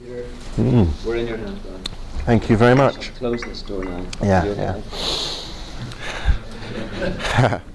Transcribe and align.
Mm. 0.00 1.04
we're 1.04 1.16
in 1.16 1.26
your 1.26 1.36
hands. 1.36 1.60
Thank 2.24 2.48
you 2.50 2.56
very 2.56 2.74
much. 2.74 3.14
Close 3.14 3.42
this 3.42 3.62
door 3.62 3.84
now. 3.84 4.06
Yeah, 4.22 4.80
yeah. 7.00 7.60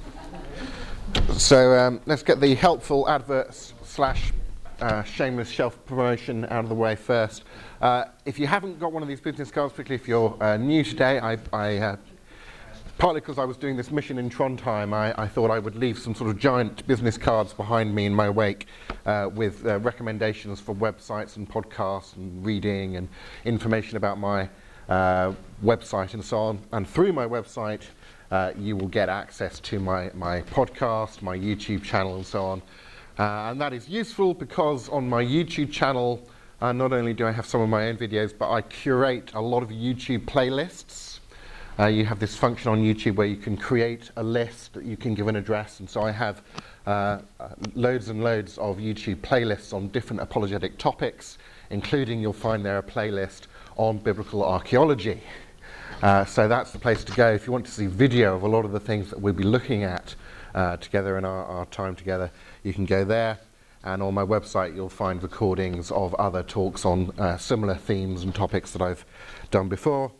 So 1.38 1.78
um, 1.78 2.02
let's 2.06 2.24
get 2.24 2.40
the 2.40 2.56
helpful 2.56 3.10
adverts 3.10 3.74
slash 3.84 4.32
uh, 4.80 5.04
shameless 5.04 5.50
shelf 5.50 5.78
promotion 5.86 6.46
out 6.46 6.64
of 6.64 6.70
the 6.70 6.76
way 6.76 6.96
first. 6.96 7.44
Uh, 7.82 8.06
if 8.26 8.40
you 8.40 8.48
haven't 8.48 8.80
got 8.80 8.92
one 8.92 9.02
of 9.02 9.10
these 9.10 9.22
business 9.22 9.52
cards, 9.52 9.74
particularly 9.74 10.02
if 10.02 10.08
you're 10.08 10.38
uh, 10.42 10.58
new 10.58 10.84
today, 10.84 11.20
I, 11.20 11.38
I 11.52 11.78
uh, 11.78 11.96
partly 12.98 13.20
because 13.20 13.38
I 13.38 13.46
was 13.46 13.58
doing 13.58 13.76
this 13.76 13.92
mission 13.92 14.18
in 14.18 14.30
Trondheim, 14.30 14.94
I, 14.94 15.14
I 15.18 15.28
thought 15.28 15.52
I 15.52 15.60
would 15.60 15.76
leave 15.76 16.00
some 16.00 16.16
sort 16.16 16.30
of 16.30 16.40
giant 16.40 16.86
business 16.88 17.18
cards 17.18 17.54
behind 17.54 17.94
me 17.94 18.06
in 18.06 18.14
my 18.14 18.30
wake 18.30 18.68
uh, 19.06 19.30
with 19.34 19.66
uh, 19.66 19.80
recommendations 19.80 20.60
for 20.60 20.74
websites 20.74 21.36
and 21.36 21.50
podcasts 21.50 22.16
and 22.16 22.46
reading 22.46 22.96
and 22.96 23.10
information 23.44 23.98
about 23.98 24.18
my 24.18 24.50
uh, 24.88 25.34
website 25.64 26.14
and 26.14 26.24
so 26.24 26.38
on. 26.38 26.60
And 26.72 26.88
through 26.88 27.14
my 27.14 27.26
website, 27.26 27.82
uh, 28.32 28.54
you 28.58 28.76
will 28.76 28.88
get 28.88 29.10
access 29.10 29.60
to 29.60 29.80
my, 29.80 30.12
my 30.14 30.42
podcast, 30.42 31.22
my 31.22 31.38
YouTube 31.38 31.84
channel, 31.84 32.16
and 32.16 32.26
so 32.26 32.46
on. 32.46 32.62
Uh, 33.18 33.52
and 33.52 33.62
that 33.62 33.74
is 33.74 33.88
useful 33.88 34.34
because 34.34 34.90
on 34.90 35.08
my 35.08 35.24
YouTube 35.24 35.72
channel, 35.72 36.28
uh, 36.62 36.72
not 36.72 36.94
only 36.94 37.14
do 37.14 37.28
I 37.28 37.32
have 37.32 37.46
some 37.46 37.62
of 37.62 37.70
my 37.70 37.88
own 37.88 37.98
videos, 37.98 38.34
but 38.38 38.52
I 38.52 38.62
curate 38.62 39.32
a 39.34 39.42
lot 39.42 39.64
of 39.64 39.70
YouTube 39.70 40.26
playlists. 40.26 41.05
Uh, 41.78 41.88
you 41.88 42.06
have 42.06 42.20
this 42.20 42.38
function 42.38 42.72
on 42.72 42.82
YouTube 42.82 43.16
where 43.16 43.28
you 43.28 43.36
can 43.36 43.58
create 43.58 44.10
a 44.16 44.24
list 44.24 44.74
that 44.74 44.86
you 44.86 44.96
can 44.96 45.14
give 45.14 45.28
an 45.28 45.36
address, 45.36 45.82
and 45.82 45.90
so 45.90 46.02
I 46.04 46.12
have 46.12 46.42
uh, 46.88 47.20
uh, 47.38 47.50
loads 47.74 48.08
and 48.08 48.24
loads 48.24 48.58
of 48.60 48.78
YouTube 48.78 49.18
playlists 49.18 49.74
on 49.74 49.90
different 49.90 50.22
apologetic 50.22 50.78
topics, 50.78 51.38
including 51.72 52.22
you'll 52.22 52.32
find 52.32 52.66
there 52.66 52.78
a 52.78 52.84
playlist 52.84 53.48
on 53.76 53.98
biblical 53.98 54.46
archaeology. 54.46 55.22
Uh, 56.02 56.24
so 56.24 56.48
that's 56.48 56.72
the 56.72 56.80
place 56.80 57.04
to 57.04 57.12
go 57.12 57.34
if 57.34 57.46
you 57.46 57.52
want 57.52 57.66
to 57.66 57.72
see 57.72 57.88
video 57.88 58.38
of 58.38 58.44
a 58.44 58.48
lot 58.48 58.64
of 58.64 58.72
the 58.72 58.80
things 58.80 59.10
that 59.10 59.20
we'll 59.20 59.34
be 59.34 59.44
looking 59.44 59.84
at 59.84 60.16
uh, 60.54 60.78
together 60.78 61.18
in 61.18 61.26
our, 61.26 61.44
our 61.44 61.66
time 61.66 61.94
together. 61.94 62.32
You 62.64 62.74
can 62.74 62.86
go 62.86 63.04
there, 63.04 63.38
and 63.84 64.02
on 64.02 64.14
my 64.14 64.24
website 64.24 64.76
you'll 64.76 64.88
find 64.88 65.22
recordings 65.22 65.92
of 65.92 66.14
other 66.14 66.42
talks 66.42 66.86
on 66.86 67.12
uh, 67.20 67.36
similar 67.36 67.76
themes 67.76 68.24
and 68.24 68.34
topics 68.34 68.72
that 68.72 68.82
I've 68.82 69.06
done 69.52 69.68
before 69.68 70.14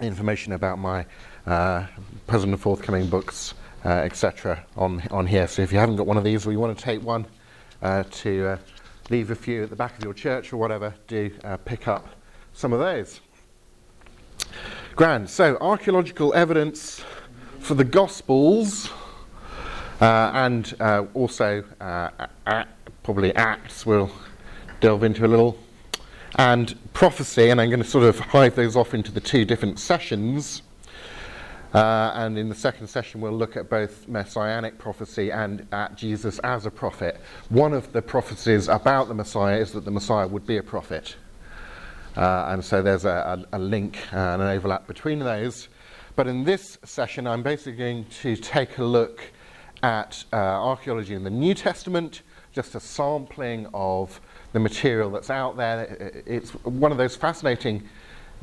information 0.00 0.52
about 0.52 0.78
my 0.78 1.06
uh, 1.46 1.86
present 2.26 2.52
and 2.52 2.60
forthcoming 2.60 3.08
books, 3.08 3.54
uh, 3.84 3.88
etc., 3.88 4.64
on 4.76 5.02
on 5.10 5.26
here. 5.26 5.46
So 5.46 5.62
if 5.62 5.72
you 5.72 5.78
haven't 5.78 5.96
got 5.96 6.06
one 6.06 6.16
of 6.16 6.24
these, 6.24 6.46
or 6.46 6.52
you 6.52 6.58
want 6.58 6.76
to 6.76 6.84
take 6.84 7.02
one 7.02 7.26
uh, 7.82 8.04
to 8.10 8.46
uh, 8.46 8.58
leave 9.10 9.30
a 9.30 9.34
few 9.34 9.62
at 9.62 9.70
the 9.70 9.76
back 9.76 9.96
of 9.96 10.04
your 10.04 10.14
church 10.14 10.52
or 10.52 10.56
whatever, 10.56 10.94
do 11.06 11.30
uh, 11.44 11.56
pick 11.58 11.88
up 11.88 12.08
some 12.52 12.72
of 12.72 12.78
those. 12.78 13.20
Grand. 14.94 15.28
So 15.28 15.56
archaeological 15.60 16.34
evidence 16.34 17.04
for 17.60 17.74
the 17.74 17.84
Gospels. 17.84 18.90
Uh, 19.98 20.30
and 20.34 20.74
also, 21.14 21.64
probably 23.02 23.34
Acts 23.34 23.86
we'll 23.86 24.10
delve 24.80 25.04
into 25.04 25.24
a 25.24 25.28
little 25.28 25.56
and 26.36 26.78
prophecy, 26.92 27.48
and 27.48 27.60
I'm 27.60 27.70
going 27.70 27.82
to 27.82 27.88
sort 27.88 28.04
of 28.04 28.18
hive 28.18 28.54
those 28.54 28.76
off 28.76 28.94
into 28.94 29.10
the 29.10 29.20
two 29.20 29.44
different 29.44 29.78
sessions. 29.78 30.62
Uh, 31.74 32.12
and 32.14 32.38
in 32.38 32.48
the 32.48 32.54
second 32.54 32.86
session, 32.86 33.20
we'll 33.20 33.32
look 33.32 33.56
at 33.56 33.68
both 33.68 34.06
messianic 34.06 34.78
prophecy 34.78 35.30
and 35.30 35.66
at 35.72 35.96
Jesus 35.96 36.38
as 36.40 36.64
a 36.64 36.70
prophet. 36.70 37.20
One 37.48 37.72
of 37.72 37.92
the 37.92 38.02
prophecies 38.02 38.68
about 38.68 39.08
the 39.08 39.14
Messiah 39.14 39.58
is 39.58 39.72
that 39.72 39.84
the 39.84 39.90
Messiah 39.90 40.26
would 40.26 40.46
be 40.46 40.58
a 40.58 40.62
prophet. 40.62 41.16
Uh, 42.16 42.46
and 42.48 42.64
so 42.64 42.82
there's 42.82 43.04
a, 43.04 43.46
a, 43.52 43.56
a 43.56 43.58
link 43.58 43.98
uh, 44.12 44.16
and 44.16 44.42
an 44.42 44.48
overlap 44.48 44.86
between 44.86 45.18
those. 45.18 45.68
But 46.14 46.26
in 46.26 46.44
this 46.44 46.78
session, 46.84 47.26
I'm 47.26 47.42
basically 47.42 47.76
going 47.76 48.06
to 48.22 48.36
take 48.36 48.78
a 48.78 48.84
look 48.84 49.20
at 49.82 50.24
uh, 50.32 50.36
archaeology 50.36 51.14
in 51.14 51.24
the 51.24 51.30
New 51.30 51.52
Testament, 51.52 52.22
just 52.52 52.74
a 52.74 52.80
sampling 52.80 53.66
of 53.74 54.20
the 54.52 54.60
material 54.60 55.10
that's 55.10 55.30
out 55.30 55.56
there. 55.56 56.22
It's 56.26 56.50
one 56.64 56.92
of 56.92 56.98
those 56.98 57.16
fascinating 57.16 57.88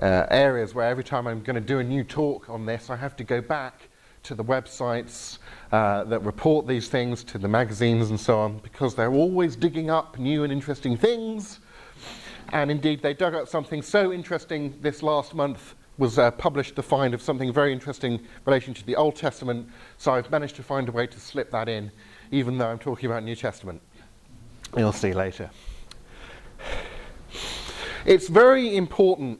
uh, 0.02 0.26
areas 0.30 0.74
where 0.74 0.88
every 0.88 1.04
time 1.04 1.28
I'm 1.28 1.42
going 1.42 1.56
to 1.56 1.62
do 1.62 1.80
a 1.80 1.84
new 1.84 2.04
talk 2.04 2.50
on 2.50 2.66
this, 2.66 2.90
I 2.90 2.96
have 2.96 3.16
to 3.18 3.24
go 3.24 3.42
back 3.42 3.90
to 4.24 4.36
the 4.36 4.44
websites 4.44 5.40
uh, 5.72 6.04
that 6.06 6.20
report 6.24 6.66
these 6.68 6.88
things, 6.88 7.24
to 7.26 7.38
the 7.38 7.48
magazines 7.48 8.10
and 8.10 8.20
so 8.20 8.40
on, 8.40 8.60
because 8.60 8.96
they're 8.96 9.12
always 9.14 9.56
digging 9.56 9.90
up 9.90 10.18
new 10.18 10.44
and 10.44 10.52
interesting 10.52 10.98
things. 10.98 11.60
And 12.52 12.72
indeed, 12.72 13.02
they 13.02 13.14
dug 13.14 13.36
up 13.36 13.48
something 13.48 13.82
so 13.82 14.14
interesting 14.14 14.78
this 14.82 15.04
last 15.04 15.34
month 15.34 15.76
was 15.98 16.18
uh, 16.18 16.32
published 16.32 16.76
the 16.76 16.84
find 16.84 17.14
of 17.14 17.22
something 17.22 17.52
very 17.54 17.72
interesting 17.72 18.14
in 18.14 18.28
relation 18.46 18.74
to 18.74 18.86
the 18.86 18.96
Old 18.96 19.16
Testament. 19.16 19.68
So 19.98 20.14
I've 20.14 20.30
managed 20.32 20.56
to 20.56 20.64
find 20.64 20.90
a 20.90 20.92
way 20.92 21.06
to 21.08 21.20
slip 21.20 21.52
that 21.52 21.70
in, 21.70 21.92
even 22.32 22.58
though 22.58 22.68
I'm 22.68 22.80
talking 22.80 23.10
about 23.10 23.24
New 23.24 23.36
Testament. 23.36 23.82
You'll 24.76 24.92
see 24.92 25.14
later. 25.14 25.50
It's 28.06 28.28
very 28.28 28.76
important 28.76 29.40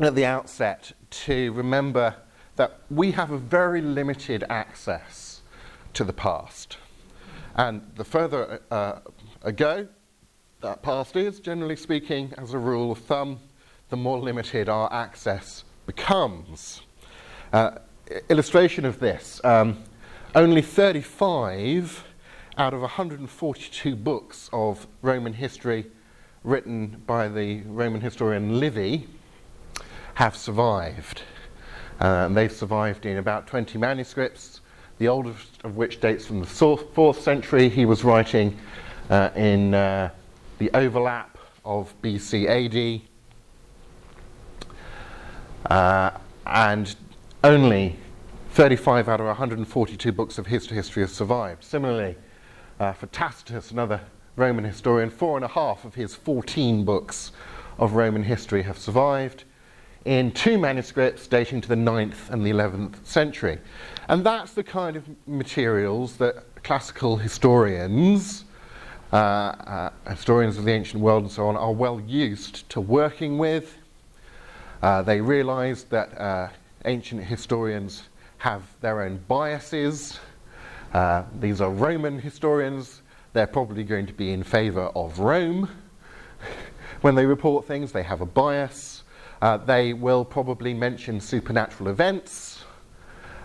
at 0.00 0.16
the 0.16 0.24
outset 0.24 0.90
to 1.10 1.52
remember 1.52 2.16
that 2.56 2.80
we 2.90 3.12
have 3.12 3.30
a 3.30 3.38
very 3.38 3.80
limited 3.80 4.42
access 4.50 5.42
to 5.94 6.02
the 6.02 6.12
past. 6.12 6.78
And 7.54 7.88
the 7.94 8.02
further 8.02 8.62
uh, 8.72 8.98
ago 9.42 9.86
that 10.60 10.82
past 10.82 11.14
is, 11.14 11.38
generally 11.38 11.76
speaking, 11.76 12.34
as 12.36 12.52
a 12.52 12.58
rule 12.58 12.90
of 12.90 12.98
thumb, 12.98 13.38
the 13.90 13.96
more 13.96 14.18
limited 14.18 14.68
our 14.68 14.92
access 14.92 15.62
becomes. 15.86 16.80
Uh, 17.52 17.78
illustration 18.28 18.86
of 18.86 18.98
this 18.98 19.40
um, 19.44 19.84
only 20.34 20.62
35 20.62 22.04
out 22.56 22.74
of 22.74 22.80
142 22.80 23.94
books 23.94 24.50
of 24.52 24.88
Roman 25.00 25.34
history 25.34 25.86
written 26.48 27.02
by 27.06 27.28
the 27.28 27.60
Roman 27.62 28.00
historian 28.00 28.58
Livy 28.58 29.06
have 30.14 30.34
survived. 30.34 31.22
Uh, 32.00 32.26
and 32.26 32.36
they've 32.36 32.52
survived 32.52 33.04
in 33.04 33.18
about 33.18 33.46
20 33.46 33.76
manuscripts, 33.76 34.62
the 34.98 35.08
oldest 35.08 35.62
of 35.64 35.76
which 35.76 36.00
dates 36.00 36.24
from 36.24 36.40
the 36.40 36.46
4th 36.46 37.20
century. 37.20 37.68
He 37.68 37.84
was 37.84 38.02
writing 38.02 38.56
uh, 39.10 39.30
in 39.36 39.74
uh, 39.74 40.10
the 40.58 40.70
overlap 40.74 41.36
of 41.64 41.92
BC 42.02 42.46
AD. 42.48 43.02
Uh, 45.70 46.10
and 46.46 46.96
only 47.44 47.96
35 48.52 49.08
out 49.08 49.20
of 49.20 49.26
142 49.26 50.12
books 50.12 50.38
of 50.38 50.46
history, 50.46 50.76
history 50.76 51.02
have 51.02 51.10
survived. 51.10 51.62
Similarly, 51.62 52.16
uh, 52.80 52.92
for 52.92 53.06
Tacitus, 53.08 53.70
another 53.70 54.00
Roman 54.38 54.64
historian, 54.64 55.10
four 55.10 55.36
and 55.36 55.44
a 55.44 55.48
half 55.48 55.84
of 55.84 55.96
his 55.96 56.14
14 56.14 56.84
books 56.84 57.32
of 57.76 57.94
Roman 57.94 58.22
history 58.22 58.62
have 58.62 58.78
survived 58.78 59.44
in 60.04 60.30
two 60.30 60.58
manuscripts 60.58 61.26
dating 61.26 61.60
to 61.62 61.68
the 61.68 61.74
9th 61.74 62.30
and 62.30 62.46
the 62.46 62.50
11th 62.50 63.04
century. 63.04 63.58
And 64.08 64.24
that's 64.24 64.54
the 64.54 64.62
kind 64.62 64.96
of 64.96 65.04
materials 65.26 66.16
that 66.16 66.62
classical 66.62 67.16
historians, 67.16 68.44
uh, 69.12 69.16
uh, 69.16 69.90
historians 70.08 70.56
of 70.56 70.64
the 70.64 70.72
ancient 70.72 71.02
world 71.02 71.24
and 71.24 71.32
so 71.32 71.48
on, 71.48 71.56
are 71.56 71.72
well 71.72 72.00
used 72.00 72.68
to 72.70 72.80
working 72.80 73.38
with. 73.38 73.76
Uh, 74.82 75.02
they 75.02 75.20
realize 75.20 75.82
that 75.84 76.16
uh, 76.18 76.48
ancient 76.84 77.24
historians 77.24 78.04
have 78.38 78.62
their 78.80 79.02
own 79.02 79.18
biases. 79.26 80.20
Uh, 80.94 81.24
these 81.40 81.60
are 81.60 81.70
Roman 81.70 82.20
historians. 82.20 83.02
They're 83.38 83.46
probably 83.46 83.84
going 83.84 84.06
to 84.06 84.12
be 84.12 84.32
in 84.32 84.42
favor 84.42 84.86
of 84.96 85.20
Rome. 85.20 85.70
when 87.02 87.14
they 87.14 87.24
report 87.24 87.68
things, 87.68 87.92
they 87.92 88.02
have 88.02 88.20
a 88.20 88.26
bias. 88.26 89.04
Uh, 89.40 89.58
they 89.58 89.92
will 89.92 90.24
probably 90.24 90.74
mention 90.74 91.20
supernatural 91.20 91.88
events. 91.88 92.64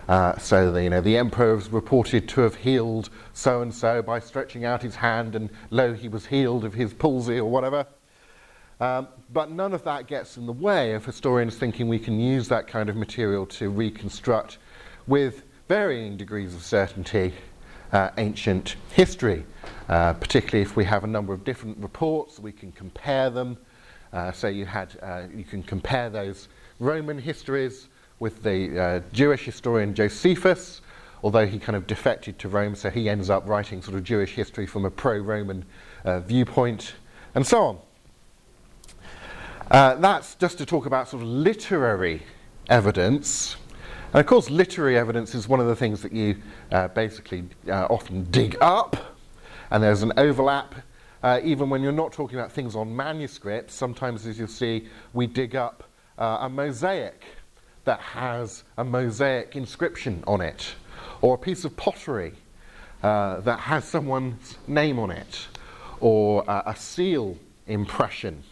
Uh, 0.08 0.36
so 0.36 0.72
the, 0.72 0.82
you 0.82 0.90
know 0.90 1.00
the 1.00 1.16
emperor 1.16 1.56
is 1.56 1.68
reported 1.68 2.28
to 2.30 2.40
have 2.40 2.56
healed 2.56 3.08
so 3.34 3.62
and 3.62 3.72
so 3.72 4.02
by 4.02 4.18
stretching 4.18 4.64
out 4.64 4.82
his 4.82 4.96
hand, 4.96 5.36
and 5.36 5.48
lo, 5.70 5.92
he 5.92 6.08
was 6.08 6.26
healed 6.26 6.64
of 6.64 6.74
his 6.74 6.92
palsy 6.92 7.38
or 7.38 7.48
whatever. 7.48 7.86
Um, 8.80 9.06
but 9.32 9.52
none 9.52 9.72
of 9.72 9.84
that 9.84 10.08
gets 10.08 10.36
in 10.36 10.46
the 10.46 10.52
way 10.52 10.94
of 10.94 11.04
historians 11.04 11.54
thinking 11.54 11.86
we 11.86 12.00
can 12.00 12.18
use 12.18 12.48
that 12.48 12.66
kind 12.66 12.88
of 12.88 12.96
material 12.96 13.46
to 13.46 13.70
reconstruct, 13.70 14.58
with 15.06 15.44
varying 15.68 16.16
degrees 16.16 16.52
of 16.52 16.64
certainty, 16.64 17.32
uh, 17.94 18.10
ancient 18.18 18.76
history. 18.92 19.46
Uh, 19.88 20.14
particularly 20.14 20.62
if 20.62 20.76
we 20.76 20.84
have 20.84 21.04
a 21.04 21.06
number 21.06 21.32
of 21.32 21.44
different 21.44 21.76
reports, 21.78 22.38
we 22.38 22.52
can 22.52 22.72
compare 22.72 23.28
them. 23.30 23.56
Uh, 24.12 24.32
so 24.32 24.48
you 24.48 24.64
had, 24.64 24.96
uh, 25.02 25.22
you 25.34 25.44
can 25.44 25.62
compare 25.62 26.08
those 26.08 26.48
Roman 26.78 27.18
histories 27.18 27.88
with 28.18 28.42
the 28.42 28.80
uh, 28.80 29.00
Jewish 29.12 29.44
historian 29.44 29.94
Josephus, 29.94 30.80
although 31.22 31.46
he 31.46 31.58
kind 31.58 31.76
of 31.76 31.86
defected 31.86 32.38
to 32.38 32.48
Rome, 32.48 32.74
so 32.74 32.88
he 32.90 33.08
ends 33.08 33.28
up 33.28 33.46
writing 33.46 33.82
sort 33.82 33.96
of 33.96 34.04
Jewish 34.04 34.32
history 34.32 34.66
from 34.66 34.84
a 34.84 34.90
pro-Roman 34.90 35.64
uh, 36.04 36.20
viewpoint, 36.20 36.94
and 37.34 37.46
so 37.46 37.62
on. 37.62 37.78
Uh, 39.70 39.94
that's 39.96 40.34
just 40.36 40.58
to 40.58 40.66
talk 40.66 40.86
about 40.86 41.08
sort 41.08 41.22
of 41.22 41.28
literary 41.28 42.22
evidence. 42.68 43.56
And 44.14 44.20
of 44.20 44.26
course, 44.26 44.48
literary 44.48 44.96
evidence 44.96 45.34
is 45.34 45.48
one 45.48 45.58
of 45.58 45.66
the 45.66 45.74
things 45.74 46.00
that 46.02 46.12
you 46.12 46.36
uh, 46.70 46.86
basically 46.86 47.46
uh, 47.68 47.86
often 47.90 48.22
dig 48.30 48.56
up, 48.60 48.96
and 49.72 49.82
there's 49.82 50.02
an 50.02 50.12
overlap. 50.16 50.76
Uh, 51.20 51.40
even 51.42 51.68
when 51.68 51.82
you're 51.82 51.90
not 51.90 52.12
talking 52.12 52.38
about 52.38 52.52
things 52.52 52.76
on 52.76 52.94
manuscripts, 52.94 53.74
sometimes, 53.74 54.24
as 54.24 54.38
you'll 54.38 54.46
see, 54.46 54.86
we 55.14 55.26
dig 55.26 55.56
up 55.56 55.82
uh, 56.16 56.38
a 56.42 56.48
mosaic 56.48 57.24
that 57.82 57.98
has 57.98 58.62
a 58.78 58.84
mosaic 58.84 59.56
inscription 59.56 60.22
on 60.28 60.40
it, 60.40 60.76
or 61.20 61.34
a 61.34 61.38
piece 61.38 61.64
of 61.64 61.76
pottery 61.76 62.34
uh, 63.02 63.40
that 63.40 63.58
has 63.58 63.84
someone's 63.84 64.58
name 64.68 65.00
on 65.00 65.10
it, 65.10 65.48
or 65.98 66.44
a 66.46 66.76
seal 66.76 67.36
impression 67.66 68.44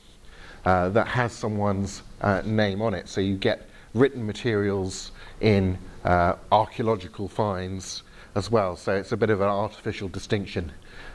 uh, 0.65 0.89
that 0.89 1.07
has 1.07 1.33
someone's 1.33 2.03
name 2.45 2.83
on 2.83 2.95
it. 2.95 3.07
So 3.07 3.21
you 3.21 3.37
get 3.37 3.69
written 3.95 4.27
materials 4.27 5.13
in 5.41 5.79
uh, 6.05 6.35
archaeological 6.51 7.29
finds 7.29 8.03
as 8.35 8.51
well. 8.51 8.77
So 8.77 8.95
it's 8.95 9.13
a 9.13 9.17
bit 9.17 9.31
of 9.31 9.41
an 9.41 9.49
artificial 9.49 10.09
distinction 10.09 10.73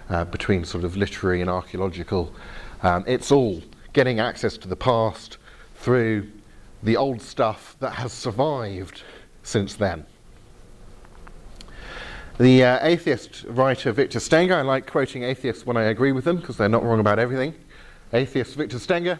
uh, 0.09 0.25
between 0.25 0.63
sort 0.65 0.83
of 0.83 0.95
literary 0.95 1.41
and 1.41 1.49
archaeological. 1.49 2.33
Um, 2.83 3.03
it's 3.07 3.31
all 3.31 3.61
getting 3.93 4.19
access 4.19 4.57
to 4.57 4.67
the 4.67 4.75
past 4.75 5.37
through 5.75 6.29
the 6.83 6.95
old 6.95 7.21
stuff 7.21 7.75
that 7.79 7.91
has 7.91 8.13
survived 8.13 9.01
since 9.43 9.75
then. 9.75 10.05
The 12.37 12.63
uh, 12.63 12.79
atheist 12.85 13.45
writer 13.47 13.91
Victor 13.91 14.19
Stenger, 14.19 14.53
I 14.53 14.61
like 14.61 14.85
quoting 14.85 15.23
atheists 15.23 15.65
when 15.65 15.75
I 15.75 15.85
agree 15.85 16.11
with 16.11 16.23
them 16.23 16.37
because 16.37 16.55
they're 16.55 16.69
not 16.69 16.83
wrong 16.83 16.99
about 16.99 17.17
everything. 17.17 17.55
Atheist 18.13 18.55
Victor 18.55 18.77
Stenger 18.77 19.19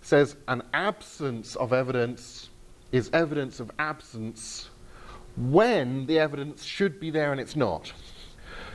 says, 0.00 0.34
An 0.48 0.62
absence 0.74 1.54
of 1.54 1.72
evidence 1.72 2.50
is 2.92 3.10
evidence 3.12 3.58
of 3.58 3.70
absence 3.78 4.70
when 5.36 6.06
the 6.06 6.18
evidence 6.18 6.62
should 6.62 7.00
be 7.00 7.10
there 7.10 7.32
and 7.32 7.40
it's 7.40 7.56
not. 7.56 7.92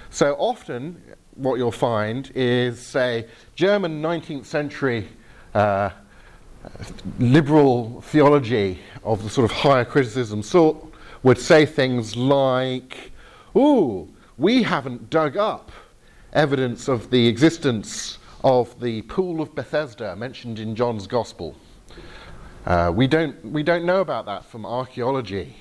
So 0.10 0.36
often, 0.40 1.02
what 1.36 1.56
you'll 1.56 1.72
find 1.72 2.32
is, 2.34 2.80
say, 2.80 3.28
German 3.56 4.02
19th 4.02 4.46
century 4.46 5.08
uh, 5.54 5.92
liberal 7.20 8.02
theology 8.02 8.80
of 9.04 9.24
the 9.24 9.30
sort 9.30 9.50
of 9.50 9.56
higher 9.56 9.86
criticism 9.86 10.42
sort 10.42 10.78
would 11.24 11.38
say 11.38 11.66
things 11.66 12.16
like, 12.16 13.12
Ooh, 13.56 14.08
we 14.38 14.64
haven't 14.64 15.10
dug 15.10 15.38
up 15.38 15.72
evidence 16.34 16.88
of 16.88 17.10
the 17.10 17.28
existence 17.28 18.18
of 18.44 18.80
the 18.80 19.02
pool 19.04 19.42
of 19.42 19.56
Bethesda 19.56 20.16
mentioned 20.16 20.60
in 20.60 20.76
John's 20.76 21.08
Gospel. 21.08 21.56
Uh, 22.68 22.92
we, 22.94 23.08
don't, 23.08 23.46
we 23.46 23.64
don't 23.64 23.86
know 23.86 24.02
about 24.02 24.26
that 24.26 24.44
from 24.44 24.66
archaeology. 24.66 25.56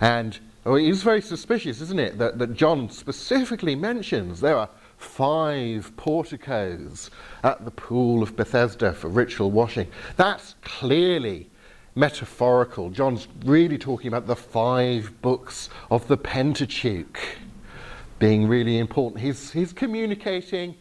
And 0.00 0.38
oh, 0.64 0.76
it 0.76 0.84
is 0.84 1.02
very 1.02 1.20
suspicious, 1.20 1.80
isn't 1.80 1.98
it, 1.98 2.18
that, 2.18 2.38
that 2.38 2.54
John 2.54 2.88
specifically 2.88 3.74
mentions 3.74 4.40
there 4.40 4.56
are 4.56 4.68
five 4.96 5.90
porticos 5.96 7.10
at 7.42 7.64
the 7.64 7.72
pool 7.72 8.22
of 8.22 8.36
Bethesda 8.36 8.92
for 8.92 9.08
ritual 9.08 9.50
washing. 9.50 9.88
That's 10.16 10.54
clearly 10.62 11.50
metaphorical. 11.96 12.90
John's 12.90 13.26
really 13.44 13.76
talking 13.76 14.06
about 14.06 14.28
the 14.28 14.36
five 14.36 15.12
books 15.22 15.68
of 15.90 16.06
the 16.06 16.16
Pentateuch 16.16 17.18
being 18.20 18.46
really 18.46 18.78
important. 18.78 19.20
He's, 19.20 19.50
he's 19.50 19.72
communicating 19.72 20.76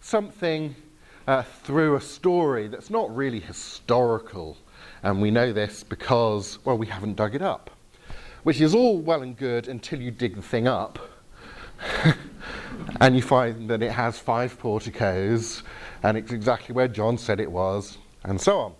something 0.00 0.74
uh, 1.26 1.42
through 1.42 1.96
a 1.96 2.00
story 2.00 2.68
that's 2.68 2.88
not 2.88 3.14
really 3.14 3.40
historical. 3.40 4.56
And 5.06 5.22
we 5.22 5.30
know 5.30 5.52
this 5.52 5.84
because, 5.84 6.58
well, 6.64 6.76
we 6.76 6.88
haven't 6.88 7.14
dug 7.14 7.36
it 7.36 7.40
up. 7.40 7.70
Which 8.42 8.60
is 8.60 8.74
all 8.74 8.98
well 8.98 9.22
and 9.22 9.36
good 9.36 9.68
until 9.68 10.00
you 10.00 10.10
dig 10.10 10.34
the 10.34 10.42
thing 10.42 10.66
up. 10.66 10.98
and 13.00 13.14
you 13.14 13.22
find 13.22 13.70
that 13.70 13.84
it 13.84 13.92
has 13.92 14.18
five 14.18 14.58
porticos, 14.58 15.62
and 16.02 16.16
it's 16.16 16.32
exactly 16.32 16.74
where 16.74 16.88
John 16.88 17.18
said 17.18 17.38
it 17.38 17.48
was, 17.48 17.98
and 18.24 18.40
so 18.40 18.58
on. 18.58 18.74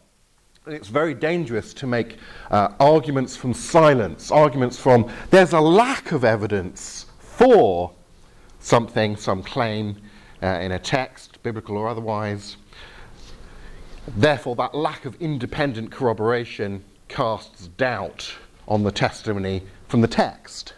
It's 0.67 0.89
very 0.89 1.15
dangerous 1.15 1.73
to 1.75 1.87
make 1.87 2.17
uh, 2.51 2.71
arguments 2.81 3.37
from 3.37 3.55
silence, 3.55 4.33
arguments 4.33 4.77
from 4.81 5.09
there's 5.31 5.53
a 5.53 5.61
lack 5.61 6.11
of 6.11 6.25
evidence 6.25 7.07
for 7.21 7.93
something, 8.59 9.15
some 9.15 9.45
claim 9.45 9.95
uh, 10.43 10.47
in 10.47 10.73
a 10.73 10.79
text, 10.81 11.41
biblical 11.45 11.77
or 11.77 11.87
otherwise. 11.87 12.57
Therefore, 14.09 14.55
that 14.57 14.75
lack 14.75 15.05
of 15.05 15.21
independent 15.21 15.91
corroboration 15.91 16.85
casts 17.09 17.69
doubt 17.69 18.33
on 18.69 18.83
the 18.83 18.93
testimony 18.93 19.63
from 19.89 20.01
the 20.01 20.09
text. 20.09 20.75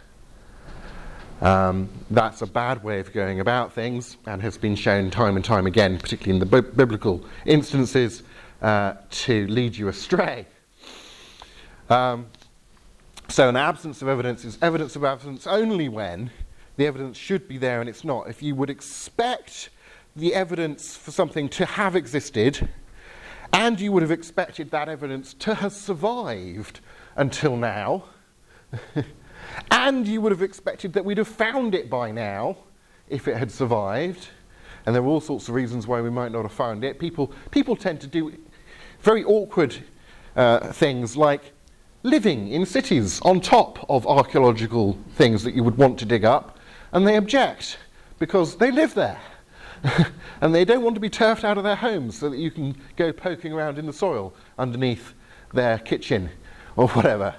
Um, 1.40 1.88
that's 2.10 2.42
a 2.42 2.46
bad 2.46 2.82
way 2.82 2.98
of 3.00 3.12
going 3.12 3.40
about 3.40 3.72
things 3.72 4.16
and 4.26 4.42
has 4.42 4.58
been 4.58 4.74
shown 4.74 5.10
time 5.10 5.36
and 5.36 5.44
time 5.44 5.66
again, 5.66 5.98
particularly 5.98 6.34
in 6.34 6.40
the 6.40 6.46
bi- 6.46 6.68
biblical 6.68 7.24
instances, 7.46 8.22
uh, 8.60 8.94
to 9.10 9.46
lead 9.46 9.76
you 9.76 9.88
astray. 9.88 10.46
Um, 11.88 12.26
so, 13.28 13.48
an 13.48 13.56
absence 13.56 14.02
of 14.02 14.08
evidence 14.08 14.44
is 14.44 14.58
evidence 14.62 14.96
of 14.96 15.04
absence 15.04 15.46
only 15.46 15.88
when 15.88 16.30
the 16.76 16.86
evidence 16.86 17.16
should 17.16 17.46
be 17.46 17.58
there 17.58 17.80
and 17.80 17.88
it's 17.88 18.04
not. 18.04 18.28
If 18.28 18.42
you 18.42 18.54
would 18.54 18.70
expect 18.70 19.68
the 20.16 20.34
evidence 20.34 20.96
for 20.96 21.10
something 21.10 21.48
to 21.50 21.66
have 21.66 21.94
existed, 21.94 22.68
and 23.52 23.80
you 23.80 23.92
would 23.92 24.02
have 24.02 24.10
expected 24.10 24.70
that 24.70 24.88
evidence 24.88 25.34
to 25.34 25.54
have 25.54 25.72
survived 25.72 26.80
until 27.16 27.56
now, 27.56 28.04
and 29.70 30.06
you 30.06 30.20
would 30.20 30.32
have 30.32 30.42
expected 30.42 30.92
that 30.92 31.04
we'd 31.04 31.18
have 31.18 31.28
found 31.28 31.74
it 31.74 31.88
by 31.88 32.10
now 32.10 32.56
if 33.08 33.28
it 33.28 33.36
had 33.36 33.50
survived. 33.50 34.28
And 34.86 34.94
there 34.94 35.02
are 35.02 35.06
all 35.06 35.20
sorts 35.20 35.48
of 35.48 35.54
reasons 35.54 35.86
why 35.86 36.00
we 36.00 36.10
might 36.10 36.32
not 36.32 36.42
have 36.42 36.52
found 36.52 36.84
it. 36.84 36.98
People, 36.98 37.32
people 37.50 37.76
tend 37.76 38.00
to 38.00 38.06
do 38.06 38.32
very 39.00 39.24
awkward 39.24 39.76
uh, 40.36 40.72
things 40.72 41.16
like 41.16 41.52
living 42.02 42.48
in 42.48 42.64
cities 42.64 43.20
on 43.22 43.40
top 43.40 43.84
of 43.90 44.06
archaeological 44.06 44.98
things 45.14 45.42
that 45.42 45.54
you 45.54 45.64
would 45.64 45.76
want 45.76 45.98
to 45.98 46.04
dig 46.04 46.24
up, 46.24 46.58
and 46.92 47.06
they 47.06 47.16
object 47.16 47.78
because 48.18 48.56
they 48.56 48.70
live 48.70 48.94
there. 48.94 49.20
and 50.40 50.54
they 50.54 50.64
don't 50.64 50.82
want 50.82 50.94
to 50.94 51.00
be 51.00 51.10
turfed 51.10 51.44
out 51.44 51.58
of 51.58 51.64
their 51.64 51.76
homes 51.76 52.18
so 52.18 52.28
that 52.28 52.38
you 52.38 52.50
can 52.50 52.76
go 52.96 53.12
poking 53.12 53.52
around 53.52 53.78
in 53.78 53.86
the 53.86 53.92
soil 53.92 54.34
underneath 54.58 55.14
their 55.52 55.78
kitchen 55.78 56.30
or 56.76 56.88
whatever. 56.88 57.34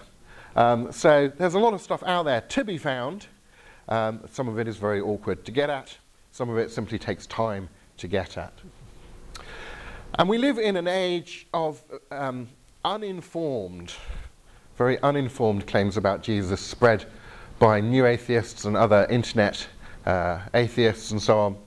Um, 0.55 0.91
so 0.91 1.31
there's 1.38 1.53
a 1.53 1.60
lot 1.60 1.74
of 1.74 1.81
stuff 1.81 2.03
out 2.03 2.24
there 2.24 2.41
to 2.41 2.63
be 2.63 2.77
found. 2.77 3.27
Um, 3.88 4.22
some 4.31 4.48
of 4.48 4.60
it 4.60 4.67
is 4.67 4.77
very 4.77 5.01
awkward 5.01 5.46
to 5.46 5.51
get 5.51 5.69
at, 5.69 5.98
some 6.31 6.50
of 6.50 6.58
it 6.58 6.72
simply 6.72 7.00
takes 7.00 7.25
time 7.27 7.69
to 7.98 8.08
get 8.08 8.38
at. 8.38 8.53
And 10.17 10.27
we 10.27 10.38
live 10.38 10.58
in 10.58 10.75
an 10.75 10.88
age 10.88 11.48
of 11.53 11.81
um, 12.12 12.50
uninformed, 12.84 13.93
very 14.77 15.00
uninformed 15.01 15.67
claims 15.67 15.98
about 15.98 16.24
Jesus 16.24 16.62
spread 16.62 17.05
by 17.58 17.79
new 17.81 18.05
atheists 18.05 18.65
and 18.65 18.75
other 18.75 19.05
internet 19.10 19.67
uh, 20.05 20.39
atheists 20.53 21.12
and 21.12 21.22
so 21.22 21.39
on. 21.39 21.58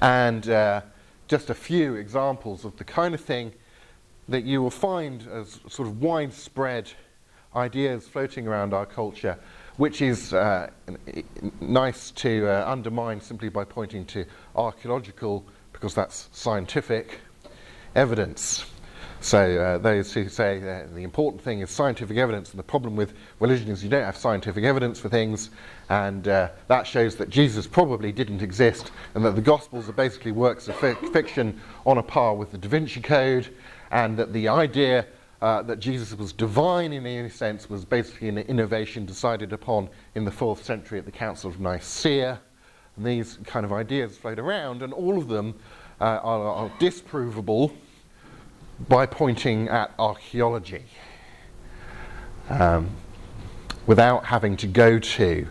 And 0.00 0.48
uh, 0.48 0.82
just 1.28 1.50
a 1.50 1.54
few 1.54 1.94
examples 1.94 2.64
of 2.64 2.76
the 2.76 2.84
kind 2.84 3.14
of 3.14 3.20
thing 3.20 3.52
that 4.28 4.44
you 4.44 4.62
will 4.62 4.70
find 4.70 5.26
as 5.32 5.60
sort 5.68 5.88
of 5.88 6.00
widespread 6.00 6.90
ideas 7.54 8.06
floating 8.06 8.46
around 8.46 8.72
our 8.72 8.86
culture, 8.86 9.38
which 9.76 10.02
is 10.02 10.32
uh, 10.32 10.70
nice 11.60 12.10
to 12.12 12.46
uh, 12.48 12.64
undermine 12.66 13.20
simply 13.20 13.48
by 13.48 13.64
pointing 13.64 14.04
to 14.06 14.24
archaeological, 14.54 15.44
because 15.72 15.94
that's 15.94 16.28
scientific, 16.32 17.20
evidence. 17.94 18.64
So 19.22 19.78
uh, 19.82 20.02
who 20.02 20.28
say 20.30 20.58
the 20.60 21.02
important 21.02 21.42
thing 21.42 21.60
is 21.60 21.68
scientific 21.68 22.16
evidence, 22.16 22.50
and 22.50 22.58
the 22.58 22.64
problem 22.64 22.96
with 22.96 23.12
religion 23.38 23.68
is 23.68 23.84
you 23.84 23.90
don't 23.90 24.04
have 24.04 24.16
scientific 24.16 24.64
evidence 24.64 24.98
for 24.98 25.10
things, 25.10 25.50
and 25.90 26.26
uh, 26.26 26.48
that 26.68 26.86
shows 26.86 27.16
that 27.16 27.28
Jesus 27.28 27.66
probably 27.66 28.12
didn't 28.12 28.40
exist, 28.40 28.92
and 29.14 29.22
that 29.22 29.32
the 29.36 29.42
Gospels 29.42 29.90
are 29.90 29.92
basically 29.92 30.32
works 30.32 30.68
of 30.68 30.76
fi- 30.76 30.94
fiction 31.12 31.60
on 31.84 31.98
a 31.98 32.02
par 32.02 32.34
with 32.34 32.50
the 32.50 32.56
Da 32.56 32.68
Vinci 32.68 33.02
Code, 33.02 33.54
and 33.90 34.16
that 34.16 34.32
the 34.32 34.48
idea 34.48 35.04
uh, 35.42 35.60
that 35.62 35.80
Jesus 35.80 36.18
was 36.18 36.32
divine 36.32 36.94
in 36.94 37.04
any 37.04 37.28
sense 37.28 37.68
was 37.68 37.84
basically 37.84 38.30
an 38.30 38.38
innovation 38.38 39.04
decided 39.04 39.52
upon 39.52 39.90
in 40.14 40.24
the 40.24 40.30
fourth 40.30 40.64
century 40.64 40.98
at 40.98 41.04
the 41.04 41.12
Council 41.12 41.50
of 41.50 41.60
Nicaea. 41.60 42.40
And 42.96 43.06
these 43.06 43.38
kind 43.44 43.66
of 43.66 43.72
ideas 43.72 44.16
float 44.16 44.38
around, 44.38 44.82
and 44.82 44.94
all 44.94 45.18
of 45.18 45.28
them 45.28 45.56
uh, 46.00 46.20
are, 46.22 46.42
are 46.42 46.70
disprovable 46.78 47.72
by 48.88 49.06
pointing 49.06 49.68
at 49.68 49.92
archaeology 49.98 50.84
um, 52.48 52.90
without 53.86 54.24
having 54.24 54.56
to 54.56 54.66
go 54.66 54.98
to, 54.98 55.46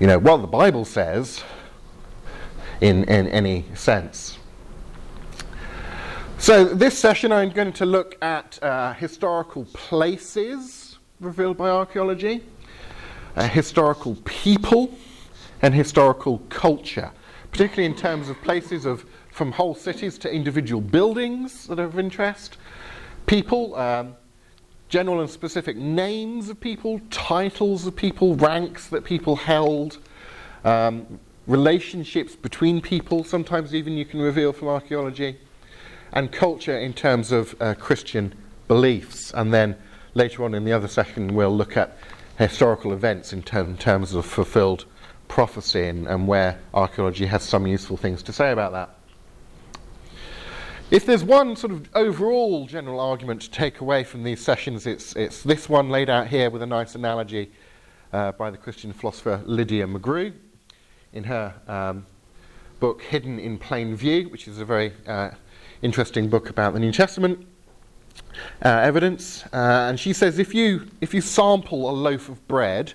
you 0.00 0.06
know, 0.06 0.18
what 0.18 0.38
the 0.38 0.46
Bible 0.46 0.84
says 0.84 1.42
in, 2.80 3.04
in 3.04 3.28
any 3.28 3.64
sense. 3.74 4.38
So, 6.38 6.64
this 6.64 6.98
session 6.98 7.32
I'm 7.32 7.50
going 7.50 7.72
to 7.74 7.86
look 7.86 8.22
at 8.22 8.58
uh, 8.62 8.92
historical 8.94 9.64
places 9.72 10.98
revealed 11.20 11.56
by 11.56 11.70
archaeology, 11.70 12.42
uh, 13.36 13.48
historical 13.48 14.16
people, 14.24 14.96
and 15.62 15.74
historical 15.74 16.38
culture, 16.50 17.10
particularly 17.50 17.86
in 17.86 17.96
terms 17.96 18.28
of 18.28 18.40
places 18.42 18.84
of 18.84 19.06
from 19.34 19.50
whole 19.50 19.74
cities 19.74 20.16
to 20.16 20.32
individual 20.32 20.80
buildings 20.80 21.66
that 21.66 21.80
are 21.80 21.84
of 21.86 21.98
interest, 21.98 22.56
people, 23.26 23.74
um, 23.74 24.14
general 24.88 25.20
and 25.20 25.28
specific 25.28 25.76
names 25.76 26.48
of 26.48 26.60
people, 26.60 27.00
titles 27.10 27.84
of 27.84 27.96
people, 27.96 28.36
ranks 28.36 28.86
that 28.86 29.02
people 29.02 29.34
held, 29.34 29.98
um, 30.64 31.18
relationships 31.48 32.36
between 32.36 32.80
people, 32.80 33.24
sometimes 33.24 33.74
even 33.74 33.94
you 33.94 34.04
can 34.04 34.20
reveal 34.20 34.52
from 34.52 34.68
archaeology, 34.68 35.36
and 36.12 36.30
culture 36.30 36.78
in 36.78 36.92
terms 36.92 37.32
of 37.32 37.60
uh, 37.60 37.74
Christian 37.74 38.32
beliefs. 38.68 39.32
And 39.32 39.52
then 39.52 39.74
later 40.14 40.44
on 40.44 40.54
in 40.54 40.64
the 40.64 40.72
other 40.72 40.86
session, 40.86 41.34
we'll 41.34 41.56
look 41.56 41.76
at 41.76 41.98
historical 42.38 42.92
events 42.92 43.32
in, 43.32 43.42
ter- 43.42 43.64
in 43.64 43.78
terms 43.78 44.14
of 44.14 44.24
fulfilled 44.24 44.84
prophecy 45.26 45.88
and, 45.88 46.06
and 46.06 46.28
where 46.28 46.60
archaeology 46.72 47.26
has 47.26 47.42
some 47.42 47.66
useful 47.66 47.96
things 47.96 48.22
to 48.22 48.32
say 48.32 48.52
about 48.52 48.70
that. 48.70 48.93
If 50.90 51.06
there's 51.06 51.24
one 51.24 51.56
sort 51.56 51.72
of 51.72 51.88
overall 51.94 52.66
general 52.66 53.00
argument 53.00 53.40
to 53.42 53.50
take 53.50 53.80
away 53.80 54.04
from 54.04 54.22
these 54.22 54.40
sessions, 54.40 54.86
it's, 54.86 55.16
it's 55.16 55.42
this 55.42 55.66
one 55.66 55.88
laid 55.88 56.10
out 56.10 56.26
here 56.26 56.50
with 56.50 56.60
a 56.60 56.66
nice 56.66 56.94
analogy 56.94 57.50
uh, 58.12 58.32
by 58.32 58.50
the 58.50 58.58
Christian 58.58 58.92
philosopher 58.92 59.42
Lydia 59.46 59.86
McGrew 59.86 60.34
in 61.14 61.24
her 61.24 61.54
um, 61.68 62.04
book 62.80 63.00
Hidden 63.00 63.38
in 63.38 63.56
Plain 63.56 63.96
View, 63.96 64.28
which 64.28 64.46
is 64.46 64.58
a 64.58 64.64
very 64.66 64.92
uh, 65.06 65.30
interesting 65.80 66.28
book 66.28 66.50
about 66.50 66.74
the 66.74 66.80
New 66.80 66.92
Testament 66.92 67.46
uh, 68.62 68.68
evidence. 68.68 69.42
Uh, 69.54 69.86
and 69.88 69.98
she 69.98 70.12
says 70.12 70.38
if 70.38 70.54
you, 70.54 70.86
if 71.00 71.14
you 71.14 71.22
sample 71.22 71.88
a 71.88 71.92
loaf 71.92 72.28
of 72.28 72.46
bread 72.46 72.92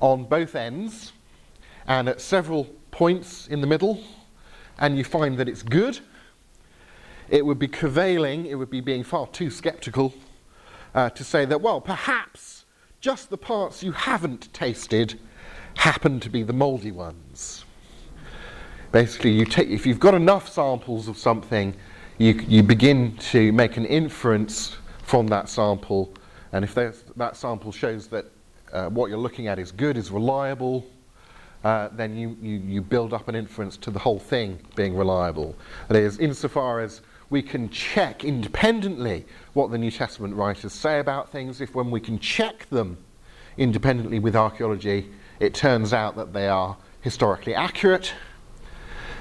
on 0.00 0.24
both 0.24 0.56
ends 0.56 1.12
and 1.86 2.08
at 2.08 2.20
several 2.20 2.64
points 2.90 3.46
in 3.46 3.60
the 3.60 3.68
middle, 3.68 4.02
and 4.80 4.98
you 4.98 5.04
find 5.04 5.38
that 5.38 5.48
it's 5.48 5.62
good, 5.62 6.00
it 7.28 7.44
would 7.44 7.58
be 7.58 7.68
curvailing, 7.68 8.46
it 8.46 8.54
would 8.54 8.70
be 8.70 8.80
being 8.80 9.04
far 9.04 9.26
too 9.28 9.50
skeptical 9.50 10.14
uh, 10.94 11.10
to 11.10 11.24
say 11.24 11.44
that, 11.44 11.60
well, 11.60 11.80
perhaps 11.80 12.64
just 13.00 13.30
the 13.30 13.36
parts 13.36 13.82
you 13.82 13.92
haven't 13.92 14.52
tasted 14.52 15.18
happen 15.76 16.18
to 16.20 16.30
be 16.30 16.42
the 16.42 16.52
mouldy 16.52 16.90
ones. 16.90 17.64
Basically, 18.90 19.30
you 19.30 19.44
take, 19.44 19.68
if 19.68 19.86
you've 19.86 20.00
got 20.00 20.14
enough 20.14 20.48
samples 20.48 21.08
of 21.08 21.16
something, 21.18 21.74
you, 22.16 22.34
you 22.48 22.62
begin 22.62 23.16
to 23.16 23.52
make 23.52 23.76
an 23.76 23.84
inference 23.84 24.76
from 25.02 25.26
that 25.28 25.48
sample, 25.48 26.12
and 26.52 26.64
if 26.64 26.74
that 26.74 27.36
sample 27.36 27.70
shows 27.70 28.08
that 28.08 28.26
uh, 28.72 28.88
what 28.88 29.08
you're 29.08 29.18
looking 29.18 29.46
at 29.46 29.58
is 29.58 29.70
good, 29.70 29.96
is 29.96 30.10
reliable, 30.10 30.86
uh, 31.64 31.88
then 31.92 32.16
you, 32.16 32.36
you, 32.40 32.58
you 32.58 32.82
build 32.82 33.12
up 33.12 33.28
an 33.28 33.34
inference 33.34 33.76
to 33.76 33.90
the 33.90 33.98
whole 33.98 34.18
thing 34.18 34.58
being 34.74 34.96
reliable. 34.96 35.54
That 35.88 35.96
is, 35.96 36.18
insofar 36.18 36.80
as 36.80 37.02
we 37.30 37.42
can 37.42 37.68
check 37.68 38.24
independently 38.24 39.24
what 39.52 39.70
the 39.70 39.78
New 39.78 39.90
Testament 39.90 40.34
writers 40.34 40.72
say 40.72 40.98
about 40.98 41.30
things. 41.30 41.60
If 41.60 41.74
when 41.74 41.90
we 41.90 42.00
can 42.00 42.18
check 42.18 42.68
them 42.70 42.96
independently 43.56 44.18
with 44.18 44.34
archaeology, 44.34 45.10
it 45.40 45.54
turns 45.54 45.92
out 45.92 46.16
that 46.16 46.32
they 46.32 46.48
are 46.48 46.76
historically 47.00 47.54
accurate, 47.54 48.14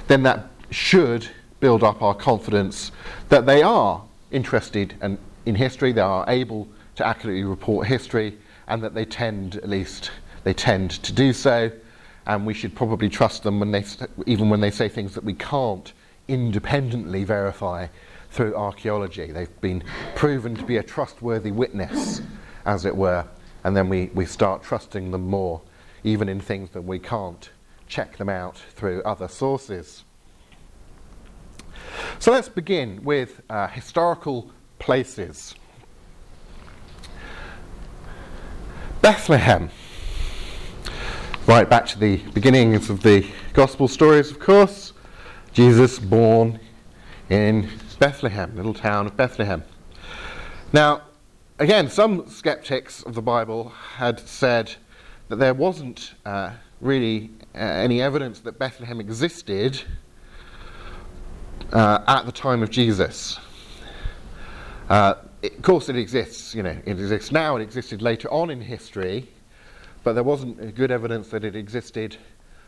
then 0.07 0.23
that 0.23 0.49
should 0.71 1.27
build 1.59 1.83
up 1.83 2.01
our 2.01 2.13
confidence 2.13 2.91
that 3.29 3.45
they 3.45 3.61
are 3.61 4.03
interested 4.31 4.95
and 5.01 5.17
in 5.47 5.55
history, 5.55 5.93
they 5.93 6.01
are 6.01 6.25
able 6.27 6.67
to 6.95 7.07
accurately 7.07 7.43
report 7.43 7.87
history, 7.87 8.37
and 8.67 8.83
that 8.83 8.93
they 8.93 9.05
tend, 9.05 9.55
at 9.55 9.69
least, 9.69 10.11
they 10.43 10.53
tend 10.53 10.91
to 10.91 11.13
do 11.13 11.31
so. 11.31 11.71
And 12.25 12.45
we 12.45 12.53
should 12.53 12.75
probably 12.75 13.07
trust 13.07 13.43
them 13.43 13.61
when 13.61 13.71
they, 13.71 13.85
even 14.25 14.49
when 14.49 14.59
they 14.59 14.71
say 14.71 14.89
things 14.89 15.15
that 15.15 15.23
we 15.23 15.33
can't 15.33 15.93
independently 16.27 17.23
verify 17.23 17.87
through 18.29 18.55
archaeology. 18.55 19.31
They've 19.31 19.61
been 19.61 19.83
proven 20.15 20.55
to 20.55 20.63
be 20.63 20.77
a 20.77 20.83
trustworthy 20.83 21.51
witness, 21.51 22.21
as 22.65 22.85
it 22.85 22.95
were, 22.95 23.25
and 23.63 23.75
then 23.75 23.89
we, 23.89 24.11
we 24.13 24.25
start 24.25 24.63
trusting 24.63 25.11
them 25.11 25.27
more, 25.27 25.61
even 26.03 26.29
in 26.29 26.39
things 26.39 26.69
that 26.71 26.81
we 26.81 26.99
can't 26.99 27.49
check 27.87 28.17
them 28.17 28.29
out 28.29 28.57
through 28.57 29.01
other 29.03 29.27
sources. 29.27 30.03
So 32.19 32.31
let's 32.31 32.49
begin 32.49 33.03
with 33.03 33.41
uh, 33.49 33.67
historical 33.67 34.51
places. 34.79 35.55
Bethlehem. 39.01 39.69
Right 41.47 41.69
back 41.69 41.85
to 41.87 41.99
the 41.99 42.17
beginnings 42.33 42.89
of 42.89 43.01
the 43.03 43.25
Gospel 43.53 43.87
stories, 43.87 44.31
of 44.31 44.39
course. 44.39 44.93
Jesus 45.57 45.97
born 45.97 46.59
in 47.31 47.67
Bethlehem, 47.97 48.55
little 48.55 48.75
town 48.75 49.07
of 49.07 49.17
Bethlehem. 49.17 49.63
Now, 50.71 51.01
again, 51.57 51.89
some 51.89 52.29
skeptics 52.29 53.01
of 53.01 53.15
the 53.15 53.23
Bible 53.23 53.69
had 53.95 54.19
said 54.19 54.75
that 55.29 55.37
there 55.37 55.55
wasn't 55.55 56.13
uh, 56.27 56.51
really 56.79 57.31
uh, 57.55 57.57
any 57.57 58.03
evidence 58.03 58.39
that 58.41 58.59
Bethlehem 58.59 58.99
existed 58.99 59.81
uh, 61.73 62.03
at 62.05 62.27
the 62.27 62.31
time 62.31 62.61
of 62.61 62.69
Jesus. 62.69 63.39
Uh, 64.89 65.15
it, 65.41 65.55
of 65.55 65.63
course, 65.63 65.89
it 65.89 65.95
exists. 65.95 66.53
You 66.53 66.61
know, 66.61 66.77
it 66.85 66.99
exists 66.99 67.31
now. 67.31 67.55
It 67.55 67.63
existed 67.63 68.03
later 68.03 68.31
on 68.31 68.51
in 68.51 68.61
history, 68.61 69.27
but 70.03 70.13
there 70.13 70.21
wasn't 70.21 70.75
good 70.75 70.91
evidence 70.91 71.29
that 71.29 71.43
it 71.43 71.55
existed 71.55 72.15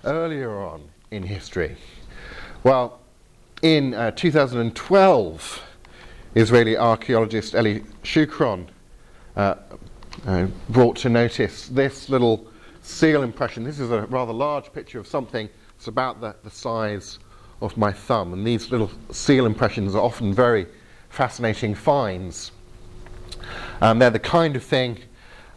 earlier 0.05 0.59
on 0.59 0.89
in 1.11 1.21
history. 1.21 1.77
Well, 2.61 2.99
in 3.61 3.93
uh, 3.93 4.11
2012, 4.11 5.63
Israeli 6.35 6.75
archaeologist 6.75 7.55
Eli 7.55 7.79
Shukron 8.03 8.67
uh, 9.37 9.55
uh, 10.27 10.47
brought 10.67 10.97
to 10.97 11.09
notice 11.09 11.69
this 11.69 12.09
little 12.09 12.45
seal 12.81 13.23
impression. 13.23 13.63
This 13.63 13.79
is 13.79 13.91
a 13.91 14.01
rather 14.07 14.33
large 14.33 14.73
picture 14.73 14.99
of 14.99 15.07
something 15.07 15.47
that's 15.77 15.87
about 15.87 16.19
the, 16.19 16.35
the 16.43 16.49
size 16.49 17.19
of 17.61 17.77
my 17.77 17.93
thumb. 17.93 18.33
And 18.33 18.45
these 18.45 18.71
little 18.71 18.91
seal 19.09 19.45
impressions 19.45 19.95
are 19.95 20.03
often 20.03 20.33
very 20.33 20.67
fascinating 21.07 21.75
finds. 21.75 22.51
Um, 23.79 23.99
they're 23.99 24.09
the 24.09 24.19
kind 24.19 24.57
of 24.57 24.63
thing 24.65 24.99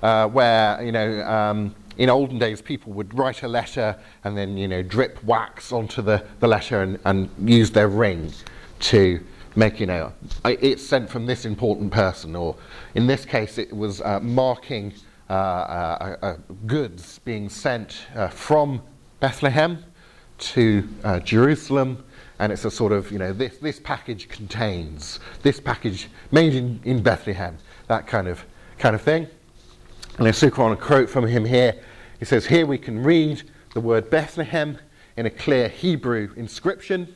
uh, 0.05 0.29
where, 0.29 0.81
you 0.81 0.93
know, 0.93 1.21
um, 1.25 1.75
in 1.99 2.09
olden 2.09 2.39
days, 2.39 2.63
people 2.63 2.93
would 2.93 3.17
write 3.17 3.43
a 3.43 3.49
letter 3.49 3.97
and 4.25 4.37
then, 4.37 4.57
you 4.57 4.69
know, 4.69 4.83
drip 4.83 5.23
wax 5.25 5.73
onto 5.73 6.03
the, 6.03 6.25
the 6.41 6.49
letter 6.49 6.83
and, 6.83 6.99
and 7.05 7.29
use 7.45 7.71
their 7.71 7.89
ring 7.89 8.33
to 8.81 9.21
make, 9.57 9.81
you 9.81 9.87
know, 9.87 10.13
it's 10.45 10.85
sent 10.85 11.11
from 11.11 11.27
this 11.27 11.45
important 11.45 11.93
person. 11.93 12.35
Or 12.35 12.57
in 12.95 13.07
this 13.07 13.25
case, 13.25 13.59
it 13.59 13.75
was 13.75 14.01
uh, 14.01 14.21
marking 14.21 14.93
uh, 15.29 15.33
uh, 15.33 16.17
uh 16.23 16.37
goods 16.67 17.21
being 17.21 17.49
sent 17.49 18.03
uh, 18.15 18.29
from 18.29 18.83
Bethlehem 19.21 19.85
to 20.39 20.89
uh, 21.05 21.21
Jerusalem. 21.21 22.05
And 22.39 22.53
it's 22.53 22.65
a 22.65 22.71
sort 22.71 22.93
of, 22.93 23.13
you 23.13 23.19
know, 23.19 23.33
this, 23.33 23.59
this 23.59 23.79
package 23.79 24.29
contains, 24.29 25.21
this 25.43 25.61
package 25.61 26.09
made 26.33 26.55
in, 26.55 26.81
in 26.85 27.03
Bethlehem, 27.03 27.57
that 27.87 28.07
kind 28.07 28.27
of, 28.27 28.45
kind 28.79 28.95
of 28.95 29.03
thing. 29.03 29.29
And 30.19 30.29
I 30.29 30.31
took 30.31 30.59
on 30.59 30.73
a 30.73 30.77
quote 30.77 31.09
from 31.09 31.27
him 31.27 31.45
here. 31.45 31.75
He 32.19 32.27
says, 32.27 32.45
Here 32.45 32.67
we 32.67 32.77
can 32.77 33.03
read 33.03 33.43
the 33.73 33.81
word 33.81 34.11
Bethlehem 34.11 34.77
in 35.17 35.25
a 35.25 35.31
clear 35.31 35.69
Hebrew 35.69 36.33
inscription 36.37 37.15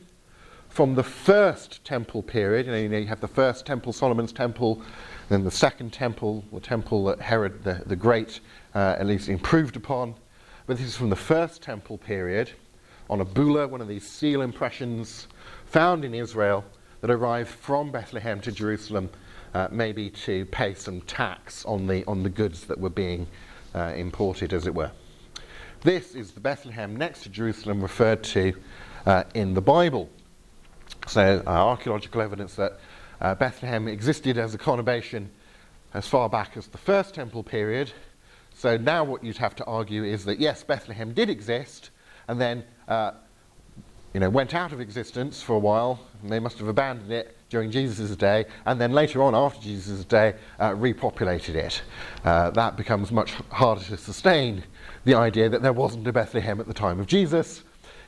from 0.67 0.95
the 0.95 1.03
first 1.03 1.85
temple 1.85 2.23
period. 2.23 2.65
You, 2.65 2.89
know, 2.89 2.97
you 2.97 3.05
have 3.05 3.21
the 3.21 3.27
first 3.27 3.67
temple, 3.67 3.93
Solomon's 3.93 4.33
temple, 4.33 4.81
then 5.29 5.43
the 5.43 5.51
second 5.51 5.93
temple, 5.93 6.43
the 6.51 6.59
temple 6.59 7.05
that 7.05 7.21
Herod 7.21 7.63
the, 7.63 7.83
the 7.85 7.95
Great 7.95 8.39
uh, 8.73 8.95
at 8.97 9.05
least 9.05 9.29
improved 9.29 9.75
upon. 9.75 10.15
But 10.65 10.77
this 10.77 10.87
is 10.87 10.97
from 10.97 11.11
the 11.11 11.15
first 11.15 11.61
temple 11.61 11.99
period 11.99 12.51
on 13.11 13.21
a 13.21 13.25
bulla, 13.25 13.67
one 13.67 13.79
of 13.79 13.87
these 13.87 14.07
seal 14.07 14.41
impressions 14.41 15.27
found 15.65 16.03
in 16.03 16.15
Israel 16.15 16.65
that 17.01 17.11
arrived 17.11 17.49
from 17.49 17.91
Bethlehem 17.91 18.41
to 18.41 18.51
Jerusalem 18.51 19.09
uh, 19.53 19.67
maybe 19.71 20.09
to 20.09 20.45
pay 20.45 20.73
some 20.73 21.01
tax 21.01 21.65
on 21.65 21.87
the, 21.87 22.05
on 22.05 22.23
the 22.23 22.29
goods 22.29 22.65
that 22.65 22.79
were 22.79 22.89
being 22.89 23.27
uh, 23.73 23.93
imported, 23.95 24.53
as 24.53 24.67
it 24.67 24.73
were. 24.73 24.91
This 25.81 26.15
is 26.15 26.31
the 26.31 26.39
Bethlehem 26.39 26.95
next 26.95 27.23
to 27.23 27.29
Jerusalem 27.29 27.81
referred 27.81 28.23
to 28.25 28.53
uh, 29.05 29.23
in 29.33 29.53
the 29.53 29.61
Bible. 29.61 30.09
So, 31.07 31.43
uh, 31.45 31.49
archaeological 31.49 32.21
evidence 32.21 32.55
that 32.55 32.79
uh, 33.21 33.35
Bethlehem 33.35 33.87
existed 33.87 34.37
as 34.37 34.53
a 34.53 34.57
conurbation 34.57 35.27
as 35.93 36.07
far 36.07 36.29
back 36.29 36.57
as 36.57 36.67
the 36.67 36.77
first 36.77 37.13
temple 37.13 37.43
period. 37.43 37.91
So, 38.53 38.75
now 38.75 39.03
what 39.03 39.23
you'd 39.23 39.37
have 39.37 39.55
to 39.57 39.65
argue 39.65 40.03
is 40.03 40.25
that 40.25 40.39
yes, 40.39 40.63
Bethlehem 40.63 41.13
did 41.13 41.29
exist, 41.29 41.91
and 42.27 42.41
then 42.41 42.63
you 44.17 44.21
know, 44.21 44.31
went 44.31 44.55
out 44.55 44.71
of 44.71 44.81
existence 44.81 45.43
for 45.43 45.53
a 45.53 45.59
while, 45.59 45.99
they 46.23 46.39
must 46.39 46.57
have 46.57 46.67
abandoned 46.67 47.11
it 47.11 47.37
during 47.49 47.69
Jesus' 47.69 48.15
day, 48.15 48.45
and 48.65 48.81
then 48.81 48.91
later 48.91 49.21
on, 49.21 49.35
after 49.35 49.61
Jesus' 49.61 50.03
day, 50.05 50.33
uh, 50.57 50.71
repopulated 50.71 51.53
it. 51.53 51.83
Uh, 52.25 52.49
that 52.49 52.75
becomes 52.75 53.11
much 53.11 53.33
harder 53.51 53.83
to 53.83 53.95
sustain 53.95 54.63
the 55.05 55.13
idea 55.13 55.49
that 55.49 55.61
there 55.61 55.71
wasn't 55.71 56.07
a 56.07 56.11
Bethlehem 56.11 56.59
at 56.59 56.65
the 56.65 56.73
time 56.73 56.99
of 56.99 57.05
Jesus, 57.05 57.61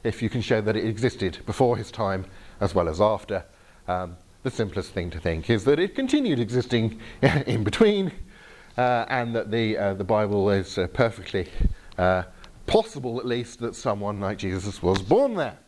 if 0.04 0.24
you 0.24 0.32
can 0.32 0.42
show 0.42 0.62
that 0.62 0.76
it 0.76 0.84
existed 0.84 1.38
before 1.46 1.78
his 1.78 1.92
time 1.92 2.26
as 2.60 2.74
well 2.74 2.90
as 2.90 3.00
after. 3.00 3.46
Um, 3.88 4.18
the 4.42 4.50
simplest 4.50 4.90
thing 4.94 5.12
to 5.12 5.20
think 5.20 5.48
is 5.48 5.64
that 5.66 5.78
it 5.78 5.94
continued 5.94 6.40
existing 6.40 7.00
in 7.22 7.64
between, 7.64 8.12
uh, 8.80 9.06
and 9.10 9.36
that 9.36 9.52
the, 9.52 9.78
uh, 9.78 9.94
the 9.94 10.04
Bible 10.04 10.50
is 10.50 10.76
uh, 10.80 10.88
perfectly 10.88 11.52
uh, 12.00 12.24
possible, 12.66 13.20
at 13.20 13.28
least, 13.28 13.60
that 13.60 13.76
someone 13.76 14.20
like 14.20 14.40
Jesus 14.40 14.82
was 14.82 15.04
born 15.04 15.36
there. 15.36 15.60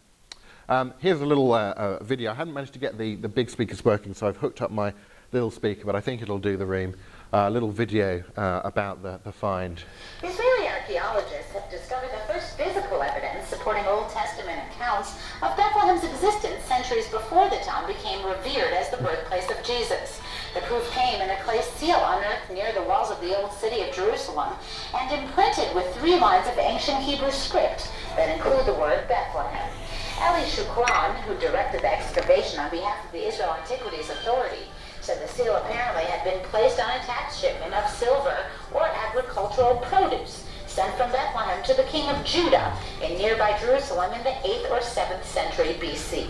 Um, 0.72 0.94
here's 1.00 1.20
a 1.20 1.25
little 1.25 1.51
uh, 1.51 1.72
uh, 1.72 2.01
video. 2.01 2.32
I 2.32 2.34
hadn't 2.34 2.54
managed 2.54 2.72
to 2.74 2.80
get 2.80 2.98
the, 2.98 3.16
the 3.18 3.28
big 3.28 3.50
speakers 3.50 3.84
working, 3.84 4.13
so 4.13 4.25
I've 4.25 4.38
hooked 4.38 4.62
up 4.62 4.72
my 4.72 4.94
little 5.34 5.51
speaker, 5.51 5.84
but 5.84 5.98
I 5.98 6.00
think 6.00 6.22
it'll 6.22 6.40
do 6.40 6.56
the 6.56 6.66
room. 6.66 6.96
A 7.34 7.50
little 7.50 7.72
video 7.72 8.24
about 8.38 9.04
the, 9.04 9.20
the 9.25 9.34
find. 9.34 9.84
Israeli 10.24 10.70
archaeologists 10.70 11.51
have 11.51 11.70
discovered 11.70 12.12
the 12.12 12.34
first 12.34 12.56
physical 12.58 13.04
evidence 13.04 13.50
supporting 13.50 13.86
Old 13.86 14.10
Testament 14.12 14.60
accounts 14.72 15.20
of 15.42 15.58
Bethlehem's 15.58 16.06
existence 16.06 16.63
centuries 16.63 17.08
before 17.10 17.50
the 17.50 17.58
town 17.58 17.86
became 17.86 18.25
revered 18.25 18.72
as 18.72 18.90
the 18.92 18.98
birthplace 18.98 19.51
of 19.51 19.62
Jesus. 19.66 20.22
The 20.54 20.62
proof 20.62 20.90
came 20.92 21.20
in 21.20 21.30
a 21.32 21.42
clay 21.44 21.62
seal 21.62 22.00
unearthed 22.00 22.50
near 22.50 22.72
the 22.72 22.84
walls 22.84 23.12
of 23.12 23.20
the 23.20 23.38
old 23.38 23.51
city 23.51 23.82
of 23.82 23.94
Jerusalem 23.94 24.54
and 24.96 25.24
imprinted 25.24 25.75
with 25.75 25.94
three 25.98 26.18
lines 26.18 26.48
of 26.48 26.58
ancient 26.58 27.00
Hebrew 27.00 27.32
script 27.32 27.92
that 28.16 28.34
include 28.34 28.66
the 28.66 28.80
word 28.80 29.06
Bethlehem. 29.10 29.81
Eli 30.22 30.44
Shukron, 30.44 31.16
who 31.22 31.36
directed 31.40 31.82
the 31.82 31.92
excavation 31.92 32.60
on 32.60 32.70
behalf 32.70 33.04
of 33.04 33.12
the 33.12 33.28
Israel 33.28 33.56
Antiquities 33.60 34.10
Authority, 34.12 34.68
said 35.01 35.20
the 35.20 35.28
seal 35.28 35.56
apparently 35.56 36.04
had 36.04 36.24
been 36.24 36.40
placed 36.50 36.80
on 36.80 36.92
a 36.92 37.00
tax 37.00 37.40
shipment 37.40 37.74
of 37.74 37.90
silver 37.90 38.38
or 38.72 38.86
agricultural 38.86 39.78
produce 39.78 40.46
sent 40.68 40.96
from 40.96 41.12
Bethlehem 41.12 41.63
to 41.63 41.74
the 41.74 41.84
king 41.90 42.08
of 42.10 42.24
Judah 42.24 42.78
in 43.01 43.18
nearby 43.18 43.58
Jerusalem 43.60 44.13
in 44.13 44.24
the 44.24 44.30
8th 44.30 44.70
or 44.70 44.80
7th 44.80 45.24
century 45.24 45.74
BC. 45.80 46.30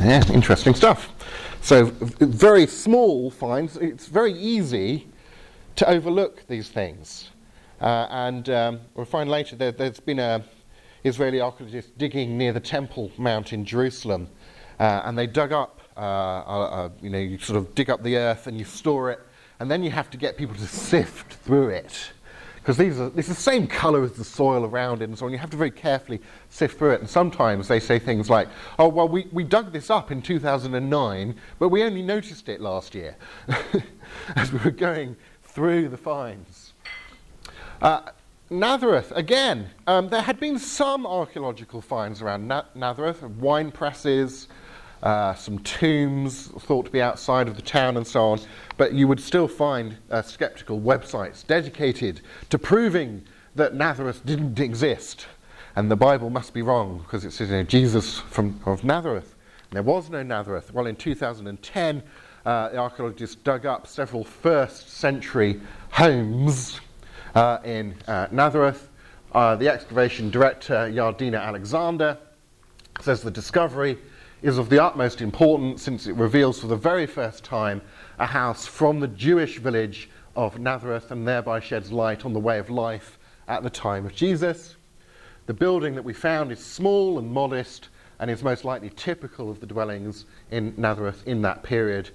Yeah, 0.00 0.26
interesting 0.32 0.74
stuff. 0.74 1.12
So, 1.60 1.84
very 1.84 2.66
small 2.66 3.30
finds, 3.30 3.76
it's 3.76 4.06
very 4.06 4.32
easy 4.32 5.06
to 5.76 5.88
overlook 5.88 6.46
these 6.48 6.70
things. 6.70 7.30
Uh, 7.80 8.06
and 8.08 8.48
um, 8.48 8.80
we'll 8.94 9.04
find 9.04 9.30
later 9.30 9.54
that 9.56 9.76
there's 9.76 10.00
been 10.00 10.18
a 10.18 10.42
Israeli 11.06 11.40
archaeologists 11.40 11.90
digging 11.96 12.36
near 12.36 12.52
the 12.52 12.60
Temple 12.60 13.10
Mount 13.16 13.52
in 13.52 13.64
Jerusalem, 13.64 14.28
uh, 14.78 15.02
and 15.04 15.16
they 15.16 15.26
dug 15.26 15.52
up, 15.52 15.80
uh, 15.96 16.00
uh, 16.00 16.04
uh, 16.04 16.88
you 17.00 17.10
know, 17.10 17.18
you 17.18 17.38
sort 17.38 17.56
of 17.58 17.74
dig 17.74 17.90
up 17.90 18.02
the 18.02 18.16
earth 18.16 18.46
and 18.46 18.58
you 18.58 18.64
store 18.64 19.10
it, 19.10 19.20
and 19.60 19.70
then 19.70 19.82
you 19.82 19.90
have 19.90 20.10
to 20.10 20.16
get 20.16 20.36
people 20.36 20.54
to 20.56 20.66
sift 20.66 21.34
through 21.34 21.68
it 21.68 22.12
because 22.66 22.76
these 22.76 22.98
are 22.98 23.12
it's 23.16 23.28
the 23.28 23.34
same 23.34 23.64
color 23.68 24.02
as 24.02 24.10
the 24.12 24.24
soil 24.24 24.64
around 24.64 25.00
it 25.00 25.04
and 25.04 25.16
so 25.16 25.24
on. 25.26 25.30
You 25.30 25.38
have 25.38 25.50
to 25.50 25.56
very 25.56 25.70
carefully 25.70 26.20
sift 26.48 26.76
through 26.78 26.94
it. 26.94 27.00
And 27.00 27.08
sometimes 27.08 27.68
they 27.68 27.78
say 27.78 28.00
things 28.00 28.28
like, 28.28 28.48
"Oh 28.76 28.88
well, 28.88 29.08
we, 29.08 29.28
we 29.30 29.44
dug 29.44 29.72
this 29.72 29.88
up 29.88 30.10
in 30.10 30.20
2009, 30.20 31.36
but 31.60 31.68
we 31.68 31.84
only 31.84 32.02
noticed 32.02 32.48
it 32.48 32.60
last 32.60 32.92
year 32.92 33.16
as 34.34 34.52
we 34.52 34.58
were 34.58 34.72
going 34.72 35.14
through 35.44 35.90
the 35.90 35.96
finds." 35.96 36.72
Uh, 37.80 38.00
Nazareth, 38.48 39.12
again, 39.16 39.70
um, 39.88 40.08
there 40.08 40.22
had 40.22 40.38
been 40.38 40.58
some 40.58 41.04
archaeological 41.04 41.80
finds 41.80 42.22
around 42.22 42.46
Na- 42.46 42.64
Nazareth, 42.76 43.22
wine 43.22 43.72
presses, 43.72 44.46
uh, 45.02 45.34
some 45.34 45.58
tombs 45.60 46.46
thought 46.60 46.86
to 46.86 46.92
be 46.92 47.02
outside 47.02 47.48
of 47.48 47.56
the 47.56 47.62
town 47.62 47.96
and 47.96 48.06
so 48.06 48.20
on, 48.20 48.40
but 48.76 48.92
you 48.92 49.08
would 49.08 49.20
still 49.20 49.48
find 49.48 49.96
uh, 50.12 50.22
skeptical 50.22 50.80
websites 50.80 51.44
dedicated 51.44 52.20
to 52.48 52.56
proving 52.56 53.24
that 53.56 53.74
Nazareth 53.74 54.24
didn't 54.24 54.60
exist 54.60 55.26
and 55.74 55.90
the 55.90 55.96
Bible 55.96 56.30
must 56.30 56.54
be 56.54 56.62
wrong 56.62 56.98
because 56.98 57.24
it 57.24 57.32
says 57.32 57.50
you 57.50 57.56
know, 57.56 57.62
Jesus 57.64 58.20
from, 58.20 58.60
of 58.64 58.84
Nazareth. 58.84 59.34
And 59.70 59.76
there 59.76 59.82
was 59.82 60.08
no 60.08 60.22
Nazareth. 60.22 60.72
Well, 60.72 60.86
in 60.86 60.94
2010, 60.94 62.02
uh, 62.46 62.68
the 62.68 62.78
archaeologists 62.78 63.36
dug 63.36 63.66
up 63.66 63.86
several 63.88 64.24
first 64.24 64.90
century 64.90 65.60
homes 65.90 66.80
in 67.36 67.94
uh, 68.08 68.28
Nazareth. 68.30 68.88
Uh, 69.32 69.54
the 69.56 69.68
excavation 69.68 70.30
director, 70.30 70.90
Yardenna 70.90 71.42
Alexander, 71.42 72.16
says 73.02 73.20
the 73.20 73.30
discovery 73.30 73.98
is 74.42 74.56
of 74.56 74.70
the 74.70 74.82
utmost 74.82 75.20
importance 75.20 75.82
since 75.82 76.06
it 76.06 76.14
reveals 76.14 76.60
for 76.60 76.66
the 76.66 76.76
very 76.76 77.06
first 77.06 77.44
time 77.44 77.82
a 78.18 78.24
house 78.24 78.64
from 78.64 79.00
the 79.00 79.08
Jewish 79.08 79.58
village 79.58 80.08
of 80.34 80.58
Nazareth 80.58 81.10
and 81.10 81.28
thereby 81.28 81.60
sheds 81.60 81.92
light 81.92 82.24
on 82.24 82.32
the 82.32 82.40
way 82.40 82.58
of 82.58 82.70
life 82.70 83.18
at 83.48 83.62
the 83.62 83.70
time 83.70 84.06
of 84.06 84.14
Jesus. 84.14 84.76
The 85.44 85.54
building 85.54 85.94
that 85.94 86.04
we 86.04 86.14
found 86.14 86.50
is 86.52 86.58
small 86.58 87.18
and 87.18 87.30
modest 87.30 87.90
and 88.18 88.30
is 88.30 88.42
most 88.42 88.64
likely 88.64 88.90
typical 88.96 89.50
of 89.50 89.60
the 89.60 89.66
dwellings 89.66 90.24
in 90.50 90.72
Nazareth 90.78 91.22
in 91.26 91.42
that 91.42 91.62
period. 91.62 92.10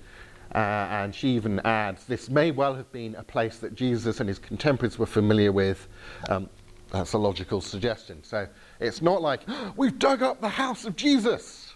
Uh, 0.53 0.57
and 0.57 1.15
she 1.15 1.29
even 1.29 1.59
adds, 1.61 2.05
this 2.05 2.29
may 2.29 2.51
well 2.51 2.73
have 2.75 2.91
been 2.91 3.15
a 3.15 3.23
place 3.23 3.57
that 3.59 3.73
Jesus 3.73 4.19
and 4.19 4.27
his 4.27 4.39
contemporaries 4.39 4.99
were 4.99 5.05
familiar 5.05 5.51
with. 5.51 5.87
Um, 6.29 6.49
that's 6.91 7.13
a 7.13 7.17
logical 7.17 7.61
suggestion. 7.61 8.21
So 8.23 8.47
it's 8.79 9.01
not 9.01 9.21
like, 9.21 9.41
we've 9.77 9.97
dug 9.97 10.21
up 10.21 10.41
the 10.41 10.49
house 10.49 10.83
of 10.83 10.95
Jesus. 10.97 11.73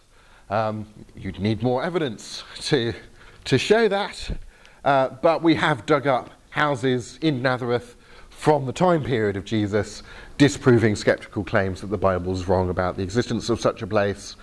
Um, 0.49 0.85
you'd 1.15 1.39
need 1.39 1.63
more 1.63 1.83
evidence 1.83 2.43
to, 2.63 2.93
to 3.45 3.57
show 3.57 3.87
that. 3.87 4.37
Uh, 4.83 5.09
but 5.21 5.41
we 5.41 5.55
have 5.55 5.85
dug 5.85 6.05
up 6.05 6.29
houses 6.49 7.17
in 7.21 7.41
Nazareth 7.41 7.95
from 8.29 8.65
the 8.65 8.73
time 8.73 9.03
period 9.03 9.37
of 9.37 9.45
Jesus, 9.45 10.03
disproving 10.37 10.95
skeptical 10.95 11.43
claims 11.43 11.79
that 11.79 11.87
the 11.87 11.97
Bible 11.97 12.33
is 12.33 12.47
wrong 12.47 12.69
about 12.69 12.97
the 12.97 13.03
existence 13.03 13.49
of 13.49 13.61
such 13.61 13.81
a 13.81 13.87
place. 13.87 14.35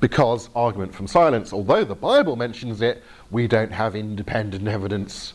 Because 0.00 0.50
argument 0.54 0.94
from 0.94 1.06
silence, 1.06 1.52
although 1.52 1.84
the 1.84 1.94
Bible 1.94 2.36
mentions 2.36 2.82
it, 2.82 3.02
we 3.30 3.46
don't 3.46 3.72
have 3.72 3.96
independent 3.96 4.68
evidence 4.68 5.34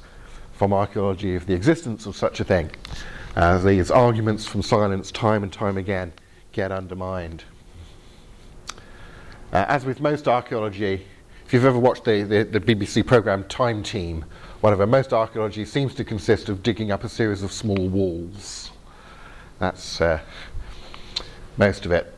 from 0.53 0.73
archaeology 0.73 1.35
of 1.35 1.45
the 1.47 1.53
existence 1.53 2.05
of 2.05 2.15
such 2.15 2.39
a 2.39 2.43
thing. 2.43 2.69
Uh, 3.35 3.57
these 3.57 3.89
arguments 3.89 4.45
from 4.45 4.61
silence, 4.61 5.11
time 5.11 5.41
and 5.43 5.51
time 5.51 5.77
again, 5.77 6.13
get 6.51 6.71
undermined. 6.71 7.43
Uh, 9.53 9.65
as 9.67 9.85
with 9.85 9.99
most 9.99 10.27
archaeology, 10.27 11.05
if 11.45 11.53
you've 11.53 11.65
ever 11.65 11.79
watched 11.79 12.05
the, 12.05 12.23
the, 12.23 12.43
the, 12.43 12.59
BBC 12.59 13.05
programme 13.05 13.43
Time 13.45 13.83
Team, 13.83 14.23
whatever, 14.61 14.85
most 14.85 15.11
archaeology 15.13 15.65
seems 15.65 15.93
to 15.95 16.03
consist 16.03 16.47
of 16.47 16.63
digging 16.63 16.91
up 16.91 17.03
a 17.03 17.09
series 17.09 17.43
of 17.43 17.51
small 17.51 17.89
walls. 17.89 18.71
That's 19.59 19.99
uh, 19.99 20.19
most 21.57 21.85
of 21.85 21.91
it. 21.91 22.13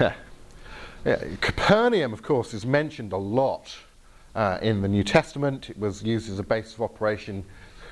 Capernaum, 1.04 2.12
of 2.12 2.22
course, 2.22 2.54
is 2.54 2.64
mentioned 2.64 3.12
a 3.12 3.16
lot 3.16 3.76
uh, 4.36 4.58
in 4.62 4.82
the 4.82 4.88
New 4.88 5.02
Testament. 5.02 5.68
It 5.68 5.78
was 5.78 6.02
used 6.02 6.30
as 6.30 6.38
a 6.38 6.44
base 6.44 6.74
of 6.74 6.82
operation 6.82 7.44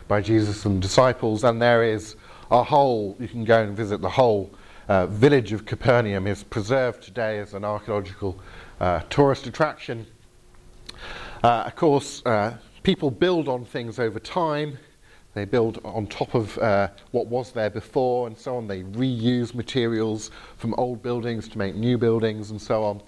by 0.07 0.21
Jesus 0.21 0.65
and 0.65 0.81
disciples, 0.81 1.43
and 1.43 1.61
there 1.61 1.83
is 1.83 2.15
a 2.53 2.63
whole, 2.63 3.17
you 3.19 3.27
can 3.27 3.45
go 3.45 3.63
and 3.63 3.77
visit 3.77 4.01
the 4.01 4.11
whole 4.11 4.51
uh, 4.89 5.07
village 5.07 5.53
of 5.53 5.67
Capernaum 5.67 6.27
is 6.27 6.45
preserved 6.45 7.03
today 7.03 7.39
as 7.39 7.55
an 7.55 7.65
archaeological 7.65 8.39
uh, 8.81 9.01
tourist 9.11 9.47
attraction. 9.47 10.07
Uh, 11.43 11.65
of 11.67 11.75
course, 11.77 12.25
uh, 12.27 12.57
people 12.83 13.11
build 13.11 13.49
on 13.49 13.65
things 13.65 13.99
over 13.99 14.21
time. 14.21 14.79
They 15.35 15.45
build 15.45 15.81
on 15.85 16.07
top 16.09 16.35
of 16.35 16.59
uh, 16.59 16.89
what 17.13 17.27
was 17.27 17.53
there 17.53 17.71
before 17.71 18.27
and 18.27 18.37
so 18.37 18.57
on. 18.57 18.67
They 18.67 18.83
reuse 18.83 19.55
materials 19.55 20.31
from 20.57 20.75
old 20.75 21.03
buildings 21.03 21.49
to 21.49 21.59
make 21.59 21.77
new 21.77 21.99
buildings 21.99 22.51
and 22.51 22.61
so 22.61 22.83
on. 22.83 23.03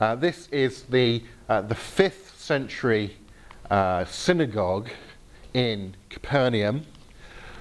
Uh, 0.00 0.16
this 0.16 0.48
is 0.48 0.82
the, 0.84 1.22
uh, 1.48 1.60
the 1.62 1.74
5th 1.74 2.36
century 2.36 3.16
synagogue 4.06 4.88
in 5.54 5.94
Capernaum, 6.08 6.84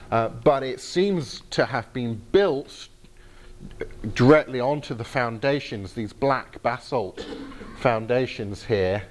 but 0.10 0.63
it 0.63 0.80
seems 0.80 1.41
to 1.52 1.65
have 1.65 1.91
been 1.93 2.19
built 2.32 2.88
directly 4.15 4.60
onto 4.60 4.95
the 4.95 5.04
foundations, 5.04 5.93
these 5.93 6.13
black 6.13 6.63
basalt 6.63 7.28
foundations 7.78 8.63
here 8.63 9.04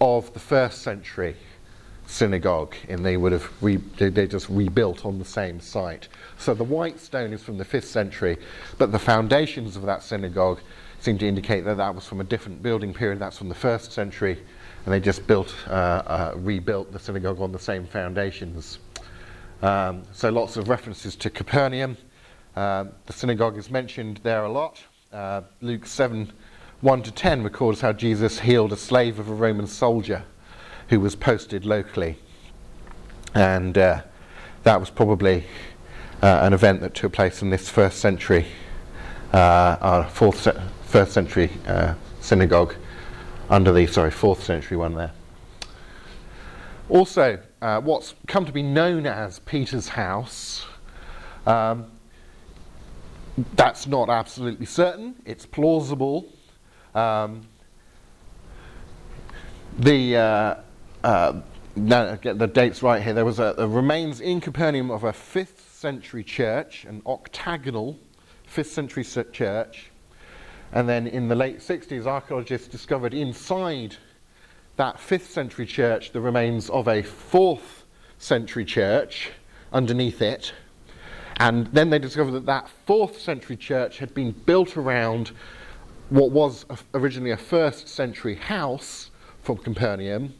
of 0.00 0.32
the 0.32 0.38
first 0.38 0.82
century 0.82 1.36
synagogue, 2.10 2.74
and 2.88 3.04
they 3.04 3.16
would 3.16 3.32
have 3.32 3.50
re- 3.62 3.76
they 3.76 4.26
just 4.26 4.48
rebuilt 4.48 5.06
on 5.06 5.18
the 5.18 5.24
same 5.24 5.60
site. 5.60 6.08
So 6.38 6.54
the 6.54 6.64
white 6.64 7.00
stone 7.00 7.32
is 7.32 7.42
from 7.42 7.58
the 7.58 7.64
fifth 7.64 7.88
century, 7.88 8.36
but 8.78 8.92
the 8.92 8.98
foundations 8.98 9.76
of 9.76 9.82
that 9.82 10.02
synagogue 10.02 10.60
seem 11.00 11.16
to 11.18 11.26
indicate 11.26 11.64
that 11.64 11.76
that 11.76 11.94
was 11.94 12.06
from 12.06 12.20
a 12.20 12.24
different 12.24 12.62
building 12.62 12.92
period. 12.92 13.18
That's 13.18 13.38
from 13.38 13.48
the 13.48 13.54
first 13.54 13.92
century, 13.92 14.38
and 14.84 14.92
they 14.92 15.00
just 15.00 15.26
built 15.26 15.54
uh, 15.68 15.70
uh, 15.70 16.34
rebuilt 16.36 16.92
the 16.92 16.98
synagogue 16.98 17.40
on 17.40 17.52
the 17.52 17.58
same 17.58 17.86
foundations. 17.86 18.78
Um, 19.62 20.02
so 20.12 20.30
lots 20.30 20.56
of 20.56 20.68
references 20.68 21.16
to 21.16 21.30
Capernaum. 21.30 21.96
Um, 22.56 22.90
the 23.06 23.12
synagogue 23.12 23.56
is 23.56 23.70
mentioned 23.70 24.20
there 24.22 24.44
a 24.44 24.50
lot. 24.50 24.82
Uh, 25.12 25.42
Luke 25.60 25.86
7 25.86 26.32
1 26.80 27.02
to 27.02 27.12
10 27.12 27.42
records 27.42 27.82
how 27.82 27.92
Jesus 27.92 28.40
healed 28.40 28.72
a 28.72 28.76
slave 28.76 29.18
of 29.18 29.28
a 29.28 29.34
Roman 29.34 29.66
soldier 29.66 30.24
who 30.90 30.98
was 31.00 31.14
posted 31.14 31.64
locally. 31.64 32.18
And 33.32 33.78
uh, 33.78 34.02
that 34.64 34.78
was 34.80 34.90
probably 34.90 35.44
uh, 36.20 36.40
an 36.42 36.52
event 36.52 36.80
that 36.80 36.94
took 36.94 37.12
place 37.12 37.42
in 37.42 37.50
this 37.50 37.68
first 37.68 37.98
century, 37.98 38.46
uh, 39.32 39.76
our 39.80 40.08
fourth 40.08 40.42
ce- 40.42 40.60
first 40.86 41.12
century 41.12 41.50
uh, 41.66 41.94
synagogue 42.20 42.74
under 43.48 43.72
the, 43.72 43.86
sorry, 43.86 44.10
fourth 44.10 44.42
century 44.42 44.76
one 44.76 44.94
there. 44.94 45.12
Also, 46.88 47.38
uh, 47.62 47.80
what's 47.80 48.14
come 48.26 48.44
to 48.44 48.52
be 48.52 48.62
known 48.62 49.06
as 49.06 49.38
Peter's 49.38 49.88
house, 49.88 50.66
um, 51.46 51.86
that's 53.54 53.86
not 53.86 54.10
absolutely 54.10 54.66
certain. 54.66 55.14
It's 55.24 55.46
plausible. 55.46 56.26
Um, 56.96 57.46
the 59.78 60.16
uh, 61.04 61.40
now 61.76 62.14
get 62.16 62.38
the 62.38 62.46
dates 62.46 62.82
right 62.82 63.02
here. 63.02 63.14
There 63.14 63.24
was 63.24 63.38
a, 63.38 63.54
a 63.58 63.66
remains 63.66 64.20
in 64.20 64.40
Capernaum 64.40 64.90
of 64.90 65.04
a 65.04 65.12
fifth 65.12 65.74
century 65.74 66.24
church, 66.24 66.84
an 66.84 67.02
octagonal 67.06 67.98
fifth 68.46 68.72
century 68.72 69.04
church, 69.04 69.90
and 70.72 70.88
then 70.88 71.06
in 71.06 71.28
the 71.28 71.34
late 71.34 71.58
60s, 71.58 72.06
archaeologists 72.06 72.68
discovered 72.68 73.14
inside 73.14 73.96
that 74.76 75.00
fifth 75.00 75.30
century 75.30 75.66
church 75.66 76.12
the 76.12 76.20
remains 76.20 76.70
of 76.70 76.88
a 76.88 77.02
fourth 77.02 77.84
century 78.18 78.64
church 78.64 79.30
underneath 79.72 80.22
it. 80.22 80.52
And 81.38 81.66
then 81.68 81.90
they 81.90 81.98
discovered 81.98 82.32
that 82.32 82.46
that 82.46 82.68
fourth 82.86 83.18
century 83.18 83.56
church 83.56 83.98
had 83.98 84.14
been 84.14 84.32
built 84.32 84.76
around 84.76 85.32
what 86.10 86.30
was 86.30 86.66
originally 86.92 87.30
a 87.30 87.36
first 87.36 87.88
century 87.88 88.34
house 88.34 89.10
from 89.42 89.56
Capernaum. 89.56 90.34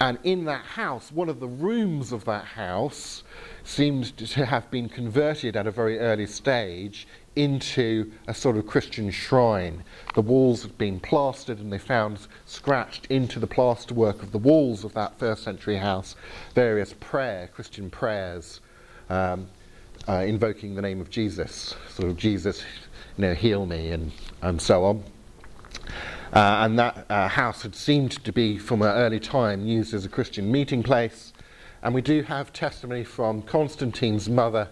And 0.00 0.18
in 0.24 0.44
that 0.44 0.64
house, 0.64 1.10
one 1.10 1.28
of 1.28 1.40
the 1.40 1.48
rooms 1.48 2.12
of 2.12 2.24
that 2.26 2.44
house 2.44 3.22
seemed 3.64 4.16
to 4.18 4.44
have 4.44 4.70
been 4.70 4.88
converted 4.88 5.56
at 5.56 5.66
a 5.66 5.70
very 5.70 5.98
early 5.98 6.26
stage 6.26 7.08
into 7.34 8.10
a 8.26 8.34
sort 8.34 8.56
of 8.56 8.66
Christian 8.66 9.10
shrine. 9.10 9.84
The 10.14 10.22
walls 10.22 10.62
had 10.62 10.76
been 10.76 11.00
plastered, 11.00 11.58
and 11.58 11.72
they 11.72 11.78
found 11.78 12.18
scratched 12.44 13.06
into 13.06 13.38
the 13.38 13.46
plasterwork 13.46 14.22
of 14.22 14.32
the 14.32 14.38
walls 14.38 14.84
of 14.84 14.92
that 14.94 15.18
first 15.18 15.42
century 15.42 15.76
house 15.76 16.14
various 16.54 16.94
prayer, 17.00 17.48
Christian 17.54 17.90
prayers, 17.90 18.60
um, 19.08 19.48
uh, 20.08 20.24
invoking 20.26 20.74
the 20.74 20.82
name 20.82 21.00
of 21.00 21.10
Jesus, 21.10 21.74
sort 21.88 22.10
of 22.10 22.16
Jesus, 22.16 22.62
you 23.16 23.22
know, 23.22 23.34
heal 23.34 23.66
me, 23.66 23.90
and, 23.90 24.12
and 24.42 24.60
so 24.60 24.84
on. 24.84 25.04
Uh, 26.32 26.64
and 26.64 26.78
that 26.78 27.06
uh, 27.08 27.28
house 27.28 27.62
had 27.62 27.74
seemed 27.74 28.12
to 28.24 28.32
be, 28.32 28.58
from 28.58 28.82
an 28.82 28.88
early 28.88 29.20
time, 29.20 29.64
used 29.64 29.94
as 29.94 30.04
a 30.04 30.08
Christian 30.08 30.50
meeting 30.50 30.82
place. 30.82 31.32
And 31.82 31.94
we 31.94 32.02
do 32.02 32.22
have 32.22 32.52
testimony 32.52 33.04
from 33.04 33.42
Constantine's 33.42 34.28
mother, 34.28 34.68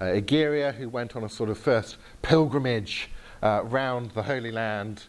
uh, 0.00 0.04
Egeria, 0.04 0.72
who 0.74 0.88
went 0.88 1.14
on 1.14 1.24
a 1.24 1.28
sort 1.28 1.50
of 1.50 1.58
first 1.58 1.96
pilgrimage 2.22 3.10
uh, 3.42 3.62
round 3.64 4.12
the 4.12 4.22
Holy 4.22 4.50
Land. 4.50 5.04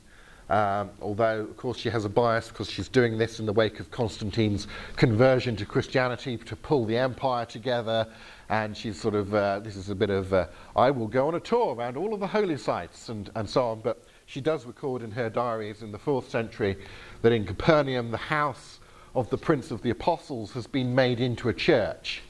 Um, 0.50 0.92
although, 1.02 1.42
of 1.42 1.58
course, 1.58 1.78
she 1.78 1.90
has 1.90 2.06
a 2.06 2.10
bias 2.10 2.50
because 2.50 2.70
she's 2.70 2.88
doing 2.88 3.18
this 3.18 3.40
in 3.40 3.46
the 3.46 3.54
wake 3.54 3.80
of 3.80 3.90
Constantine's 3.90 4.68
conversion 4.96 5.56
to 5.56 5.66
Christianity 5.66 6.38
to 6.38 6.56
pull 6.56 6.86
the 6.86 6.98
empire 6.98 7.46
together. 7.46 8.06
And 8.50 8.78
she's 8.78 9.00
sort 9.00 9.16
of, 9.16 9.34
uh, 9.34 9.60
this 9.60 9.76
is 9.76 9.90
a 9.90 9.96
bit 9.96 10.12
of, 10.12 10.34
uh, 10.34 10.48
I 10.76 10.92
will 10.92 11.08
go 11.08 11.28
on 11.28 11.36
a 11.36 11.40
tour 11.40 11.74
around 11.74 11.98
all 11.98 12.14
of 12.14 12.20
the 12.20 12.28
holy 12.28 12.58
sites 12.58 13.10
and, 13.10 13.32
and 13.36 13.50
so 13.50 13.70
on. 13.70 13.80
But 13.80 14.04
she 14.26 14.42
does 14.42 14.66
record 14.66 15.02
in 15.02 15.12
her 15.12 15.30
diaries 15.30 15.82
in 15.82 15.92
the 15.92 16.00
fourth 16.00 16.30
century 16.30 16.78
that 17.22 17.32
in 17.32 17.46
Capernaum, 17.46 18.12
the 18.12 18.18
house 18.18 18.80
of 19.14 19.30
the 19.30 19.38
Prince 19.38 19.72
of 19.72 19.82
the 19.82 19.92
Apostles 19.92 20.52
has 20.54 20.68
been 20.68 20.94
made 20.94 21.20
into 21.20 21.50
a 21.50 21.54
church. 21.54 22.22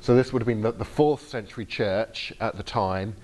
So 0.00 0.14
this 0.14 0.32
would 0.32 0.40
have 0.40 0.46
been 0.46 0.62
the, 0.62 0.72
the 0.72 0.84
fourth 0.84 1.28
century 1.28 1.66
church 1.66 2.32
at 2.40 2.56
the 2.56 2.62
time 2.62 3.14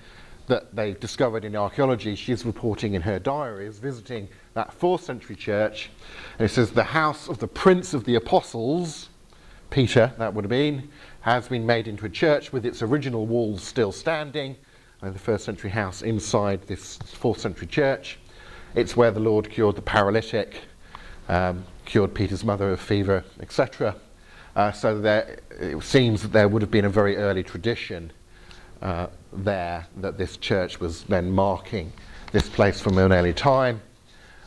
that 0.47 0.75
they 0.75 0.93
discovered 0.95 1.45
in 1.45 1.57
archaeology. 1.57 2.15
She's 2.15 2.45
reporting 2.45 2.95
in 2.95 3.03
her 3.03 3.19
diaries, 3.19 3.79
visiting 3.79 4.29
that 4.55 4.73
fourth 4.73 5.03
century 5.03 5.37
church. 5.37 5.91
And 6.39 6.47
it 6.47 6.51
says, 6.51 6.71
The 6.71 6.85
house 6.85 7.29
of 7.29 7.39
the 7.39 7.49
Prince 7.49 7.95
of 7.95 8.05
the 8.05 8.17
Apostles, 8.17 9.09
Peter, 9.71 10.13
that 10.19 10.35
would 10.35 10.45
have 10.45 10.51
been, 10.51 10.91
has 11.23 11.49
been 11.49 11.67
made 11.67 11.89
into 11.89 12.07
a 12.07 12.11
church 12.11 12.53
with 12.53 12.67
its 12.67 12.83
original 12.83 13.27
walls 13.27 13.63
still 13.63 13.93
standing. 13.93 14.57
And 15.03 15.15
the 15.15 15.19
first 15.19 15.45
century 15.45 15.71
house 15.71 16.03
inside 16.03 16.63
this 16.63 16.97
fourth 16.97 17.41
century 17.41 17.67
church. 17.67 18.19
It's 18.75 18.97
where 18.97 19.11
the 19.11 19.21
Lord 19.21 19.51
cured 19.51 19.77
the 19.77 19.83
paralytic, 19.83 20.63
um, 21.29 21.65
cured 21.85 22.15
Peter's 22.15 22.45
mother 22.45 22.71
of 22.73 22.81
fever, 22.81 23.25
etc. 23.41 23.97
Uh, 24.55 24.73
so 24.73 24.99
there, 24.99 25.39
it 25.51 25.83
seems 25.83 26.23
that 26.23 26.33
there 26.33 26.49
would 26.49 26.63
have 26.63 26.71
been 26.71 26.87
a 26.87 26.91
very 26.91 27.17
early 27.17 27.43
tradition 27.43 28.11
uh, 28.83 29.07
there 29.33 29.87
that 29.97 30.19
this 30.19 30.37
church 30.37 30.81
was 30.81 31.03
then 31.05 31.31
marking 31.31 31.93
this 32.33 32.49
place 32.49 32.81
from 32.81 32.99
an 32.99 33.13
early 33.13 33.35
time. 33.35 33.81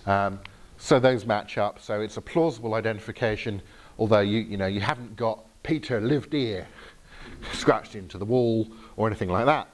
Um, 0.06 0.40
so 0.78 1.00
those 1.00 1.26
match 1.26 1.58
up. 1.58 1.80
So 1.80 2.02
it's 2.02 2.18
a 2.18 2.22
plausible 2.22 2.74
identification, 2.74 3.62
although 3.98 4.22
you, 4.22 4.40
you 4.40 4.58
know 4.58 4.68
you 4.68 4.82
haven't 4.82 5.16
got 5.16 5.44
Peter 5.64 6.00
lived 6.00 6.34
here 6.34 6.68
scratched 7.54 7.96
into 7.96 8.18
the 8.18 8.26
wall 8.26 8.68
or 8.96 9.08
anything 9.08 9.30
like 9.30 9.46
that. 9.46 9.68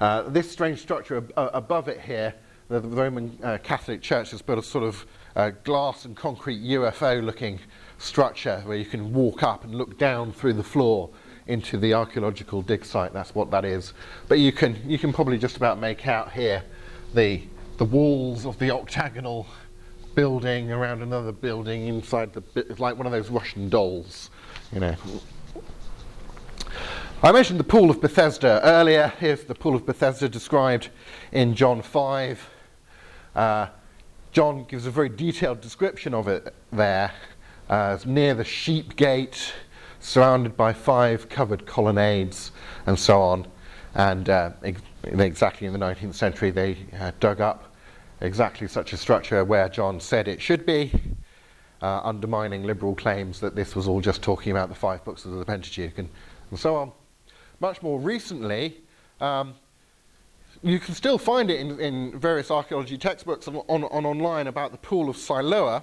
Uh, 0.00 0.22
this 0.22 0.50
strange 0.50 0.80
structure 0.80 1.18
ab- 1.18 1.32
uh, 1.36 1.50
above 1.52 1.88
it 1.88 2.00
here, 2.00 2.34
the, 2.68 2.80
Roman 2.80 3.38
uh, 3.42 3.58
Catholic 3.62 4.00
Church 4.00 4.30
has 4.30 4.42
built 4.42 4.58
a 4.58 4.62
sort 4.62 4.84
of 4.84 5.06
uh, 5.36 5.50
glass 5.64 6.04
and 6.04 6.16
concrete 6.16 6.62
UFO 6.62 7.22
looking 7.22 7.60
structure 7.98 8.62
where 8.64 8.76
you 8.76 8.84
can 8.84 9.12
walk 9.12 9.42
up 9.42 9.64
and 9.64 9.74
look 9.74 9.98
down 9.98 10.32
through 10.32 10.54
the 10.54 10.62
floor 10.64 11.10
into 11.46 11.76
the 11.76 11.92
archaeological 11.92 12.62
dig 12.62 12.84
site. 12.84 13.12
That's 13.12 13.34
what 13.34 13.50
that 13.50 13.64
is. 13.64 13.92
But 14.28 14.38
you 14.38 14.50
can, 14.50 14.76
you 14.88 14.98
can 14.98 15.12
probably 15.12 15.38
just 15.38 15.56
about 15.56 15.78
make 15.78 16.06
out 16.08 16.32
here 16.32 16.62
the, 17.12 17.42
the 17.76 17.84
walls 17.84 18.46
of 18.46 18.58
the 18.58 18.70
octagonal 18.70 19.46
building 20.14 20.72
around 20.72 21.02
another 21.02 21.32
building 21.32 21.86
inside 21.86 22.32
the, 22.32 22.40
bi- 22.40 22.62
it's 22.68 22.80
like 22.80 22.96
one 22.96 23.06
of 23.06 23.12
those 23.12 23.28
Russian 23.30 23.68
dolls, 23.68 24.30
you 24.72 24.80
know. 24.80 24.94
I 27.24 27.32
mentioned 27.32 27.58
the 27.58 27.64
Pool 27.64 27.88
of 27.88 28.02
Bethesda 28.02 28.60
earlier. 28.62 29.10
Here's 29.18 29.44
the 29.44 29.54
Pool 29.54 29.74
of 29.74 29.86
Bethesda 29.86 30.28
described 30.28 30.90
in 31.32 31.54
John 31.54 31.80
5. 31.80 32.50
Uh, 33.34 33.68
John 34.32 34.64
gives 34.64 34.84
a 34.84 34.90
very 34.90 35.08
detailed 35.08 35.62
description 35.62 36.12
of 36.12 36.28
it 36.28 36.54
there. 36.70 37.12
Uh, 37.70 37.96
near 38.04 38.34
the 38.34 38.44
sheep 38.44 38.94
gate, 38.96 39.54
surrounded 40.00 40.54
by 40.54 40.74
five 40.74 41.30
covered 41.30 41.64
colonnades, 41.64 42.50
and 42.84 42.98
so 42.98 43.22
on. 43.22 43.46
And 43.94 44.28
uh, 44.28 44.50
ex- 44.62 44.82
exactly 45.04 45.66
in 45.66 45.72
the 45.72 45.78
19th 45.78 46.16
century, 46.16 46.50
they 46.50 46.76
uh, 47.00 47.12
dug 47.20 47.40
up 47.40 47.74
exactly 48.20 48.68
such 48.68 48.92
a 48.92 48.98
structure 48.98 49.46
where 49.46 49.70
John 49.70 49.98
said 49.98 50.28
it 50.28 50.42
should 50.42 50.66
be, 50.66 50.92
uh, 51.80 52.02
undermining 52.04 52.64
liberal 52.64 52.94
claims 52.94 53.40
that 53.40 53.56
this 53.56 53.74
was 53.74 53.88
all 53.88 54.02
just 54.02 54.20
talking 54.20 54.52
about 54.52 54.68
the 54.68 54.74
five 54.74 55.02
books 55.06 55.24
of 55.24 55.32
the 55.32 55.44
Pentateuch 55.46 55.96
and, 55.96 56.10
and 56.50 56.58
so 56.58 56.76
on. 56.76 56.92
Much 57.64 57.80
more 57.80 57.98
recently, 57.98 58.76
um, 59.22 59.54
you 60.62 60.78
can 60.78 60.92
still 60.92 61.16
find 61.16 61.50
it 61.50 61.58
in, 61.60 61.80
in 61.80 62.18
various 62.18 62.50
archaeology 62.50 62.98
textbooks 62.98 63.48
on, 63.48 63.56
on, 63.68 63.84
on 63.84 64.04
online 64.04 64.48
about 64.48 64.70
the 64.70 64.76
pool 64.76 65.08
of 65.08 65.16
Siloam. 65.16 65.82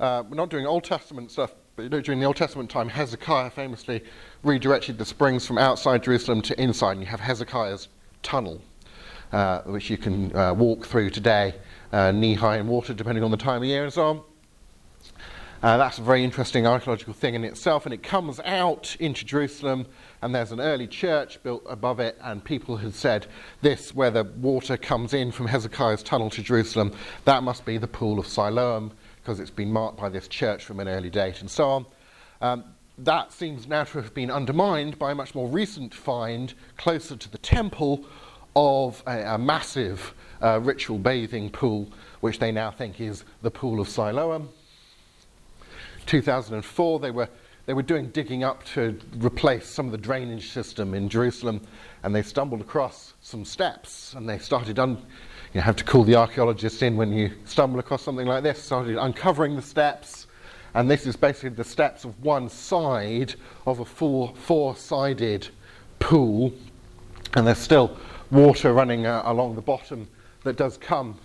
Uh, 0.00 0.22
we're 0.26 0.34
not 0.34 0.48
doing 0.48 0.64
Old 0.64 0.82
Testament 0.82 1.30
stuff, 1.30 1.52
but 1.76 1.82
you 1.82 1.88
know, 1.90 2.00
during 2.00 2.20
the 2.20 2.24
Old 2.24 2.36
Testament 2.36 2.70
time, 2.70 2.88
Hezekiah 2.88 3.50
famously 3.50 4.02
redirected 4.44 4.96
the 4.96 5.04
springs 5.04 5.46
from 5.46 5.58
outside 5.58 6.02
Jerusalem 6.02 6.40
to 6.40 6.58
inside, 6.58 6.92
and 6.92 7.00
you 7.02 7.06
have 7.06 7.20
Hezekiah's 7.20 7.88
tunnel, 8.22 8.62
uh, 9.30 9.60
which 9.64 9.90
you 9.90 9.98
can 9.98 10.34
uh, 10.34 10.54
walk 10.54 10.86
through 10.86 11.10
today, 11.10 11.54
uh, 11.92 12.12
knee 12.12 12.32
high 12.32 12.56
in 12.56 12.66
water, 12.66 12.94
depending 12.94 13.22
on 13.22 13.30
the 13.30 13.36
time 13.36 13.58
of 13.58 13.68
year 13.68 13.84
and 13.84 13.92
so 13.92 14.06
on. 14.06 14.22
Uh, 15.64 15.78
that's 15.78 15.96
a 15.96 16.02
very 16.02 16.22
interesting 16.22 16.66
archaeological 16.66 17.14
thing 17.14 17.34
in 17.34 17.42
itself, 17.42 17.86
and 17.86 17.94
it 17.94 18.02
comes 18.02 18.38
out 18.40 18.94
into 19.00 19.24
Jerusalem, 19.24 19.86
and 20.20 20.34
there's 20.34 20.52
an 20.52 20.60
early 20.60 20.86
church 20.86 21.42
built 21.42 21.62
above 21.66 22.00
it, 22.00 22.18
and 22.22 22.44
people 22.44 22.76
had 22.76 22.94
said 22.94 23.26
this, 23.62 23.94
where 23.94 24.10
the 24.10 24.24
water 24.24 24.76
comes 24.76 25.14
in 25.14 25.32
from 25.32 25.46
Hezekiah's 25.46 26.02
tunnel 26.02 26.28
to 26.28 26.42
Jerusalem, 26.42 26.92
that 27.24 27.42
must 27.42 27.64
be 27.64 27.78
the 27.78 27.88
pool 27.88 28.18
of 28.18 28.26
Siloam, 28.26 28.92
because 29.22 29.40
it's 29.40 29.50
been 29.50 29.72
marked 29.72 29.96
by 29.96 30.10
this 30.10 30.28
church 30.28 30.62
from 30.62 30.80
an 30.80 30.86
early 30.86 31.08
date, 31.08 31.40
and 31.40 31.50
so 31.50 31.70
on. 31.70 31.86
Um, 32.42 32.64
that 32.98 33.32
seems 33.32 33.66
now 33.66 33.84
to 33.84 34.02
have 34.02 34.12
been 34.12 34.30
undermined 34.30 34.98
by 34.98 35.12
a 35.12 35.14
much 35.14 35.34
more 35.34 35.48
recent 35.48 35.94
find 35.94 36.52
closer 36.76 37.16
to 37.16 37.32
the 37.32 37.38
temple 37.38 38.04
of 38.54 39.02
a, 39.06 39.34
a 39.34 39.38
massive 39.38 40.12
uh, 40.42 40.60
ritual 40.60 40.98
bathing 40.98 41.48
pool, 41.48 41.90
which 42.20 42.38
they 42.38 42.52
now 42.52 42.70
think 42.70 43.00
is 43.00 43.24
the 43.40 43.50
pool 43.50 43.80
of 43.80 43.88
Siloam. 43.88 44.50
2004, 46.06 47.00
they 47.00 47.10
were, 47.10 47.28
they 47.66 47.74
were 47.74 47.82
doing 47.82 48.08
digging 48.08 48.44
up 48.44 48.64
to 48.64 48.98
replace 49.18 49.66
some 49.66 49.86
of 49.86 49.92
the 49.92 49.98
drainage 49.98 50.50
system 50.50 50.94
in 50.94 51.08
Jerusalem, 51.08 51.60
and 52.02 52.14
they 52.14 52.22
stumbled 52.22 52.60
across 52.60 53.14
some 53.20 53.44
steps, 53.44 54.14
and 54.14 54.28
they 54.28 54.38
started 54.38 54.78
un- 54.78 55.02
you 55.54 55.60
have 55.60 55.76
to 55.76 55.84
call 55.84 56.02
the 56.02 56.16
archaeologists 56.16 56.82
in 56.82 56.96
when 56.96 57.12
you 57.12 57.30
stumble 57.44 57.78
across 57.78 58.02
something 58.02 58.26
like 58.26 58.42
this. 58.42 58.60
Started 58.60 58.98
uncovering 58.98 59.54
the 59.54 59.62
steps, 59.62 60.26
and 60.74 60.90
this 60.90 61.06
is 61.06 61.14
basically 61.14 61.50
the 61.50 61.62
steps 61.64 62.04
of 62.04 62.20
one 62.24 62.48
side 62.48 63.36
of 63.64 63.78
a 63.78 63.84
four, 63.84 64.34
four-sided 64.34 65.48
pool, 66.00 66.52
and 67.34 67.46
there's 67.46 67.58
still 67.58 67.96
water 68.32 68.72
running 68.72 69.06
uh, 69.06 69.22
along 69.26 69.54
the 69.54 69.62
bottom 69.62 70.08
that 70.42 70.56
does 70.56 70.76
come 70.76 71.18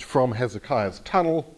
from 0.00 0.32
Hezekiah's 0.32 1.00
tunnel. 1.00 1.54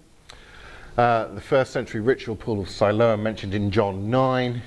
Uh, 0.96 1.26
the 1.34 1.40
first 1.42 1.72
century 1.74 2.00
ritual 2.00 2.34
pool 2.34 2.58
of 2.58 2.70
Siloam 2.70 3.22
mentioned 3.22 3.52
in 3.52 3.70
John 3.70 4.08
9. 4.08 4.62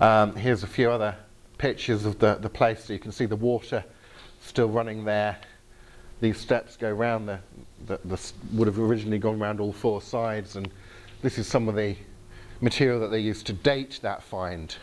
Um, 0.00 0.34
here's 0.36 0.62
a 0.62 0.66
few 0.66 0.90
other 0.90 1.14
pictures 1.58 2.06
of 2.06 2.18
the, 2.18 2.36
the 2.36 2.48
place, 2.48 2.86
so 2.86 2.94
you 2.94 2.98
can 2.98 3.12
see 3.12 3.26
the 3.26 3.36
water 3.36 3.84
still 4.40 4.70
running 4.70 5.04
there. 5.04 5.36
These 6.22 6.38
steps 6.38 6.78
go 6.78 6.90
round 6.90 7.28
the, 7.28 7.40
the, 7.84 8.00
the 8.06 8.32
would 8.54 8.66
have 8.66 8.78
originally 8.78 9.18
gone 9.18 9.38
round 9.38 9.60
all 9.60 9.74
four 9.74 10.00
sides, 10.00 10.56
and 10.56 10.70
this 11.20 11.36
is 11.36 11.46
some 11.46 11.68
of 11.68 11.74
the 11.74 11.94
material 12.62 12.98
that 13.00 13.08
they 13.08 13.20
used 13.20 13.46
to 13.48 13.52
date 13.52 13.98
that 14.00 14.22
find. 14.22 14.74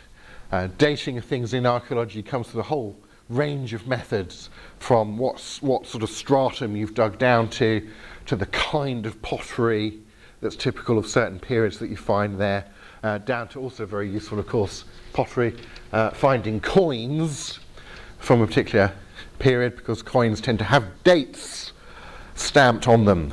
Uh, 0.52 0.68
dating 0.78 1.18
of 1.18 1.24
things 1.24 1.54
in 1.54 1.66
archaeology 1.66 2.22
comes 2.22 2.46
through 2.46 2.60
a 2.60 2.64
whole 2.64 2.96
range 3.28 3.74
of 3.74 3.88
methods 3.88 4.48
from 4.78 5.18
what's, 5.18 5.60
what 5.60 5.88
sort 5.88 6.04
of 6.04 6.10
stratum 6.10 6.76
you've 6.76 6.94
dug 6.94 7.18
down 7.18 7.50
to, 7.50 7.84
to 8.26 8.36
the 8.36 8.46
kind 8.46 9.06
of 9.06 9.20
pottery 9.22 9.98
that's 10.42 10.56
typical 10.56 10.98
of 10.98 11.06
certain 11.06 11.38
periods 11.38 11.78
that 11.78 11.88
you 11.88 11.96
find 11.96 12.38
there, 12.38 12.66
uh, 13.04 13.18
down 13.18 13.48
to 13.48 13.60
also 13.60 13.86
very 13.86 14.10
useful, 14.10 14.38
of 14.38 14.46
course, 14.46 14.84
pottery, 15.12 15.56
uh, 15.92 16.10
finding 16.10 16.60
coins 16.60 17.60
from 18.18 18.42
a 18.42 18.46
particular 18.46 18.92
period 19.38 19.76
because 19.76 20.02
coins 20.02 20.40
tend 20.40 20.58
to 20.58 20.64
have 20.64 20.84
dates 21.04 21.72
stamped 22.34 22.88
on 22.88 23.04
them. 23.04 23.32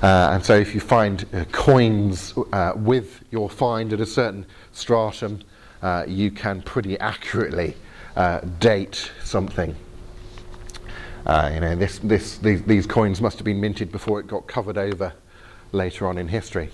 Uh, 0.00 0.30
and 0.32 0.44
so 0.44 0.54
if 0.54 0.74
you 0.74 0.80
find 0.80 1.26
uh, 1.34 1.44
coins 1.46 2.34
uh, 2.52 2.72
with 2.76 3.24
your 3.32 3.50
find 3.50 3.92
at 3.92 4.00
a 4.00 4.06
certain 4.06 4.46
stratum, 4.72 5.40
uh, 5.82 6.04
you 6.06 6.30
can 6.30 6.62
pretty 6.62 6.98
accurately 7.00 7.74
date 8.58 9.12
something. 9.22 9.76
You 11.26 11.60
know, 11.60 11.76
this, 11.76 11.98
this, 11.98 12.38
these, 12.38 12.62
these 12.62 12.86
coins 12.86 13.20
must 13.20 13.38
have 13.38 13.44
been 13.44 13.60
minted 13.60 13.92
before 13.92 14.18
it 14.18 14.26
got 14.26 14.46
covered 14.46 14.78
over 14.78 15.12
later 15.72 16.06
on 16.06 16.18
in 16.18 16.28
history. 16.28 16.70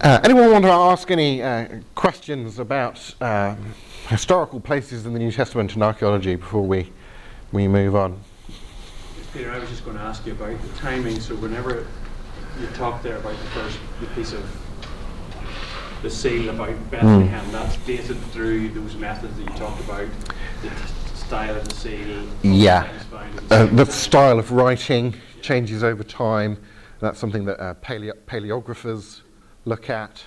Uh, 0.00 0.20
anyone 0.22 0.50
want 0.52 0.64
to 0.64 0.70
ask 0.70 1.10
any 1.10 1.42
uh, 1.42 1.66
questions 1.96 2.60
about 2.60 3.14
uh, 3.20 3.56
historical 4.06 4.60
places 4.60 5.04
in 5.06 5.12
the 5.12 5.18
New 5.18 5.32
Testament 5.32 5.74
and 5.74 5.82
archaeology 5.82 6.36
before 6.36 6.64
we, 6.64 6.92
we 7.50 7.66
move 7.66 7.96
on? 7.96 8.20
Peter, 9.32 9.50
I 9.50 9.58
was 9.58 9.68
just 9.68 9.84
going 9.84 9.96
to 9.96 10.02
ask 10.02 10.24
you 10.24 10.32
about 10.32 10.60
the 10.62 10.68
timing. 10.76 11.18
So 11.18 11.34
whenever 11.36 11.84
you 12.60 12.66
talked 12.74 13.02
there 13.02 13.16
about 13.16 13.36
the 13.38 13.50
first 13.50 13.78
the 14.00 14.06
piece 14.08 14.32
of 14.32 14.44
the 16.02 16.10
seal 16.10 16.48
about 16.50 16.90
Bethlehem, 16.90 17.44
mm. 17.46 17.52
that's 17.52 17.76
dated 17.78 18.18
through 18.32 18.68
those 18.68 18.94
methods 18.94 19.36
that 19.36 19.50
you 19.50 19.56
talked 19.58 19.80
about, 19.80 20.06
the 20.62 20.70
style 21.28 21.56
of 21.56 21.68
the 21.68 21.74
seal. 21.74 22.26
Yeah, 22.42 22.88
uh, 23.50 23.66
the 23.66 23.84
style 23.84 24.38
of 24.38 24.50
writing 24.50 25.14
changes 25.42 25.84
over 25.84 26.02
time. 26.02 26.56
That's 27.00 27.18
something 27.18 27.44
that 27.44 27.60
uh, 27.60 27.74
paleo- 27.74 28.16
paleographers 28.26 29.20
look 29.66 29.90
at. 29.90 30.24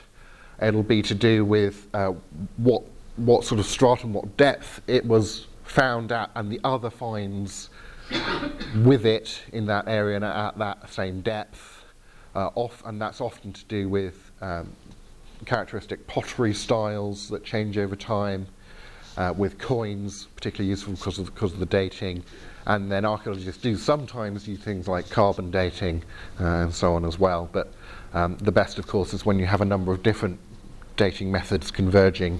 It'll 0.61 0.83
be 0.83 1.01
to 1.01 1.15
do 1.15 1.43
with 1.43 1.87
uh, 1.95 2.13
what 2.57 2.83
what 3.15 3.43
sort 3.43 3.59
of 3.59 3.65
stratum, 3.65 4.13
what 4.13 4.37
depth 4.37 4.81
it 4.85 5.03
was 5.03 5.47
found 5.63 6.11
at, 6.11 6.29
and 6.35 6.51
the 6.51 6.59
other 6.63 6.91
finds 6.91 7.71
with 8.83 9.07
it 9.07 9.41
in 9.53 9.65
that 9.65 9.87
area 9.87 10.17
and 10.17 10.25
at 10.25 10.55
that 10.59 10.87
same 10.93 11.21
depth. 11.21 11.83
Uh, 12.35 12.51
off, 12.53 12.83
and 12.85 13.01
that's 13.01 13.21
often 13.21 13.51
to 13.51 13.65
do 13.65 13.89
with 13.89 14.31
um, 14.39 14.71
characteristic 15.45 16.05
pottery 16.05 16.53
styles 16.53 17.27
that 17.29 17.43
change 17.43 17.79
over 17.79 17.95
time, 17.95 18.45
uh, 19.17 19.34
with 19.36 19.58
coins, 19.58 20.28
particularly 20.36 20.69
useful 20.69 20.93
because 20.93 21.19
of, 21.19 21.34
because 21.34 21.54
of 21.54 21.60
the 21.60 21.65
dating. 21.65 22.24
And 22.65 22.91
then 22.91 23.06
archaeologists 23.06 23.62
do 23.62 23.76
sometimes 23.76 24.47
use 24.47 24.60
things 24.60 24.88
like 24.88 25.10
carbon 25.10 25.50
dating 25.50 26.04
uh, 26.39 26.45
and 26.45 26.74
so 26.74 26.93
on 26.93 27.06
as 27.06 27.17
well. 27.17 27.50
But 27.52 27.74
um, 28.13 28.38
the 28.38 28.52
best, 28.52 28.78
of 28.78 28.88
course, 28.88 29.13
is 29.13 29.26
when 29.26 29.39
you 29.39 29.45
have 29.45 29.62
a 29.62 29.65
number 29.65 29.91
of 29.91 30.04
different 30.04 30.39
dating 30.95 31.32
methods 31.32 31.71
converging 31.71 32.39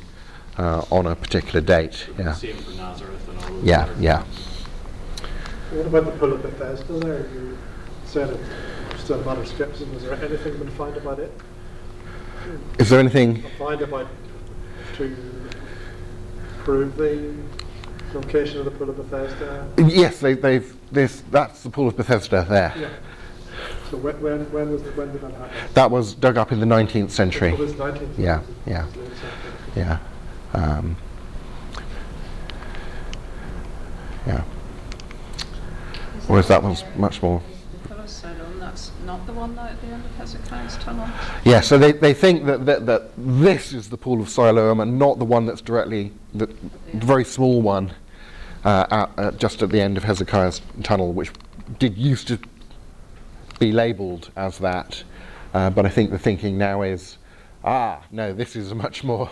uh, 0.58 0.86
on 0.92 1.08
a 1.08 1.16
particular 1.16 1.62
date. 1.62 2.08
Yeah. 2.18 2.34
Same 2.34 2.58
for 2.58 2.72
Nazareth 2.72 3.28
and 3.30 3.40
all 3.40 3.64
Yeah, 3.64 3.90
yeah. 4.00 4.24
What 5.72 5.88
about 5.88 6.06
the 6.06 6.20
pool 6.20 6.34
of 6.34 6.44
Bethesda 6.44 6.94
there? 6.94 7.20
You 7.34 7.58
said 8.06 8.30
it 8.30 8.40
still 9.02 9.20
a 9.20 9.26
matter 9.26 9.42
of 9.42 9.48
skepticism. 9.48 9.94
Is 9.96 10.04
there 10.04 10.14
anything 10.14 10.58
been 10.58 10.70
found 10.72 10.98
about 10.98 11.20
it? 11.20 11.32
Is 12.80 12.90
there 12.90 13.00
anything? 13.00 13.44
Find 13.58 13.82
about 13.82 14.08
to 14.96 15.41
prove 16.64 16.96
the 16.98 17.36
location 18.14 18.60
of 18.60 18.66
the 18.66 18.72
pool 18.72 18.90
of 18.90 18.98
Bethesda? 18.98 19.68
Yes, 19.78 20.20
they, 20.20 20.36
have 20.36 20.76
This 20.92 21.24
that's 21.32 21.64
the 21.64 21.70
pool 21.70 21.88
of 21.88 21.98
Bethesda 21.98 22.46
there. 22.48 22.74
Yeah. 22.78 22.90
So 23.90 23.98
when, 23.98 24.22
when, 24.22 24.52
when, 24.52 24.72
was 24.72 24.84
the, 24.84 24.92
when 24.92 25.12
did 25.12 25.22
that 25.22 25.34
happen? 25.34 25.74
That 25.74 25.92
was 25.92 26.14
dug 26.14 26.38
up 26.38 26.52
in 26.52 26.60
the 26.60 26.66
19th 26.66 27.12
century. 27.12 27.52
Oh, 27.52 27.58
19th 27.58 28.18
yeah, 28.18 28.42
yeah, 28.66 28.88
yeah. 29.76 30.00
Um, 30.54 30.96
yeah. 34.26 34.42
Whereas 36.28 36.48
that 36.48 36.64
one's 36.64 36.84
much 36.96 37.22
more. 37.22 37.42
That's 38.60 38.92
not 39.06 39.26
the 39.28 39.34
one 39.34 39.60
at 39.60 39.82
the 39.82 39.88
end 39.88 40.06
of 40.06 40.16
Hezekiah's 40.16 40.78
tunnel. 40.78 41.06
Yeah, 41.44 41.60
so 41.60 41.78
they, 41.78 41.92
they 41.92 42.14
think 42.14 42.46
that, 42.46 42.66
that, 42.66 42.86
that 42.86 43.12
this 43.18 43.74
is 43.74 43.90
the 43.90 43.98
pool 43.98 44.22
of 44.22 44.30
Siloam 44.30 44.80
and 44.80 44.98
not 44.98 45.20
the 45.20 45.26
one 45.26 45.46
that's 45.46 45.60
directly 45.60 46.14
the, 46.34 46.48
very 46.94 47.24
small 47.24 47.62
one 47.62 47.94
uh, 48.64 49.08
uh, 49.18 49.32
just 49.32 49.62
at 49.62 49.70
the 49.70 49.82
end 49.82 49.98
of 49.98 50.04
Hezekiah's 50.04 50.62
tunnel, 50.84 51.14
which 51.14 51.32
did 51.80 51.98
used 51.98 52.28
to 52.28 52.40
be 53.60 53.72
labelled 53.72 54.30
as 54.36 54.58
that. 54.60 55.04
Uh, 55.54 55.70
but 55.70 55.86
I 55.86 55.90
think 55.90 56.12
the 56.12 56.20
thinking 56.20 56.58
now 56.58 56.82
is, 56.82 57.18
ah, 57.64 58.02
no, 58.12 58.34
this 58.34 58.56
is 58.56 58.74
much 58.74 59.04
more 59.04 59.30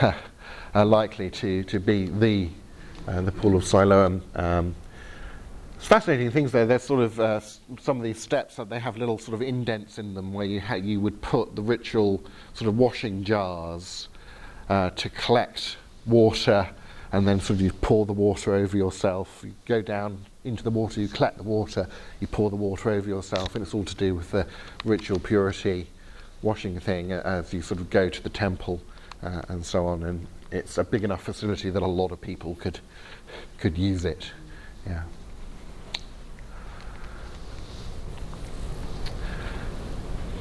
uh, 0.00 0.84
likely 0.84 1.30
to, 1.30 1.64
to 1.64 1.80
be 1.80 2.06
the, 2.06 2.48
uh, 3.08 3.20
the 3.22 3.32
pool 3.32 3.56
of 3.56 3.64
Siloam. 3.64 4.22
Um, 4.34 4.74
it's 5.76 5.86
fascinating 5.86 6.30
things 6.30 6.52
there. 6.52 6.64
There's 6.64 6.82
sort 6.82 7.00
of 7.00 7.20
uh, 7.20 7.40
some 7.80 7.98
of 7.98 8.02
these 8.02 8.20
steps 8.20 8.56
that 8.56 8.70
they 8.70 8.78
have 8.78 8.96
little 8.96 9.18
sort 9.18 9.34
of 9.34 9.42
indents 9.42 9.98
in 9.98 10.14
them 10.14 10.32
where 10.32 10.46
you, 10.46 10.60
ha- 10.60 10.76
you 10.76 11.00
would 11.00 11.20
put 11.20 11.54
the 11.56 11.62
ritual 11.62 12.22
sort 12.54 12.68
of 12.68 12.78
washing 12.78 13.24
jars 13.24 14.08
uh, 14.68 14.90
to 14.90 15.10
collect 15.10 15.76
water 16.06 16.68
and 17.12 17.28
then 17.28 17.38
sort 17.38 17.58
of 17.58 17.60
you 17.60 17.72
pour 17.72 18.06
the 18.06 18.12
water 18.12 18.54
over 18.54 18.76
yourself. 18.76 19.42
You 19.44 19.54
go 19.66 19.80
down 19.80 20.18
into 20.42 20.64
the 20.64 20.70
water, 20.70 21.00
you 21.00 21.06
collect 21.06 21.36
the 21.36 21.44
water, 21.44 21.88
you 22.18 22.26
pour 22.26 22.50
the 22.50 22.56
water 22.56 22.90
over 22.90 23.08
yourself, 23.08 23.54
and 23.54 23.62
it's 23.62 23.72
all 23.72 23.84
to 23.84 23.94
do 23.94 24.16
with 24.16 24.32
the 24.32 24.46
ritual 24.84 25.20
purity 25.20 25.86
washing 26.42 26.78
thing 26.80 27.12
as 27.12 27.52
you 27.54 27.62
sort 27.62 27.80
of 27.80 27.88
go 27.88 28.08
to 28.08 28.22
the 28.22 28.28
temple 28.28 28.82
uh, 29.22 29.42
and 29.48 29.64
so 29.64 29.86
on. 29.86 30.02
And 30.02 30.26
it's 30.50 30.76
a 30.76 30.84
big 30.84 31.04
enough 31.04 31.22
facility 31.22 31.70
that 31.70 31.82
a 31.82 31.86
lot 31.86 32.10
of 32.10 32.20
people 32.20 32.56
could 32.56 32.80
could 33.58 33.78
use 33.78 34.04
it. 34.04 34.32
Yeah. 34.86 35.04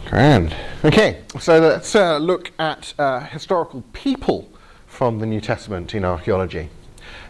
Grand. 0.10 0.56
Okay, 0.84 1.22
so 1.40 1.60
let's 1.60 1.96
uh, 1.96 2.18
look 2.18 2.52
at 2.60 2.94
uh, 3.00 3.22
historical 3.22 3.84
people 3.94 4.53
from 5.04 5.20
the 5.20 5.26
New 5.26 5.42
Testament 5.42 5.94
in 5.96 6.06
archaeology. 6.06 6.70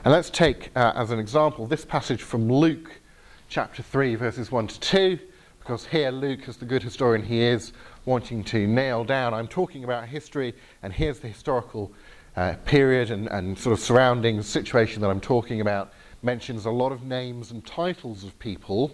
And 0.06 0.14
let's 0.14 0.30
take 0.30 0.70
uh, 0.76 0.94
as 0.96 1.10
an 1.10 1.18
example 1.18 1.66
this 1.66 1.84
passage 1.84 2.22
from 2.22 2.48
Luke 2.48 3.02
chapter 3.50 3.82
3, 3.82 4.14
verses 4.14 4.52
1 4.52 4.68
to 4.68 4.80
2, 4.80 5.20
because 5.58 5.88
here 5.88 6.12
Luke, 6.12 6.48
as 6.48 6.58
the 6.58 6.66
good 6.66 6.84
historian 6.84 7.26
he 7.26 7.42
is, 7.42 7.74
wanting 8.06 8.44
to 8.44 8.68
nail 8.68 9.04
down, 9.04 9.34
I'm 9.34 9.48
talking 9.48 9.84
about 9.84 10.08
history, 10.08 10.54
and 10.84 10.94
here's 10.94 11.18
the 11.18 11.28
historical 11.28 11.92
uh, 12.36 12.54
period 12.64 13.10
and, 13.10 13.28
and 13.30 13.58
sort 13.58 13.74
of 13.74 13.80
surrounding 13.80 14.44
situation 14.44 15.02
that 15.02 15.10
I'm 15.10 15.20
talking 15.20 15.60
about, 15.60 15.94
mentions 16.22 16.66
a 16.66 16.70
lot 16.70 16.92
of 16.92 17.02
names 17.02 17.50
and 17.50 17.66
titles 17.66 18.24
of 18.24 18.38
people. 18.38 18.92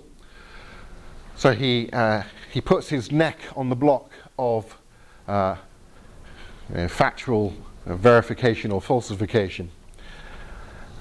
So 1.35 1.51
he, 1.51 1.89
uh, 1.91 2.23
he 2.49 2.61
puts 2.61 2.87
his 2.87 3.11
neck 3.11 3.39
on 3.57 3.67
the 3.67 3.75
block 3.75 4.09
of 4.37 4.77
uh, 5.27 5.57
you 6.69 6.77
know, 6.77 6.87
factual 6.87 7.53
verification 7.85 8.71
or 8.71 8.81
falsification. 8.81 9.69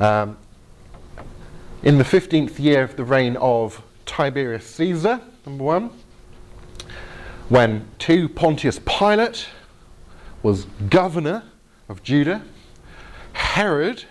Um, 0.00 0.36
in 1.82 1.98
the 1.98 2.04
15th 2.04 2.58
year 2.58 2.82
of 2.82 2.96
the 2.96 3.04
reign 3.04 3.36
of 3.36 3.82
Tiberius 4.06 4.66
Caesar, 4.66 5.20
number 5.46 5.64
one, 5.64 5.90
when 7.48 7.88
2 7.98 8.28
Pontius 8.28 8.80
Pilate 8.84 9.48
was 10.42 10.64
governor 10.90 11.44
of 11.88 12.02
Judah, 12.02 12.42
Herod 13.32 14.04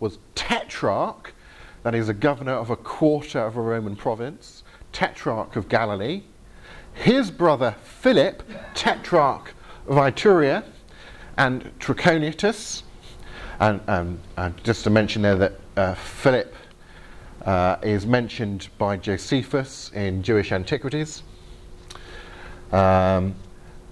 was 0.00 0.18
tetrarch, 0.34 1.34
that 1.82 1.94
is 1.94 2.08
a 2.08 2.14
governor 2.14 2.52
of 2.52 2.70
a 2.70 2.76
quarter 2.76 3.40
of 3.40 3.56
a 3.56 3.60
Roman 3.60 3.96
province, 3.96 4.62
tetrarch 4.92 5.56
of 5.56 5.68
Galilee. 5.68 6.22
His 6.94 7.30
brother 7.30 7.76
Philip, 7.82 8.42
tetrarch 8.74 9.54
of 9.86 9.96
Iturea 9.96 10.64
and 11.38 11.72
Trachonitis. 11.78 12.82
And, 13.60 13.80
um, 13.88 14.20
and 14.36 14.62
just 14.64 14.84
to 14.84 14.90
mention 14.90 15.22
there 15.22 15.36
that 15.36 15.52
uh, 15.76 15.94
Philip 15.94 16.54
uh, 17.42 17.76
is 17.82 18.06
mentioned 18.06 18.68
by 18.76 18.96
Josephus 18.96 19.90
in 19.94 20.22
Jewish 20.22 20.52
Antiquities. 20.52 21.22
Um, 22.72 23.34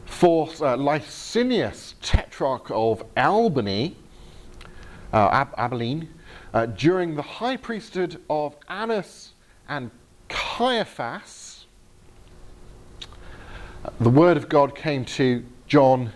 fourth, 0.04 0.60
uh, 0.60 0.76
Lysanias, 0.76 1.94
tetrarch 2.02 2.70
of 2.70 3.02
Albany, 3.16 3.96
uh, 5.12 5.28
Ab- 5.32 5.54
Abilene, 5.56 6.08
uh, 6.52 6.66
during 6.66 7.14
the 7.14 7.22
high 7.22 7.56
priesthood 7.56 8.20
of 8.28 8.56
Annas 8.68 9.32
and 9.68 9.90
Caiaphas, 10.28 11.66
the 14.00 14.10
word 14.10 14.36
of 14.36 14.48
God 14.48 14.74
came 14.74 15.04
to 15.04 15.44
John, 15.68 16.12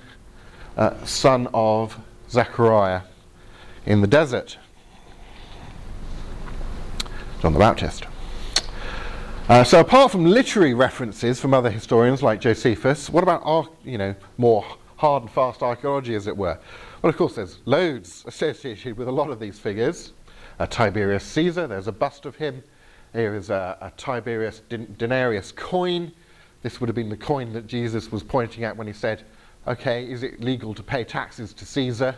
uh, 0.80 1.04
son 1.04 1.46
of 1.52 2.00
Zechariah, 2.30 3.02
in 3.84 4.00
the 4.00 4.06
desert. 4.06 4.56
John 7.40 7.52
the 7.52 7.58
Baptist. 7.58 8.06
Uh, 9.48 9.62
so, 9.62 9.80
apart 9.80 10.10
from 10.10 10.24
literary 10.24 10.72
references 10.72 11.38
from 11.38 11.52
other 11.52 11.70
historians 11.70 12.22
like 12.22 12.40
Josephus, 12.40 13.10
what 13.10 13.22
about 13.22 13.42
our, 13.44 13.68
you 13.84 13.98
know, 13.98 14.14
more 14.38 14.64
hard 14.96 15.22
and 15.24 15.30
fast 15.30 15.62
archaeology, 15.62 16.14
as 16.14 16.26
it 16.26 16.36
were? 16.36 16.58
Well, 17.02 17.10
of 17.10 17.16
course, 17.16 17.34
there's 17.34 17.58
loads 17.66 18.24
associated 18.26 18.96
with 18.96 19.08
a 19.08 19.12
lot 19.12 19.28
of 19.28 19.38
these 19.38 19.58
figures. 19.58 20.12
Uh, 20.58 20.66
Tiberius 20.66 21.24
Caesar, 21.24 21.66
there's 21.66 21.88
a 21.88 21.92
bust 21.92 22.24
of 22.24 22.36
him. 22.36 22.62
Here 23.12 23.34
is 23.34 23.50
a, 23.50 23.76
a 23.80 23.90
Tiberius 23.98 24.62
denarius 24.68 25.52
coin. 25.52 26.12
This 26.62 26.80
would 26.80 26.88
have 26.88 26.96
been 26.96 27.10
the 27.10 27.16
coin 27.16 27.52
that 27.52 27.66
Jesus 27.66 28.12
was 28.12 28.22
pointing 28.22 28.64
at 28.64 28.76
when 28.76 28.86
he 28.86 28.92
said, 28.92 29.24
Okay, 29.66 30.10
is 30.10 30.22
it 30.22 30.40
legal 30.40 30.74
to 30.74 30.82
pay 30.82 31.04
taxes 31.04 31.52
to 31.52 31.66
Caesar? 31.66 32.14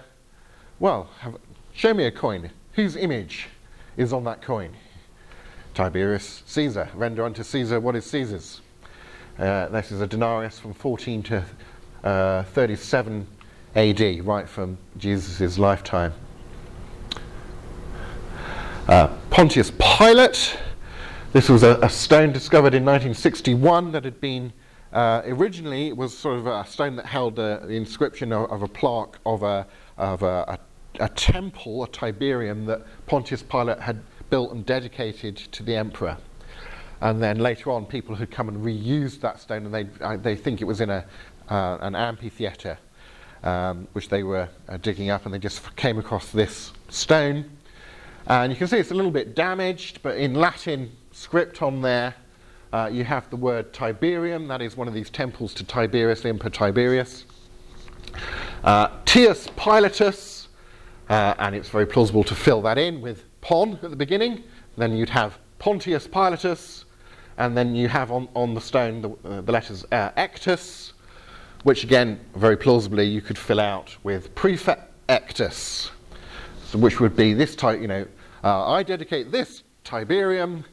Well, 0.79 1.11
have, 1.21 1.37
show 1.75 1.93
me 1.93 2.05
a 2.05 2.11
coin. 2.11 2.51
Whose 2.75 2.97
image 2.97 3.49
is 3.97 4.13
on 4.13 4.25
that 4.25 4.43
coin? 4.43 4.75
Tiberius 5.75 6.43
Caesar. 6.47 6.89
Render 6.95 7.25
unto 7.25 7.43
Caesar 7.43 7.81
what 7.81 7.97
is 7.97 8.07
Caesar's. 8.07 8.61
Uh, 9.39 9.67
this 9.69 9.91
is 9.91 10.01
a 10.01 10.07
denarius 10.07 10.59
from 10.59 10.73
14 10.75 11.23
to 11.25 11.45
uh, 12.05 12.43
37 12.45 13.27
AD, 13.75 14.25
right 14.27 14.49
from 14.49 14.77
Jesus' 14.99 15.59
lifetime. 15.59 16.13
Uh, 18.87 19.09
Pontius 19.31 19.73
Pilate. 19.79 20.59
This 21.33 21.49
was 21.49 21.63
a, 21.63 21.79
a, 21.81 21.89
stone 21.89 22.33
discovered 22.33 22.75
in 22.75 22.85
1961 22.85 23.93
that 23.93 24.05
had 24.05 24.21
been 24.21 24.53
uh, 24.93 25.23
originally 25.25 25.89
it 25.89 25.97
was 25.97 26.17
sort 26.17 26.39
of 26.39 26.47
a 26.47 26.65
stone 26.67 26.97
that 26.97 27.07
held 27.07 27.39
uh, 27.39 27.59
the 27.61 27.75
inscription 27.75 28.33
of, 28.33 28.51
of, 28.51 28.63
a 28.63 28.69
plaque 28.69 29.19
of 29.25 29.43
a 29.43 29.67
of 29.97 30.23
a, 30.23 30.59
a, 30.99 31.05
a 31.05 31.09
temple, 31.11 31.85
a 31.85 31.89
Tiberium 31.89 32.67
that 32.67 32.83
Pontius 33.07 33.43
Pilate 33.43 33.81
had 33.81 34.03
built 34.29 34.53
and 34.53 34.67
dedicated 34.67 35.37
to 35.37 35.63
the 35.63 35.75
emperor. 35.75 36.17
And 37.01 37.23
then 37.23 37.39
later 37.39 37.71
on, 37.71 37.87
people 37.87 38.15
had 38.15 38.31
come 38.31 38.49
and 38.49 38.65
reused 38.65 39.21
that 39.21 39.41
stone, 39.41 39.67
and 39.67 39.75
they 39.75 39.87
uh, 40.05 40.17
they 40.19 40.37
think 40.37 40.61
it 40.61 40.65
was 40.65 40.81
in 40.81 40.91
a 40.91 41.05
uh, 41.49 41.79
an 41.81 41.97
amphitheatre, 41.97 42.79
um, 43.43 43.89
which 43.93 44.09
they 44.09 44.23
were 44.23 44.49
uh, 44.69 44.77
digging 44.77 45.11
up, 45.11 45.25
and 45.25 45.35
they 45.35 45.39
just 45.39 45.75
came 45.77 45.99
across 45.99 46.31
this 46.31 46.73
stone. 46.91 47.51
And 48.27 48.53
you 48.53 48.57
can 48.57 48.69
see 48.69 48.77
it's 48.77 48.93
a 48.93 48.95
little 48.95 49.11
bit 49.11 49.35
damaged, 49.35 50.01
but 50.03 50.17
in 50.17 50.35
Latin 50.35 50.93
script 51.11 51.61
on 51.61 51.83
there, 51.83 52.15
uh, 52.73 52.89
you 52.93 53.05
have 53.05 53.29
the 53.31 53.37
word 53.37 53.73
Tiberium. 53.73 54.49
That 54.49 54.63
is 54.63 54.77
one 54.77 54.89
of 54.89 54.95
these 54.95 55.11
temples 55.11 55.53
to 55.55 55.65
Tiberius, 55.65 56.23
the 56.23 56.29
Emperor 56.29 56.51
Tiberius. 56.51 57.25
Uh, 58.65 58.89
Tius 59.05 59.49
Pilatus, 59.57 60.49
uh, 61.09 61.35
and 61.39 61.55
it's 61.55 61.69
very 61.69 61.87
plausible 61.87 62.25
to 62.25 62.35
fill 62.35 62.63
that 62.63 62.79
in 62.79 63.01
with 63.01 63.25
Pon 63.41 63.79
at 63.83 63.91
the 63.91 63.97
beginning. 63.97 64.45
Then 64.77 64.97
you'd 64.97 65.11
have 65.11 65.39
Pontius 65.59 66.07
Pilatus, 66.07 66.85
and 67.37 67.57
then 67.57 67.75
you 67.75 67.89
have 67.89 68.11
on, 68.11 68.29
on 68.35 68.55
the 68.55 68.61
stone 68.61 69.03
the, 69.03 69.11
uh, 69.25 69.41
the 69.43 69.53
letters 69.53 69.85
uh, 69.93 70.11
Ectus, 70.17 70.93
which 71.65 71.85
again, 71.85 72.19
very 72.35 72.57
plausibly, 72.57 73.07
you 73.07 73.21
could 73.21 73.39
fill 73.39 73.61
out 73.61 73.97
with 74.03 74.35
Prefectus, 74.35 75.91
so 76.67 76.79
which 76.79 77.01
would 77.01 77.17
be 77.17 77.35
this 77.35 77.55
type, 77.55 77.81
you 77.81 77.89
know, 77.89 78.07
uh, 78.43 78.71
I 78.71 78.83
dedicate 78.83 79.31
this 79.31 79.63
Tiberium, 79.85 80.65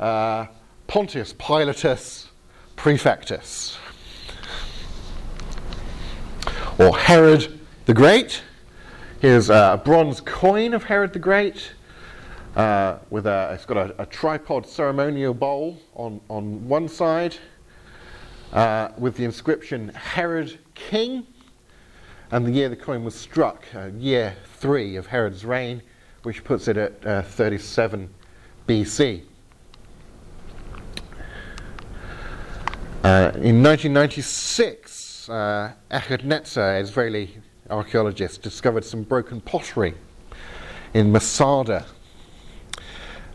uh, 0.00 0.46
Pontius 0.86 1.32
Pilatus, 1.32 2.28
Prefectus. 2.76 3.76
Or 6.78 6.96
Herod 6.96 7.60
the 7.86 7.94
Great. 7.94 8.42
Here's 9.20 9.50
a 9.50 9.80
bronze 9.84 10.20
coin 10.20 10.74
of 10.74 10.84
Herod 10.84 11.12
the 11.12 11.18
Great. 11.18 11.72
Uh, 12.56 12.98
with 13.10 13.26
a, 13.26 13.50
it's 13.54 13.64
got 13.64 13.76
a, 13.76 14.02
a, 14.02 14.06
tripod 14.06 14.64
ceremonial 14.64 15.34
bowl 15.34 15.76
on, 15.94 16.20
on 16.28 16.68
one 16.68 16.86
side 16.86 17.36
uh, 18.52 18.90
with 18.96 19.16
the 19.16 19.24
inscription 19.24 19.88
Herod 19.88 20.56
King 20.76 21.26
and 22.30 22.46
the 22.46 22.50
year 22.50 22.68
the 22.68 22.76
coin 22.76 23.04
was 23.04 23.14
struck, 23.14 23.64
uh, 23.74 23.90
year 23.96 24.34
three 24.56 24.96
of 24.96 25.06
Herod's 25.06 25.44
reign, 25.44 25.82
which 26.22 26.42
puts 26.42 26.68
it 26.68 26.76
at 26.76 27.06
uh, 27.06 27.22
37 27.22 28.12
BC. 28.66 29.22
In 33.04 33.62
1996, 33.62 35.28
uh, 35.28 35.72
Ehud 35.90 36.22
Netzer, 36.22 36.80
Israeli 36.80 37.36
archaeologist, 37.68 38.40
discovered 38.40 38.82
some 38.82 39.02
broken 39.02 39.42
pottery 39.42 39.92
in 40.94 41.12
Masada, 41.12 41.84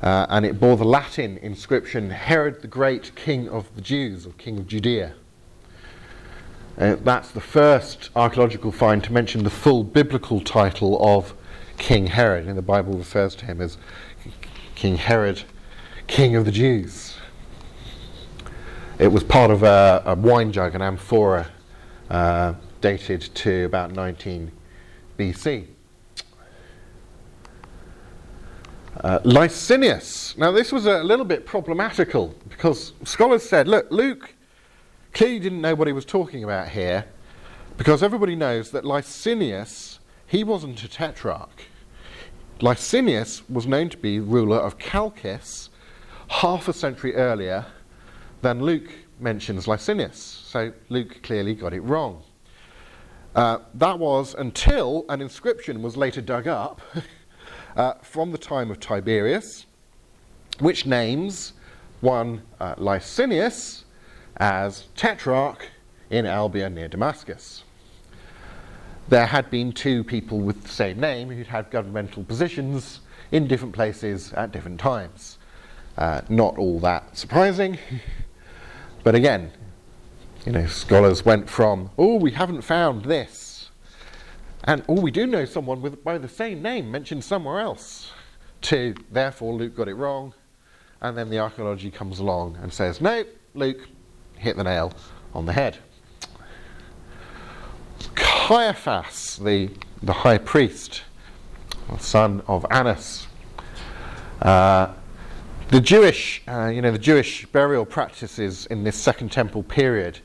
uh, 0.01 0.25
and 0.29 0.43
it 0.43 0.60
bore 0.60 0.75
the 0.75 0.86
Latin 0.86 1.38
inscription 1.38 2.10
Herod 2.10 2.63
the 2.63 2.67
Great, 2.67 3.13
King 3.13 3.47
of 3.47 3.75
the 3.75 3.82
Jews, 3.82 4.25
or 4.25 4.32
King 4.39 4.58
of 4.58 4.65
Judea. 4.65 5.13
Uh, 6.75 6.95
that's 7.03 7.29
the 7.29 7.39
first 7.39 8.10
archaeological 8.15 8.71
find 8.71 9.03
to 9.03 9.13
mention 9.13 9.43
the 9.43 9.51
full 9.51 9.84
biblical 9.84 10.41
title 10.41 10.97
of 10.99 11.36
King 11.77 12.08
Herod. 12.08 12.47
And 12.47 12.58
the 12.58 12.63
Bible 12.63 12.93
refers 12.93 13.36
to 13.36 13.45
him 13.45 13.62
as 13.62 13.77
King 14.73 14.97
Herod, 14.97 15.43
King 16.08 16.36
of 16.36 16.45
the 16.45 16.51
Jews. 16.51 17.19
It 18.99 19.13
was 19.13 19.23
part 19.23 19.49
of 19.49 19.63
a, 19.63 20.03
a 20.05 20.15
wine 20.15 20.51
jug, 20.51 20.75
an 20.75 20.81
amphora, 20.81 21.47
uh, 22.09 22.53
dated 22.81 23.21
to 23.21 23.63
about 23.63 23.93
19 23.93 24.51
BC. 25.17 25.67
Uh, 29.01 29.19
Lysanias. 29.19 30.38
Now, 30.38 30.51
this 30.51 30.73
was 30.73 30.85
a 30.85 31.01
little 31.01 31.23
bit 31.23 31.45
problematical 31.45 32.35
because 32.49 32.91
scholars 33.05 33.43
said, 33.47 33.69
look, 33.69 33.89
Luke 33.89 34.35
clearly 35.13 35.39
didn't 35.39 35.62
know 35.62 35.75
what 35.75 35.88
he 35.88 35.93
was 35.93 36.03
talking 36.03 36.43
about 36.43 36.67
here 36.67 37.05
because 37.77 38.03
everybody 38.03 38.35
knows 38.35 38.71
that 38.71 38.83
Lysanias, 38.83 39.99
he 40.27 40.43
wasn't 40.43 40.83
a 40.83 40.89
tetrarch. 40.89 41.67
Lysanias 42.59 43.43
was 43.49 43.65
known 43.65 43.88
to 43.88 43.97
be 43.97 44.19
ruler 44.19 44.57
of 44.57 44.77
Chalcis 44.77 45.69
half 46.27 46.67
a 46.67 46.73
century 46.73 47.15
earlier 47.15 47.65
than 48.41 48.62
Luke 48.62 48.89
mentions 49.19 49.65
Lysanias. 49.65 50.15
So 50.15 50.71
Luke 50.89 51.21
clearly 51.23 51.56
got 51.56 51.73
it 51.73 51.82
wrong. 51.82 52.23
Uh, 53.36 53.60
that 53.75 53.99
was 53.99 54.34
until 54.34 55.06
an 55.10 55.21
inscription 55.21 55.82
was 55.82 55.95
later 55.95 56.21
dug 56.21 56.47
up 56.47 56.82
uh, 57.75 57.94
from 58.02 58.31
the 58.31 58.37
time 58.37 58.71
of 58.71 58.79
Tiberius, 58.79 59.65
which 60.60 60.85
names 60.85 61.54
one 62.02 62.42
uh, 62.60 62.75
Lysanias 62.75 63.83
as 64.37 64.85
tetrarch 64.96 65.67
in 66.10 66.25
Abila 66.25 66.71
near 66.73 66.87
Damascus. 66.87 67.63
There 69.10 69.25
had 69.25 69.50
been 69.50 69.71
two 69.71 70.04
people 70.04 70.40
with 70.40 70.63
the 70.63 70.69
same 70.69 71.00
name 71.00 71.29
who'd 71.29 71.48
had 71.48 71.69
governmental 71.71 72.23
positions 72.23 73.02
in 73.31 73.48
different 73.48 73.73
places 73.73 74.33
at 74.33 74.52
different 74.52 74.79
times. 74.79 75.37
Uh, 75.98 76.21
not 76.29 76.58
all 76.58 76.79
that 76.79 77.17
surprising, 77.17 77.77
but 79.04 79.15
again, 79.15 79.52
you 80.45 80.52
know, 80.52 80.65
scholars 80.67 81.25
went 81.25 81.50
from, 81.50 81.89
oh, 81.97 82.15
we 82.15 82.31
haven't 82.31 82.62
found 82.62 83.06
this, 83.06 83.69
and 84.63 84.83
oh, 84.87 85.00
we 85.00 85.12
do 85.12 85.25
know 85.25 85.45
someone 85.45 85.81
with 85.81 86.04
by 86.04 86.17
the 86.17 86.27
same 86.27 86.62
name 86.62 86.89
mentioned 86.91 87.23
somewhere 87.23 87.60
else, 87.60 88.12
to 88.62 88.93
therefore 89.12 89.54
Luke 89.54 89.75
got 89.75 89.87
it 89.87 89.95
wrong, 89.95 90.33
and 91.02 91.17
then 91.17 91.29
the 91.29 91.39
archaeology 91.39 91.91
comes 91.91 92.19
along 92.19 92.58
and 92.62 92.73
says, 92.73 93.02
no, 93.02 93.23
Luke 93.54 93.87
hit 94.37 94.58
the 94.58 94.63
nail 94.63 94.93
on 95.33 95.45
the 95.45 95.54
head. 95.54 95.77
Caiaphas, 98.15 99.37
the, 99.37 99.69
the 100.02 100.13
high 100.13 100.37
priest, 100.37 101.04
son 102.00 102.41
of 102.47 102.65
Annas, 102.69 103.27
Uh, 104.41 104.93
the 105.69 105.79
Jewish, 105.79 106.41
uh, 106.47 106.71
you 106.73 106.81
know, 106.81 106.91
the 106.91 106.97
Jewish 106.97 107.45
burial 107.45 107.85
practices 107.85 108.65
in 108.67 108.83
this 108.83 108.95
Second 108.95 109.31
Temple 109.31 109.61
period 109.61 110.19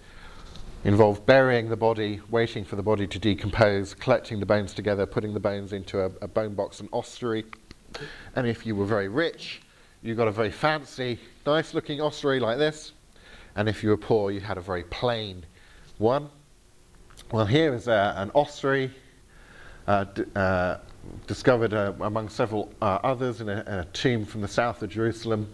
involved 0.85 1.27
burying 1.27 1.69
the 1.69 1.77
body, 1.77 2.21
waiting 2.31 2.65
for 2.65 2.77
the 2.77 2.83
body 2.83 3.07
to 3.07 3.19
decompose, 3.19 3.93
collecting 3.93 4.41
the 4.41 4.47
bones 4.47 4.73
together, 4.73 5.05
putting 5.05 5.35
the 5.35 5.41
bones 5.41 5.75
into 5.75 6.01
a, 6.01 6.07
a 6.23 6.29
bone 6.29 6.55
box 6.55 6.81
and 6.81 6.89
ossuary. 6.93 7.45
And 8.37 8.47
if 8.47 8.65
you 8.65 8.75
were 8.75 8.87
very 8.87 9.09
rich, 9.09 9.61
you 10.03 10.15
got 10.15 10.29
a 10.29 10.33
very 10.33 10.51
fancy, 10.51 11.19
nice 11.45 11.75
looking 11.75 12.01
ossuary 12.01 12.41
like 12.41 12.57
this. 12.57 12.93
And 13.55 13.69
if 13.69 13.83
you 13.83 13.91
were 13.91 13.99
poor, 13.99 14.31
you 14.31 14.41
had 14.41 14.57
a 14.57 14.63
very 14.63 14.85
plain 14.85 15.45
one. 15.99 16.31
Well, 17.33 17.47
here 17.47 17.75
is 17.75 17.87
uh, 17.87 18.15
an 18.17 18.31
ossuary 18.35 18.91
uh, 19.87 20.05
d- 20.05 20.25
uh, 20.35 20.79
discovered 21.27 21.73
uh, 21.73 21.93
among 22.01 22.29
several 22.29 22.73
uh, 22.81 22.99
others 23.03 23.41
in 23.41 23.49
a, 23.49 23.65
a 23.67 23.85
tomb 23.93 24.25
from 24.25 24.41
the 24.41 24.49
south 24.49 24.83
of 24.83 24.91
Jerusalem. 24.91 25.49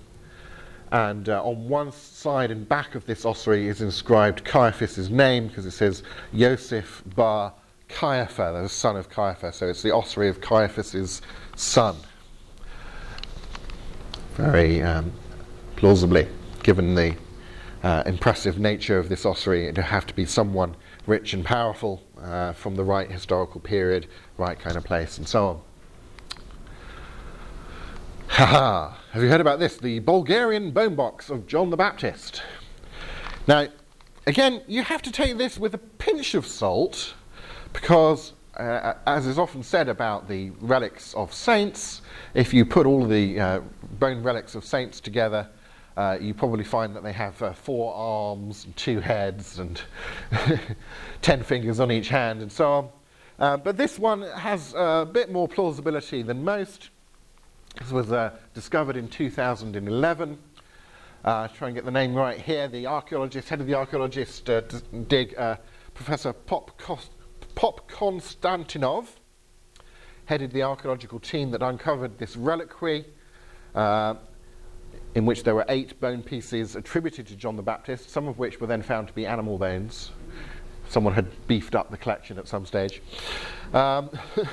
And 0.92 1.28
uh, 1.28 1.42
on 1.44 1.68
one 1.68 1.92
side 1.92 2.50
and 2.50 2.68
back 2.68 2.94
of 2.94 3.06
this 3.06 3.24
ossuary 3.24 3.68
is 3.68 3.80
inscribed 3.80 4.44
Caiaphas' 4.44 5.08
name 5.08 5.46
because 5.46 5.64
it 5.64 5.70
says 5.70 6.02
Yosef 6.32 7.02
bar 7.14 7.52
Caiapha, 7.88 8.62
the 8.62 8.68
son 8.68 8.96
of 8.96 9.08
Caiaphas. 9.08 9.56
So 9.56 9.68
it's 9.68 9.82
the 9.82 9.94
ossuary 9.94 10.28
of 10.28 10.40
Caiaphas' 10.40 11.22
son. 11.56 11.96
Very 14.34 14.82
um, 14.82 15.12
plausibly, 15.76 16.26
given 16.62 16.94
the 16.94 17.16
uh, 17.82 18.02
impressive 18.06 18.58
nature 18.58 18.98
of 18.98 19.08
this 19.08 19.24
ossuary, 19.24 19.66
it 19.66 19.76
would 19.76 19.84
have 19.84 20.06
to 20.06 20.14
be 20.14 20.24
someone 20.24 20.76
rich 21.06 21.32
and 21.32 21.44
powerful 21.44 22.02
uh, 22.22 22.52
from 22.52 22.76
the 22.76 22.84
right 22.84 23.10
historical 23.10 23.60
period, 23.60 24.06
right 24.38 24.58
kind 24.58 24.76
of 24.76 24.84
place, 24.84 25.18
and 25.18 25.28
so 25.28 25.46
on. 25.46 25.60
Haha! 28.28 28.94
Have 29.12 29.22
you 29.22 29.28
heard 29.28 29.40
about 29.40 29.58
this? 29.58 29.76
The 29.76 29.98
Bulgarian 29.98 30.70
bone 30.70 30.94
box 30.94 31.30
of 31.30 31.46
John 31.46 31.70
the 31.70 31.76
Baptist. 31.76 32.42
Now, 33.46 33.66
again, 34.26 34.62
you 34.68 34.82
have 34.82 35.02
to 35.02 35.10
take 35.10 35.36
this 35.36 35.58
with 35.58 35.74
a 35.74 35.78
pinch 35.78 36.34
of 36.34 36.46
salt 36.46 37.14
because, 37.72 38.32
uh, 38.56 38.94
as 39.06 39.26
is 39.26 39.38
often 39.38 39.62
said 39.62 39.88
about 39.88 40.28
the 40.28 40.50
relics 40.60 41.12
of 41.14 41.34
saints, 41.34 42.02
if 42.34 42.54
you 42.54 42.64
put 42.64 42.86
all 42.86 43.04
the 43.04 43.40
uh, 43.40 43.60
bone 43.98 44.22
relics 44.22 44.54
of 44.54 44.64
saints 44.64 45.00
together, 45.00 45.48
uh, 46.00 46.16
you 46.18 46.32
probably 46.32 46.64
find 46.64 46.96
that 46.96 47.02
they 47.02 47.12
have 47.12 47.42
uh, 47.42 47.52
four 47.52 47.92
arms, 47.92 48.64
and 48.64 48.74
two 48.74 49.00
heads, 49.00 49.58
and 49.58 49.82
ten 51.20 51.42
fingers 51.42 51.78
on 51.78 51.92
each 51.92 52.08
hand, 52.08 52.40
and 52.40 52.50
so 52.50 52.72
on. 52.72 52.88
Uh, 53.38 53.56
but 53.58 53.76
this 53.76 53.98
one 53.98 54.22
has 54.22 54.72
a 54.74 55.06
bit 55.12 55.30
more 55.30 55.46
plausibility 55.46 56.22
than 56.22 56.42
most. 56.42 56.88
This 57.78 57.90
was 57.90 58.12
uh, 58.12 58.30
discovered 58.54 58.96
in 58.96 59.08
2011. 59.08 60.38
Uh, 61.22 61.48
try 61.48 61.68
and 61.68 61.74
get 61.74 61.84
the 61.84 61.90
name 61.90 62.14
right 62.14 62.40
here. 62.40 62.66
The 62.66 62.86
archaeologist, 62.86 63.50
head 63.50 63.60
of 63.60 63.66
the 63.66 63.74
archaeologist 63.74 64.48
uh, 64.48 64.62
dig, 65.06 65.36
Professor 65.92 66.32
Pop, 66.32 66.80
Pop 67.54 67.90
Konstantinov, 67.90 69.06
headed 70.24 70.50
the 70.52 70.62
archaeological 70.62 71.20
team 71.20 71.50
that 71.50 71.60
uncovered 71.60 72.16
this 72.16 72.36
reliquary, 72.36 73.04
in 75.14 75.26
which 75.26 75.42
there 75.42 75.54
were 75.54 75.64
eight 75.68 75.98
bone 76.00 76.22
pieces 76.22 76.76
attributed 76.76 77.26
to 77.28 77.36
John 77.36 77.56
the 77.56 77.62
Baptist, 77.62 78.10
some 78.10 78.28
of 78.28 78.38
which 78.38 78.60
were 78.60 78.66
then 78.66 78.82
found 78.82 79.08
to 79.08 79.14
be 79.14 79.26
animal 79.26 79.58
bones. 79.58 80.10
Someone 80.88 81.14
had 81.14 81.26
beefed 81.46 81.74
up 81.74 81.90
the 81.90 81.96
collection 81.96 82.38
at 82.38 82.48
some 82.48 82.66
stage. 82.66 83.02
Um, 83.72 84.10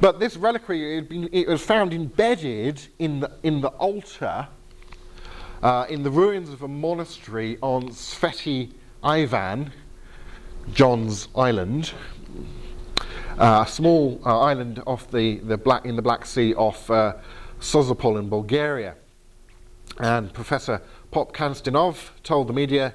But 0.00 0.18
this 0.18 0.36
reliquary, 0.36 1.00
been, 1.02 1.28
it 1.32 1.46
was 1.46 1.62
found 1.62 1.92
embedded 1.92 2.80
in 2.98 3.20
the, 3.20 3.30
in 3.42 3.60
the 3.60 3.68
altar 3.68 4.48
uh, 5.62 5.86
in 5.88 6.02
the 6.02 6.10
ruins 6.10 6.48
of 6.48 6.62
a 6.62 6.68
monastery 6.68 7.56
on 7.60 7.88
Sveti 7.90 8.72
Ivan, 9.02 9.72
John's 10.72 11.28
Island, 11.36 11.92
uh, 13.38 13.64
a 13.66 13.70
small 13.70 14.20
uh, 14.26 14.40
island 14.40 14.82
off 14.86 15.10
the, 15.10 15.38
the 15.38 15.56
black, 15.56 15.84
in 15.84 15.96
the 15.96 16.02
Black 16.02 16.26
Sea 16.26 16.54
off 16.54 16.90
uh, 16.90 17.14
Sozopol 17.62 18.18
in 18.18 18.28
Bulgaria. 18.28 18.96
And 19.98 20.32
Professor 20.32 20.82
Pop 21.12 21.32
Konstantinov 21.32 22.10
told 22.24 22.48
the 22.48 22.52
media 22.52 22.94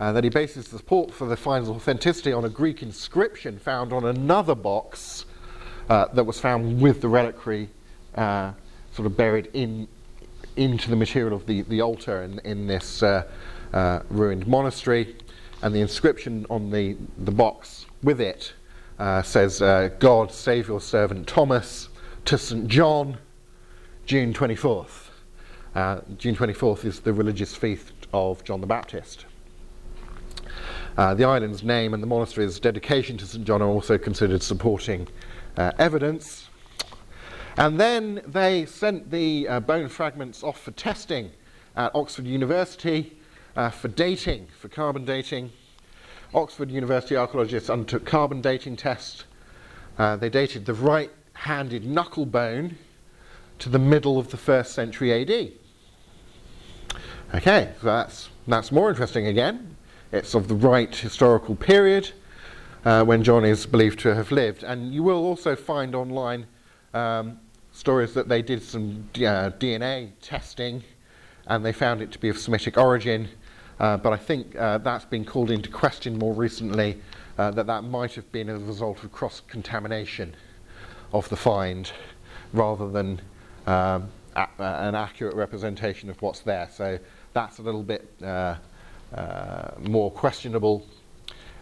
uh, 0.00 0.12
that 0.12 0.24
he 0.24 0.30
bases 0.30 0.68
the 0.68 0.78
support 0.78 1.12
for 1.12 1.26
the 1.26 1.36
find's 1.36 1.68
authenticity 1.68 2.32
on 2.32 2.44
a 2.44 2.48
Greek 2.48 2.82
inscription 2.82 3.58
found 3.58 3.92
on 3.92 4.06
another 4.06 4.54
box 4.54 5.26
uh, 5.90 6.06
that 6.14 6.24
was 6.24 6.40
found 6.40 6.80
with 6.80 7.02
the 7.02 7.08
reliquary 7.08 7.68
uh, 8.14 8.52
sort 8.92 9.06
of 9.06 9.16
buried 9.16 9.50
in 9.52 9.86
into 10.56 10.88
the 10.88 10.96
material 10.96 11.36
of 11.36 11.44
the, 11.44 11.60
the 11.62 11.82
altar 11.82 12.22
in, 12.22 12.38
in 12.38 12.66
this 12.66 13.02
uh, 13.02 13.24
uh, 13.74 14.00
ruined 14.08 14.46
monastery. 14.46 15.14
And 15.60 15.74
the 15.74 15.80
inscription 15.80 16.46
on 16.48 16.70
the, 16.70 16.96
the 17.18 17.30
box 17.30 17.84
with 18.02 18.22
it 18.22 18.54
uh, 18.98 19.20
says, 19.20 19.58
God 19.98 20.32
save 20.32 20.68
your 20.68 20.80
servant 20.80 21.26
Thomas 21.26 21.90
to 22.24 22.38
St. 22.38 22.68
John, 22.68 23.18
June 24.06 24.32
24th. 24.32 25.08
Uh, 25.74 26.00
June 26.16 26.36
24th 26.36 26.84
is 26.84 27.00
the 27.00 27.12
religious 27.12 27.56
feast 27.56 27.92
of 28.12 28.44
John 28.44 28.60
the 28.60 28.66
Baptist. 28.66 29.26
Uh, 30.96 31.12
the 31.14 31.24
island's 31.24 31.64
name 31.64 31.92
and 31.92 32.00
the 32.00 32.06
monastery's 32.06 32.60
dedication 32.60 33.18
to 33.18 33.26
St. 33.26 33.44
John 33.44 33.60
are 33.60 33.68
also 33.68 33.98
considered 33.98 34.44
supporting 34.44 35.08
uh, 35.56 35.72
evidence. 35.80 36.48
And 37.56 37.80
then 37.80 38.22
they 38.24 38.64
sent 38.66 39.10
the 39.10 39.48
uh, 39.48 39.58
bone 39.58 39.88
fragments 39.88 40.44
off 40.44 40.60
for 40.60 40.70
testing 40.70 41.32
at 41.74 41.92
Oxford 41.92 42.26
University 42.26 43.18
uh, 43.56 43.70
for 43.70 43.88
dating, 43.88 44.46
for 44.56 44.68
carbon 44.68 45.04
dating. 45.04 45.50
Oxford 46.32 46.70
University 46.70 47.16
archaeologists 47.16 47.68
undertook 47.68 48.04
carbon 48.04 48.40
dating 48.40 48.76
tests. 48.76 49.24
Uh, 49.98 50.14
they 50.14 50.30
dated 50.30 50.64
the 50.64 50.74
right 50.74 51.10
handed 51.32 51.84
knuckle 51.84 52.24
bone 52.24 52.76
to 53.58 53.68
the 53.68 53.78
middle 53.78 54.18
of 54.18 54.30
the 54.30 54.36
first 54.36 54.72
century 54.72 55.12
AD. 55.12 55.52
Okay, 57.34 57.72
so 57.80 57.86
that's, 57.86 58.28
that's 58.46 58.70
more 58.70 58.90
interesting 58.90 59.26
again. 59.26 59.76
It's 60.12 60.34
of 60.34 60.48
the 60.48 60.54
right 60.54 60.94
historical 60.94 61.56
period 61.56 62.12
uh, 62.84 63.04
when 63.04 63.24
John 63.24 63.44
is 63.44 63.66
believed 63.66 63.98
to 64.00 64.14
have 64.14 64.30
lived. 64.30 64.62
And 64.62 64.94
you 64.94 65.02
will 65.02 65.24
also 65.24 65.56
find 65.56 65.94
online 65.94 66.46
um, 66.94 67.40
stories 67.72 68.14
that 68.14 68.28
they 68.28 68.42
did 68.42 68.62
some 68.62 69.08
uh, 69.16 69.50
DNA 69.58 70.12
testing 70.22 70.82
and 71.48 71.64
they 71.64 71.72
found 71.72 72.00
it 72.00 72.12
to 72.12 72.18
be 72.18 72.28
of 72.28 72.38
Semitic 72.38 72.78
origin. 72.78 73.28
Uh, 73.78 73.96
but 73.96 74.12
I 74.12 74.16
think 74.16 74.56
uh, 74.56 74.78
that's 74.78 75.04
been 75.04 75.24
called 75.24 75.50
into 75.50 75.68
question 75.68 76.18
more 76.18 76.32
recently 76.32 77.00
uh, 77.38 77.50
that 77.50 77.66
that 77.66 77.82
might 77.84 78.14
have 78.14 78.30
been 78.32 78.48
a 78.48 78.58
result 78.58 79.02
of 79.04 79.12
cross 79.12 79.42
contamination 79.46 80.34
of 81.12 81.28
the 81.28 81.36
find 81.36 81.92
rather 82.52 82.88
than 82.88 83.20
um, 83.66 84.08
a- 84.34 84.48
an 84.58 84.94
accurate 84.94 85.34
representation 85.34 86.10
of 86.10 86.20
what's 86.22 86.40
there. 86.40 86.68
So 86.72 86.98
that's 87.32 87.58
a 87.58 87.62
little 87.62 87.82
bit 87.82 88.10
uh, 88.22 88.56
uh, 89.14 89.70
more 89.80 90.10
questionable. 90.10 90.86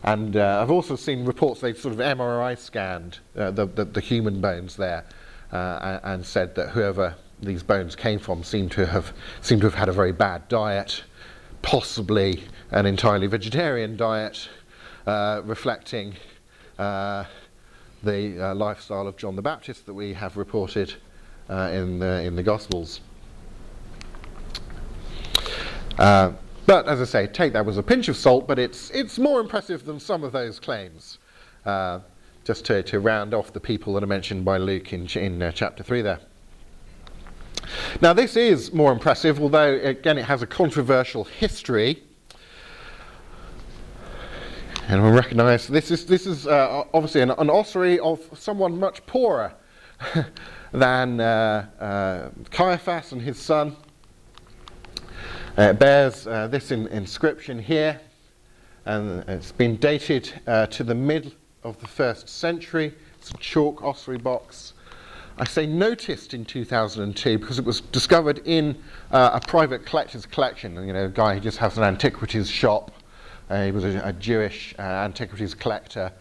And 0.02 0.36
uh, 0.36 0.60
I've 0.62 0.70
also 0.70 0.96
seen 0.96 1.24
reports 1.24 1.60
they've 1.60 1.78
sort 1.78 1.94
of 1.94 2.00
MRI 2.00 2.58
scanned 2.58 3.18
uh, 3.36 3.50
the, 3.50 3.66
the, 3.66 3.84
the 3.86 4.00
human 4.00 4.40
bones 4.40 4.76
there 4.76 5.04
uh, 5.52 5.98
and, 6.02 6.14
and 6.14 6.26
said 6.26 6.54
that 6.56 6.70
whoever 6.70 7.16
these 7.40 7.62
bones 7.62 7.96
came 7.96 8.18
from 8.18 8.44
seemed 8.44 8.70
to 8.72 8.86
have 8.86 9.12
seemed 9.40 9.62
to 9.62 9.66
have 9.66 9.74
had 9.74 9.88
a 9.88 9.92
very 9.92 10.12
bad 10.12 10.46
diet, 10.48 11.04
possibly 11.62 12.44
an 12.70 12.86
entirely 12.86 13.26
vegetarian 13.26 13.96
diet, 13.96 14.48
reflecting 15.06 16.14
the 18.04 18.50
uh, 18.50 18.54
lifestyle 18.54 19.06
of 19.06 19.16
John 19.16 19.36
the 19.36 19.42
Baptist 19.42 19.86
that 19.86 19.94
we 19.94 20.12
have 20.12 20.36
reported 20.36 20.94
uh, 21.48 21.70
in 21.72 21.98
the 21.98 22.22
in 22.22 22.36
the 22.36 22.42
Gospels. 22.42 23.00
Uh, 25.98 26.32
but 26.66 26.88
as 26.88 27.00
I 27.00 27.04
say, 27.04 27.26
take 27.26 27.52
that 27.52 27.64
with 27.66 27.78
a 27.78 27.82
pinch 27.82 28.08
of 28.08 28.16
salt, 28.16 28.48
but 28.48 28.58
it's, 28.58 28.90
it's 28.90 29.18
more 29.18 29.40
impressive 29.40 29.84
than 29.84 30.00
some 30.00 30.24
of 30.24 30.32
those 30.32 30.58
claims. 30.58 31.18
Uh, 31.64 32.00
just 32.44 32.64
to, 32.66 32.82
to 32.82 33.00
round 33.00 33.32
off 33.32 33.52
the 33.52 33.60
people 33.60 33.94
that 33.94 34.02
are 34.02 34.06
mentioned 34.06 34.44
by 34.44 34.58
Luke 34.58 34.92
in, 34.92 35.06
in 35.16 35.42
uh, 35.42 35.50
chapter 35.52 35.82
3 35.82 36.02
there. 36.02 36.20
Now, 38.02 38.12
this 38.12 38.36
is 38.36 38.72
more 38.72 38.92
impressive, 38.92 39.40
although, 39.40 39.74
again, 39.76 40.18
it 40.18 40.26
has 40.26 40.42
a 40.42 40.46
controversial 40.46 41.24
history. 41.24 42.02
And 44.88 45.02
we 45.02 45.10
recognise 45.10 45.66
this 45.66 45.90
is, 45.90 46.04
this 46.04 46.26
is 46.26 46.46
uh, 46.46 46.84
obviously 46.92 47.22
an, 47.22 47.30
an 47.30 47.48
ossuary 47.48 47.98
of 48.00 48.20
someone 48.34 48.78
much 48.78 49.04
poorer 49.06 49.54
than 50.74 51.20
uh, 51.20 51.66
uh, 51.78 52.30
Caiaphas 52.50 53.12
and 53.12 53.22
his 53.22 53.38
son. 53.38 53.76
Uh, 55.56 55.62
it 55.62 55.78
bears 55.78 56.24
this 56.24 56.72
in, 56.72 56.88
inscription 56.88 57.60
here, 57.60 58.00
and 58.84 59.26
it's 59.28 59.52
been 59.52 59.76
dated 59.76 60.24
to 60.70 60.82
the 60.82 60.94
middle 60.94 61.30
of 61.62 61.78
the 61.80 61.86
first 61.86 62.28
century. 62.28 62.92
It's 63.18 63.30
a 63.30 63.36
chalk 63.38 63.82
ossuary 63.84 64.18
box. 64.18 64.74
I 65.38 65.44
say 65.44 65.66
noticed 65.66 66.34
in 66.34 66.44
2002 66.44 67.38
because 67.38 67.58
it 67.58 67.64
was 67.64 67.80
discovered 67.80 68.40
in 68.44 68.76
uh, 69.10 69.40
a 69.42 69.46
private 69.46 69.86
collector's 69.86 70.26
collection. 70.26 70.74
You 70.86 70.92
know, 70.92 71.06
a 71.06 71.08
guy 71.08 71.34
who 71.34 71.40
just 71.40 71.58
has 71.58 71.78
an 71.78 71.84
antiquities 71.84 72.48
shop. 72.48 72.90
Uh, 73.48 73.64
he 73.64 73.70
was 73.70 73.84
a, 73.84 74.00
a 74.04 74.12
Jewish 74.12 74.74
uh, 74.78 74.82
antiquities 74.82 75.54
collector. 75.54 76.12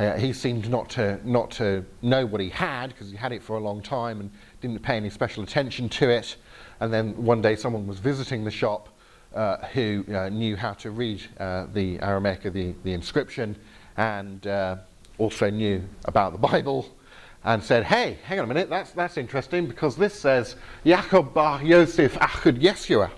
Uh, 0.00 0.16
he 0.16 0.32
seemed 0.32 0.70
not 0.70 0.88
to 0.88 1.20
not 1.28 1.50
to 1.50 1.84
know 2.00 2.24
what 2.24 2.40
he 2.40 2.48
had 2.48 2.86
because 2.86 3.10
he 3.10 3.16
had 3.16 3.32
it 3.32 3.42
for 3.42 3.58
a 3.58 3.60
long 3.60 3.82
time 3.82 4.18
and 4.20 4.30
didn't 4.62 4.80
pay 4.80 4.96
any 4.96 5.10
special 5.10 5.42
attention 5.42 5.90
to 5.90 6.08
it. 6.08 6.36
And 6.80 6.90
then 6.90 7.22
one 7.22 7.42
day, 7.42 7.54
someone 7.54 7.86
was 7.86 7.98
visiting 7.98 8.42
the 8.42 8.50
shop 8.50 8.88
uh, 9.34 9.58
who 9.74 10.02
uh, 10.10 10.30
knew 10.30 10.56
how 10.56 10.72
to 10.72 10.90
read 10.90 11.22
uh, 11.38 11.66
the 11.74 12.00
Aramaic 12.00 12.46
of 12.46 12.54
the, 12.54 12.74
the 12.82 12.94
inscription 12.94 13.54
and 13.98 14.46
uh, 14.46 14.76
also 15.18 15.50
knew 15.50 15.82
about 16.06 16.32
the 16.32 16.38
Bible 16.38 16.96
and 17.44 17.62
said, 17.62 17.84
Hey, 17.84 18.16
hang 18.24 18.38
on 18.38 18.46
a 18.46 18.48
minute, 18.48 18.70
that's, 18.70 18.92
that's 18.92 19.18
interesting 19.18 19.66
because 19.66 19.96
this 19.96 20.18
says 20.18 20.56
Jacob 20.82 21.34
bar 21.34 21.62
Yosef 21.62 22.14
Achud 22.14 22.58
Yeshua. 22.58 23.10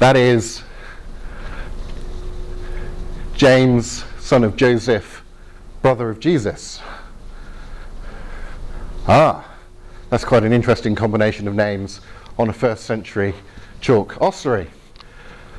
That 0.00 0.16
is 0.16 0.64
James, 3.42 4.04
son 4.20 4.44
of 4.44 4.54
Joseph, 4.54 5.24
brother 5.82 6.08
of 6.08 6.20
Jesus. 6.20 6.80
Ah, 9.08 9.52
that's 10.10 10.24
quite 10.24 10.44
an 10.44 10.52
interesting 10.52 10.94
combination 10.94 11.48
of 11.48 11.54
names 11.56 12.02
on 12.38 12.48
a 12.48 12.52
first 12.52 12.84
century 12.84 13.34
chalk 13.80 14.22
ossuary. 14.22 14.70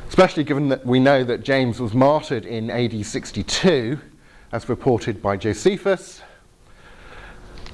Especially 0.08 0.46
given 0.46 0.70
that 0.70 0.86
we 0.86 0.98
know 0.98 1.26
that 1.26 1.44
James 1.44 1.82
was 1.82 1.94
martyred 1.94 2.46
in 2.46 2.72
AD 2.72 3.06
62, 3.06 4.00
as 4.54 4.70
reported 4.70 5.22
by 5.22 5.36
Josephus, 5.36 6.22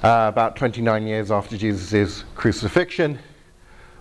uh, 0.01 0.25
about 0.27 0.55
29 0.55 1.05
years 1.05 1.29
after 1.29 1.55
Jesus' 1.55 2.23
crucifixion, 2.33 3.19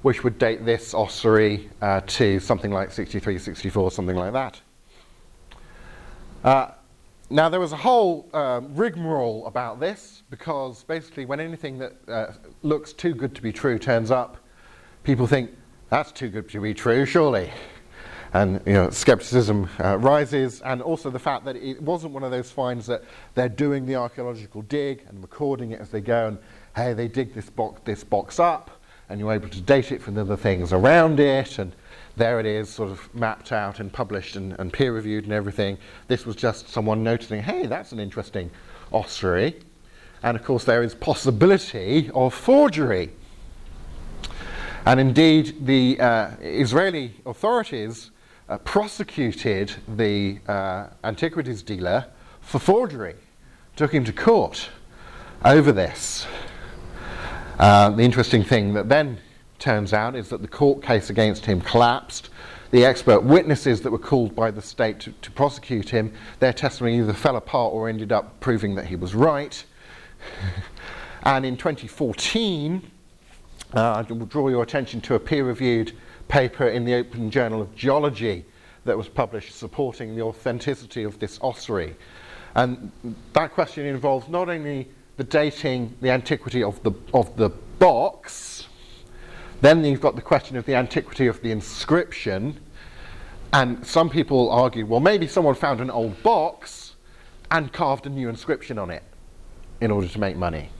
which 0.01 0.25
would 0.25 0.39
date 0.39 0.65
this 0.65 0.95
ossuary 0.95 1.69
uh, 1.83 2.01
to 2.07 2.41
something 2.41 2.71
like 2.73 2.93
63, 2.93 3.39
64, 3.39 3.91
something 3.91 4.17
like 4.17 4.33
that. 4.33 4.63
Uh, 6.45 6.71
now, 7.31 7.49
there 7.49 7.61
was 7.61 7.73
a 7.73 7.77
whole 7.77 8.29
um, 8.33 8.75
rigmarole 8.75 9.47
about 9.47 9.81
this 9.81 10.23
because 10.31 10.85
basically, 10.85 11.27
when 11.27 11.41
anything 11.41 11.79
that 11.79 11.95
uh, 12.09 12.33
looks 12.63 12.93
too 12.93 13.13
good 13.13 13.35
to 13.35 13.43
be 13.43 13.53
true 13.53 13.79
turns 13.79 14.11
up, 14.11 14.39
people 15.03 15.27
think 15.27 15.51
that's 15.91 16.13
too 16.13 16.29
good 16.29 16.49
to 16.51 16.61
be 16.61 16.73
true, 16.73 17.05
surely. 17.05 17.51
And 18.33 18.61
you 18.65 18.75
know, 18.75 18.91
skepticism 18.91 19.69
uh, 19.83 19.99
rises, 19.99 20.61
and 20.63 20.81
also 20.81 21.11
the 21.11 21.19
fact 21.19 21.45
that 21.47 21.57
it 21.57 21.83
wasn't 21.83 22.13
one 22.13 22.23
of 22.23 22.31
those 22.31 22.51
finds 22.51 22.87
that 22.87 23.03
they're 23.35 23.49
doing 23.49 23.85
the 23.85 23.97
archaeological 23.97 24.63
dig 24.63 25.05
and 25.09 25.21
recording 25.21 25.73
it 25.73 25.81
as 25.81 25.91
they 25.91 26.01
go, 26.01 26.29
and 26.29 26.39
hey, 26.77 26.93
they 26.93 27.09
dig 27.09 27.35
this 27.35 27.51
box, 27.51 27.81
this 27.85 28.05
box 28.05 28.39
up, 28.39 28.71
and 29.09 29.19
you're 29.19 29.33
able 29.33 29.49
to 29.49 29.61
date 29.63 29.93
it 29.93 30.01
from 30.01 30.15
the 30.15 30.21
other 30.21 30.37
things 30.37 30.73
around 30.73 31.21
it, 31.21 31.59
and 31.59 31.75
there 32.19 32.41
it 32.41 32.47
is, 32.47 32.69
sort 32.69 32.91
of 32.91 33.15
mapped 33.15 33.53
out 33.53 33.81
and 33.81 33.93
published 33.93 34.37
and, 34.37 34.55
and 34.59 34.73
peer 34.73 34.93
reviewed 34.93 35.25
and 35.25 35.33
everything. 35.33 35.79
This 36.09 36.27
was 36.27 36.37
just 36.37 36.69
someone 36.69 37.03
noticing, 37.03 37.43
hey, 37.43 37.67
that's 37.67 37.93
an 37.93 38.01
interesting 38.01 38.51
ossuary. 38.93 39.57
And 40.23 40.37
of 40.37 40.45
course, 40.45 40.65
there 40.65 40.83
is 40.83 40.95
possibility 40.95 42.11
of 42.15 42.35
forgery. 42.35 43.11
And 44.85 44.99
indeed, 44.99 45.67
the 45.67 46.01
uh, 46.01 46.31
Israeli 46.41 47.15
authorities 47.25 48.11
uh, 48.49 48.59
prosecuted 48.59 49.73
the 49.87 50.39
uh, 50.49 50.89
antiquities 51.05 51.63
dealer 51.63 52.07
for 52.41 52.59
forgery, 52.59 53.15
took 53.77 53.93
him 53.93 54.05
to 54.05 54.13
court 54.13 54.71
over 55.45 55.71
this. 55.71 56.27
Uh, 57.59 57.91
the 57.91 58.03
interesting 58.03 58.43
thing 58.43 58.73
that 58.75 58.89
then 58.89 59.19
turns 59.59 59.93
out 59.93 60.15
is 60.15 60.29
that 60.29 60.43
the 60.43 60.49
court 60.49 60.83
case 60.83 61.11
against 61.11 61.47
him 61.47 61.61
collapsed. 61.61 62.31
The 62.71 62.85
expert 62.85 63.23
witnesses 63.23 63.81
that 63.83 63.91
were 63.91 63.99
called 63.99 64.35
by 64.35 64.51
the 64.51 64.61
state 64.61 65.01
to, 65.01 65.13
to 65.13 65.31
prosecute 65.31 65.89
him, 65.89 66.13
their 66.39 66.53
testimony 66.53 66.99
either 66.99 67.15
fell 67.15 67.37
apart 67.37 67.73
or 67.73 67.89
ended 67.89 68.13
up 68.13 68.39
proving 68.41 68.75
that 68.75 68.87
he 68.87 68.97
was 68.97 69.15
right. 69.15 69.65
and 71.23 71.47
in 71.47 71.57
2014, 71.57 72.91
uh, 73.75 73.81
I 73.81 74.13
will 74.13 74.27
draw 74.27 74.49
your 74.49 74.63
attention 74.63 75.01
to 75.03 75.15
a 75.15 75.19
peer 75.19 75.45
reviewed 75.45 75.93
paper 76.29 76.69
in 76.69 76.85
the 76.85 76.95
Open 76.95 77.31
Journal 77.31 77.63
of 77.63 77.75
Geology 77.75 78.45
that 78.85 78.97
was 78.97 79.09
published 79.09 79.55
supporting 79.55 80.15
the 80.15 80.23
authenticity 80.23 81.05
of 81.05 81.19
this 81.19 81.39
ossuary. 81.43 81.97
And 82.55 82.91
that 83.33 83.53
question 83.53 83.87
involves 83.87 84.29
not 84.29 84.49
only 84.49 84.89
the 85.17 85.25
dating, 85.25 85.95
the 86.01 86.11
antiquity 86.11 86.63
of 86.63 86.83
the, 86.83 86.93
of 87.13 87.37
the 87.37 87.51
box, 87.51 88.68
then 89.61 89.85
you've 89.85 90.01
got 90.01 90.17
the 90.17 90.23
question 90.23 90.57
of 90.57 90.65
the 90.67 90.75
antiquity 90.75 91.27
of 91.27 91.41
the 91.43 91.51
inscription. 91.51 92.61
And 93.53 93.85
some 93.87 94.11
people 94.11 94.51
argue, 94.51 94.85
well, 94.85 95.01
maybe 95.01 95.27
someone 95.27 95.55
found 95.55 95.81
an 95.81 95.91
old 95.91 96.23
box 96.23 96.95
and 97.51 97.73
carved 97.73 98.07
a 98.07 98.11
new 98.11 98.29
inscription 98.29 98.79
on 98.79 98.91
it 98.91 99.03
in 99.81 99.91
order 99.91 100.07
to 100.07 100.21
make 100.21 100.37
money. 100.37 100.71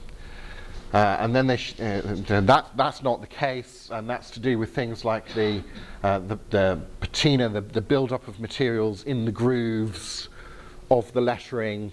Uh, 0.93 1.19
and 1.21 1.35
then 1.35 1.55
sh- 1.57 1.75
uh, 1.81 2.01
that, 2.41 2.67
that's 2.77 3.03
not 3.03 3.21
the 3.21 3.27
case, 3.27 3.91
and 3.93 4.09
that's 4.09 4.31
to 4.31 4.41
do 4.41 4.59
with 4.59 4.75
things 4.75 5.05
like 5.05 5.27
the, 5.35 5.63
uh, 6.03 6.19
the, 6.21 6.39
the, 6.49 6.81
patina, 7.01 7.49
the, 7.49 7.61
the 7.61 7.81
build-up 7.81 8.27
of 8.27 8.41
materials 8.41 9.05
in 9.05 9.27
the 9.27 9.33
grooves 9.33 10.29
of 10.91 11.13
the 11.13 11.21
lettering, 11.21 11.93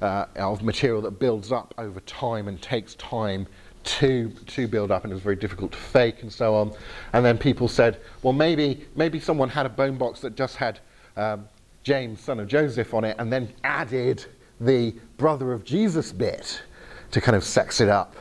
uh, 0.00 0.26
of 0.36 0.62
material 0.62 1.02
that 1.02 1.18
builds 1.18 1.50
up 1.50 1.74
over 1.78 1.98
time 2.00 2.46
and 2.46 2.62
takes 2.62 2.94
time 2.96 3.48
to, 3.86 4.30
to 4.46 4.66
build 4.66 4.90
up, 4.90 5.04
and 5.04 5.12
it 5.12 5.14
was 5.14 5.22
very 5.22 5.36
difficult 5.36 5.72
to 5.72 5.78
fake 5.78 6.22
and 6.22 6.32
so 6.32 6.54
on. 6.54 6.72
And 7.12 7.24
then 7.24 7.38
people 7.38 7.68
said, 7.68 8.00
well, 8.22 8.32
maybe, 8.32 8.86
maybe 8.94 9.20
someone 9.20 9.48
had 9.48 9.66
a 9.66 9.70
bone 9.70 9.96
box 9.96 10.20
that 10.20 10.36
just 10.36 10.56
had 10.56 10.80
um, 11.16 11.48
James, 11.82 12.20
son 12.20 12.40
of 12.40 12.48
Joseph, 12.48 12.92
on 12.94 13.04
it, 13.04 13.16
and 13.18 13.32
then 13.32 13.52
added 13.64 14.24
the 14.60 14.94
brother 15.16 15.52
of 15.52 15.64
Jesus 15.64 16.12
bit 16.12 16.62
to 17.10 17.20
kind 17.20 17.36
of 17.36 17.44
sex 17.44 17.80
it 17.80 17.88
up 17.88 18.16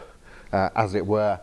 uh, 0.54 0.70
as 0.76 0.96
it 0.96 1.06
were. 1.06 1.40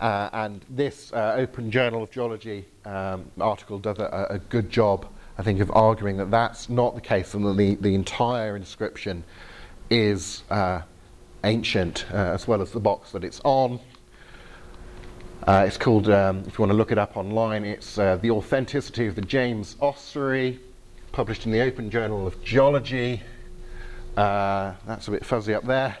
Uh, 0.00 0.28
and 0.32 0.64
this 0.70 1.12
uh, 1.12 1.34
Open 1.36 1.70
Journal 1.70 2.02
of 2.02 2.10
Geology 2.10 2.66
um, 2.84 3.30
article 3.40 3.78
does 3.78 3.98
a, 3.98 4.26
a, 4.30 4.38
good 4.38 4.68
job, 4.68 5.06
I 5.38 5.42
think, 5.42 5.60
of 5.60 5.70
arguing 5.70 6.18
that 6.18 6.30
that's 6.30 6.68
not 6.68 6.94
the 6.94 7.00
case 7.00 7.32
and 7.32 7.44
that 7.46 7.56
the, 7.56 7.76
the 7.76 7.94
entire 7.94 8.56
inscription 8.56 9.24
is 9.88 10.42
uh, 10.50 10.82
ancient, 11.44 12.06
uh, 12.12 12.16
as 12.16 12.48
well 12.48 12.62
as 12.62 12.70
the 12.72 12.80
box 12.80 13.12
that 13.12 13.24
it's 13.24 13.40
on. 13.44 13.80
Uh, 15.46 15.64
it's 15.66 15.76
called, 15.76 16.08
um, 16.08 16.38
if 16.46 16.58
you 16.58 16.62
want 16.62 16.70
to 16.70 16.76
look 16.76 16.90
it 16.90 16.98
up 16.98 17.16
online, 17.16 17.64
it's 17.64 17.94
The 17.94 18.30
Authenticity 18.30 19.06
of 19.06 19.14
the 19.14 19.22
James 19.22 19.76
Ossuary, 19.80 20.58
published 21.12 21.46
in 21.46 21.52
the 21.52 21.60
Open 21.60 21.90
Journal 21.90 22.26
of 22.26 22.42
Geology. 22.42 23.22
that's 24.16 25.08
a 25.08 25.10
bit 25.10 25.24
fuzzy 25.24 25.54
up 25.54 25.64
there 25.64 25.96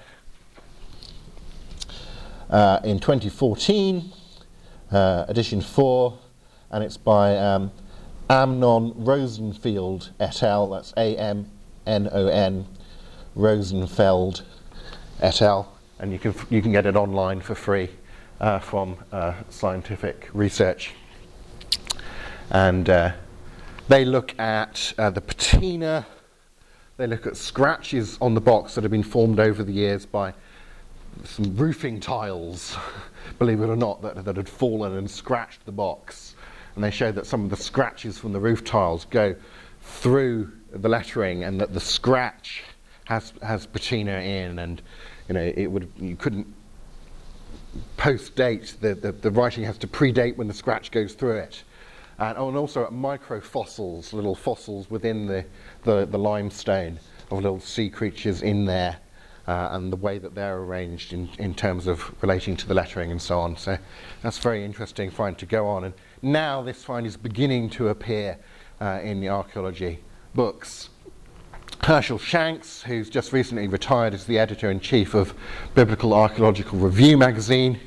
uh, 2.50 2.80
in 2.84 2.98
2014, 2.98 4.12
uh, 4.92 5.24
edition 5.28 5.60
4, 5.60 6.18
and 6.70 6.84
it's 6.84 6.96
by 6.96 7.36
um, 7.36 7.72
Amnon 8.30 8.92
Rosenfeld 8.96 10.10
et 10.20 10.42
al. 10.42 10.68
That's 10.70 10.92
A 10.96 11.16
M 11.16 11.50
N 11.86 12.08
O 12.12 12.26
N 12.26 12.66
Rosenfeld 13.34 14.44
et 15.20 15.42
al. 15.42 15.72
And 15.98 16.12
you 16.12 16.18
can, 16.18 16.34
you 16.50 16.60
can 16.60 16.72
get 16.72 16.86
it 16.86 16.96
online 16.96 17.40
for 17.40 17.54
free 17.54 17.88
uh, 18.40 18.58
from 18.58 18.96
uh, 19.12 19.34
scientific 19.48 20.28
research. 20.32 20.92
And 22.50 22.88
uh, 22.88 23.12
they 23.88 24.04
look 24.04 24.38
at 24.38 24.92
uh, 24.98 25.10
the 25.10 25.20
patina, 25.20 26.06
they 26.96 27.06
look 27.06 27.26
at 27.26 27.36
scratches 27.36 28.18
on 28.20 28.34
the 28.34 28.40
box 28.40 28.74
that 28.74 28.84
have 28.84 28.90
been 28.90 29.02
formed 29.02 29.40
over 29.40 29.62
the 29.62 29.72
years 29.72 30.06
by 30.06 30.34
some 31.24 31.56
roofing 31.56 32.00
tiles, 32.00 32.76
believe 33.38 33.60
it 33.60 33.68
or 33.68 33.76
not, 33.76 34.02
that, 34.02 34.24
that 34.24 34.36
had 34.36 34.48
fallen 34.48 34.96
and 34.96 35.10
scratched 35.10 35.64
the 35.66 35.72
box. 35.72 36.34
And 36.74 36.84
they 36.84 36.90
show 36.90 37.10
that 37.12 37.26
some 37.26 37.44
of 37.44 37.50
the 37.50 37.56
scratches 37.56 38.18
from 38.18 38.32
the 38.32 38.40
roof 38.40 38.64
tiles 38.64 39.06
go 39.06 39.34
through 39.80 40.52
the 40.72 40.88
lettering 40.88 41.44
and 41.44 41.60
that 41.60 41.72
the 41.72 41.80
scratch 41.80 42.64
has, 43.06 43.32
has 43.42 43.66
patina 43.66 44.12
in 44.12 44.58
and 44.58 44.82
you 45.28 45.34
know, 45.34 45.52
it 45.56 45.66
would, 45.66 45.90
you 45.98 46.16
couldn't 46.16 46.46
post 47.96 48.36
date, 48.36 48.76
the, 48.80 48.94
the, 48.94 49.12
the 49.12 49.30
writing 49.30 49.64
has 49.64 49.78
to 49.78 49.86
predate 49.86 50.36
when 50.36 50.48
the 50.48 50.54
scratch 50.54 50.90
goes 50.90 51.14
through 51.14 51.38
it. 51.38 51.64
And, 52.18 52.38
oh, 52.38 52.48
and 52.48 52.56
also 52.56 52.86
microfossils, 52.88 54.12
little 54.12 54.34
fossils 54.34 54.90
within 54.90 55.26
the, 55.26 55.44
the, 55.84 56.06
the 56.06 56.18
limestone 56.18 56.98
of 57.30 57.42
little 57.42 57.60
sea 57.60 57.90
creatures 57.90 58.42
in 58.42 58.64
there 58.64 58.96
uh, 59.46 59.68
and 59.72 59.92
the 59.92 59.96
way 59.96 60.18
that 60.18 60.34
they're 60.34 60.58
arranged 60.58 61.12
in, 61.12 61.28
in 61.38 61.54
terms 61.54 61.86
of 61.86 62.14
relating 62.22 62.56
to 62.56 62.66
the 62.66 62.74
lettering 62.74 63.10
and 63.10 63.20
so 63.20 63.38
on. 63.38 63.56
So 63.56 63.76
that's 64.22 64.38
very 64.38 64.64
interesting 64.64 65.10
find 65.10 65.36
to 65.38 65.46
go 65.46 65.66
on. 65.66 65.84
And 65.84 65.94
now 66.22 66.62
this 66.62 66.82
find 66.82 67.06
is 67.06 67.16
beginning 67.16 67.70
to 67.70 67.88
appear 67.88 68.38
uh, 68.80 69.00
in 69.02 69.20
the 69.20 69.28
archaeology 69.28 70.00
books. 70.34 70.90
Hershel 71.82 72.18
Shanks, 72.18 72.82
who's 72.82 73.08
just 73.08 73.32
recently 73.32 73.68
retired 73.68 74.12
as 74.12 74.26
the 74.26 74.38
editor 74.38 74.70
in 74.70 74.80
chief 74.80 75.14
of 75.14 75.34
Biblical 75.74 76.12
Archaeological 76.14 76.78
Review 76.78 77.16
magazine, 77.16 77.78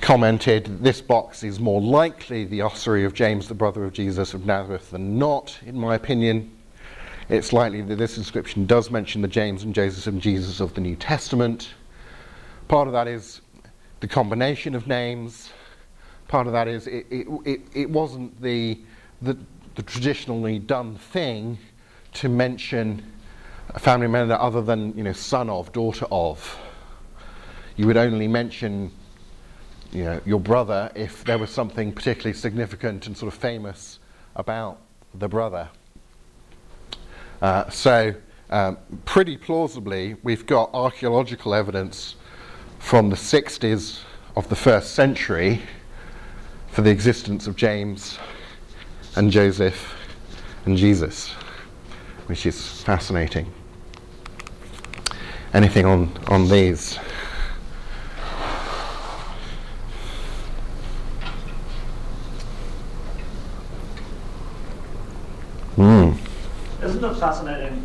commented 0.00 0.82
this 0.82 1.00
box 1.00 1.42
is 1.42 1.58
more 1.58 1.80
likely 1.80 2.44
the 2.44 2.60
ossuary 2.60 3.04
of 3.04 3.14
James, 3.14 3.48
the 3.48 3.54
brother 3.54 3.84
of 3.84 3.92
Jesus 3.92 4.34
of 4.34 4.46
Nazareth, 4.46 4.90
than 4.90 5.18
not, 5.18 5.58
in 5.66 5.78
my 5.78 5.94
opinion. 5.94 6.50
It's 7.28 7.52
likely 7.52 7.82
that 7.82 7.96
this 7.96 8.18
inscription 8.18 8.66
does 8.66 8.90
mention 8.90 9.22
the 9.22 9.28
James 9.28 9.62
and 9.62 9.74
Joseph 9.74 10.06
and 10.06 10.20
Jesus 10.20 10.60
of 10.60 10.74
the 10.74 10.80
New 10.80 10.96
Testament. 10.96 11.70
Part 12.68 12.86
of 12.86 12.92
that 12.92 13.08
is 13.08 13.40
the 14.00 14.08
combination 14.08 14.74
of 14.74 14.86
names. 14.86 15.50
Part 16.28 16.46
of 16.46 16.52
that 16.52 16.68
is 16.68 16.86
it, 16.86 17.06
it, 17.10 17.26
it, 17.44 17.60
it 17.74 17.90
wasn't 17.90 18.40
the, 18.40 18.78
the, 19.22 19.36
the 19.74 19.82
traditionally 19.82 20.58
done 20.58 20.96
thing 20.96 21.58
to 22.14 22.28
mention 22.28 23.12
a 23.70 23.78
family 23.78 24.06
member 24.06 24.34
other 24.34 24.62
than 24.62 24.96
you 24.96 25.02
know 25.02 25.12
son 25.12 25.50
of, 25.50 25.72
daughter 25.72 26.06
of. 26.10 26.58
You 27.76 27.86
would 27.86 27.96
only 27.96 28.28
mention 28.28 28.92
you 29.94 30.04
know, 30.04 30.20
your 30.26 30.40
brother 30.40 30.90
if 30.94 31.24
there 31.24 31.38
was 31.38 31.50
something 31.50 31.92
particularly 31.92 32.36
significant 32.36 33.06
and 33.06 33.16
sort 33.16 33.32
of 33.32 33.38
famous 33.38 34.00
about 34.34 34.80
the 35.14 35.28
brother. 35.28 35.68
Uh, 37.40 37.68
so, 37.70 38.14
um, 38.50 38.76
pretty 39.04 39.36
plausibly, 39.36 40.16
we've 40.22 40.46
got 40.46 40.70
archaeological 40.74 41.54
evidence 41.54 42.16
from 42.78 43.08
the 43.08 43.16
60s 43.16 44.00
of 44.36 44.48
the 44.48 44.56
first 44.56 44.94
century 44.94 45.62
for 46.68 46.82
the 46.82 46.90
existence 46.90 47.46
of 47.46 47.54
James 47.54 48.18
and 49.14 49.30
Joseph 49.30 49.94
and 50.66 50.76
Jesus, 50.76 51.32
which 52.26 52.46
is 52.46 52.82
fascinating. 52.82 53.52
Anything 55.52 55.86
on, 55.86 56.10
on 56.28 56.48
these? 56.48 56.98
Mm. 65.76 66.16
Isn't 66.82 67.04
it 67.04 67.14
fascinating 67.16 67.84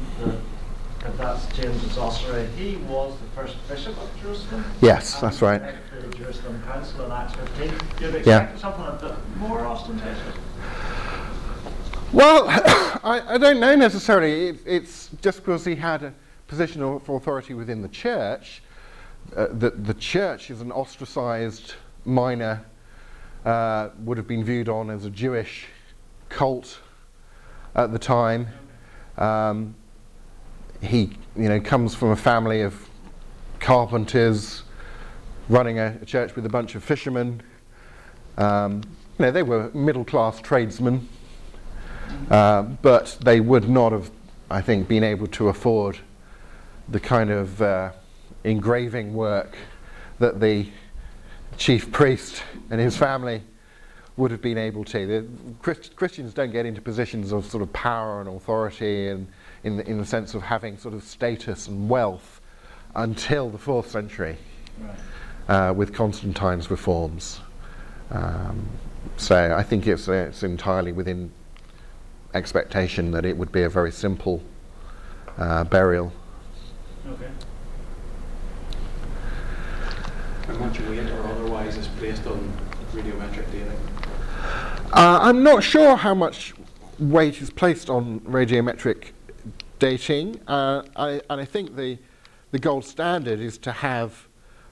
that 1.00 1.18
that's 1.18 1.46
James's 1.56 1.98
ossuary, 1.98 2.48
he 2.58 2.76
was 2.88 3.14
the 3.20 3.42
first 3.42 3.56
bishop 3.68 3.98
of 3.98 4.10
Jerusalem? 4.22 4.64
Yes, 4.82 5.20
that's 5.20 5.42
right. 5.42 5.62
The 6.00 6.18
Jerusalem 6.18 6.62
Council 6.68 7.06
in 7.06 7.12
Acts 7.12 7.34
15. 7.34 7.68
You'd 8.00 8.16
expect 8.16 8.28
Yeah. 8.28 8.56
something 8.58 8.86
a 8.86 8.92
bit 9.02 9.16
more 9.38 9.62
ostentatious. 9.62 10.36
Well, 12.12 12.46
I, 12.50 13.36
I 13.36 13.38
don't 13.38 13.60
know 13.60 13.76
necessarily. 13.76 14.48
It, 14.48 14.60
it's 14.66 15.10
just 15.22 15.40
because 15.40 15.64
he 15.64 15.76
had 15.76 16.02
a 16.02 16.14
position 16.48 16.82
of 16.82 17.08
authority 17.08 17.54
within 17.54 17.84
the 17.84 17.88
church. 17.88 18.64
Uh, 19.36 19.48
the, 19.52 19.70
the 19.70 19.94
church 19.94 20.50
is 20.50 20.62
an 20.62 20.72
ostracized 20.72 21.76
minor, 22.06 22.66
uh, 23.46 23.90
would 24.00 24.18
have 24.18 24.28
been 24.28 24.44
viewed 24.44 24.70
on 24.70 24.90
as 24.90 25.06
a 25.06 25.12
Jewish 25.12 25.68
cult 26.30 26.80
at 27.76 27.92
the 27.92 28.00
time. 28.00 28.48
Um, 29.20 29.76
he, 30.82 31.12
you 31.36 31.48
know, 31.48 31.60
comes 31.60 31.94
from 31.94 32.10
a 32.10 32.16
family 32.16 32.62
of 32.62 32.90
carpenters, 33.60 34.64
running 35.48 35.78
a, 35.78 35.96
a 36.02 36.06
church 36.06 36.36
with 36.36 36.48
a 36.48 36.50
bunch 36.50 36.74
of 36.74 36.84
fishermen. 36.84 37.44
Um, 38.40 38.82
you 39.20 39.26
know, 39.26 39.32
they 39.32 39.44
were 39.44 39.70
middle-class 39.76 40.42
tradesmen, 40.42 41.08
uh, 42.30 42.64
but 42.64 43.18
they 43.24 43.40
would 43.40 43.70
not 43.70 43.92
have, 43.92 44.12
I 44.50 44.62
think, 44.62 44.88
been 44.88 45.04
able 45.04 45.28
to 45.28 45.50
afford 45.50 45.98
the 46.88 47.00
kind 47.00 47.30
of 47.30 47.62
uh, 47.62 47.92
engraving 48.44 49.14
work 49.14 49.58
that 50.20 50.40
the 50.40 50.68
chief 51.58 51.92
priest 51.92 52.44
and 52.70 52.80
his 52.80 52.98
family 52.98 53.42
would 54.18 54.32
have 54.32 54.42
been 54.42 54.58
able 54.58 54.84
to. 54.84 55.08
The 55.08 55.28
Christ- 55.62 55.96
Christians 55.96 56.34
don't 56.34 56.52
get 56.52 56.66
into 56.66 56.82
positions 56.82 57.32
of 57.32 57.46
sort 57.46 57.64
of 57.64 57.72
power 57.74 58.20
and 58.20 58.30
authority 58.30 59.08
and 59.08 59.28
in 59.64 59.78
the, 59.78 59.90
in 59.90 59.98
the 59.98 60.06
sense 60.06 60.34
of 60.34 60.42
having 60.42 60.78
sort 60.78 60.94
of 60.94 61.04
status 61.04 61.68
and 61.68 61.90
wealth 61.90 62.42
until 62.96 63.50
the 63.50 63.58
fourth 63.58 63.90
century 63.90 64.38
uh, 65.48 65.74
with 65.76 65.94
Constantine's 65.94 66.70
reforms. 66.70 67.40
Um, 68.12 68.68
so 69.18 69.56
I 69.56 69.64
think 69.64 69.88
it's, 69.88 70.08
uh, 70.08 70.28
it's 70.30 70.44
entirely 70.44 70.92
within 70.92 71.32
expectation 72.34 73.12
that 73.12 73.26
it 73.26 73.38
would 73.38 73.52
be 73.52 73.64
a 73.64 73.70
very 73.70 73.92
simple 73.92 74.44
uh, 75.38 75.64
burial. 75.64 76.12
Okay. 77.08 77.30
How 80.48 80.54
much 80.56 80.80
weight 80.82 81.10
or 81.10 81.28
otherwise 81.28 81.78
is 81.78 81.88
placed 81.88 82.26
on 82.28 82.52
radiometric 82.94 83.52
dating? 83.52 83.72
Uh, 84.92 85.20
I'm 85.22 85.44
not 85.44 85.64
sure 85.64 85.96
how 85.96 86.14
much 86.14 86.54
weight 87.00 87.42
is 87.42 87.50
placed 87.50 87.90
on 87.90 88.20
radiometric 88.22 89.12
dating, 89.80 90.40
uh, 90.48 90.84
I, 90.96 91.22
and 91.30 91.40
I 91.40 91.46
think 91.46 91.76
the, 91.76 91.98
the 92.52 92.60
gold 92.60 92.84
standard 92.84 93.40
is 93.40 93.58
to 93.60 93.72
have 93.72 94.28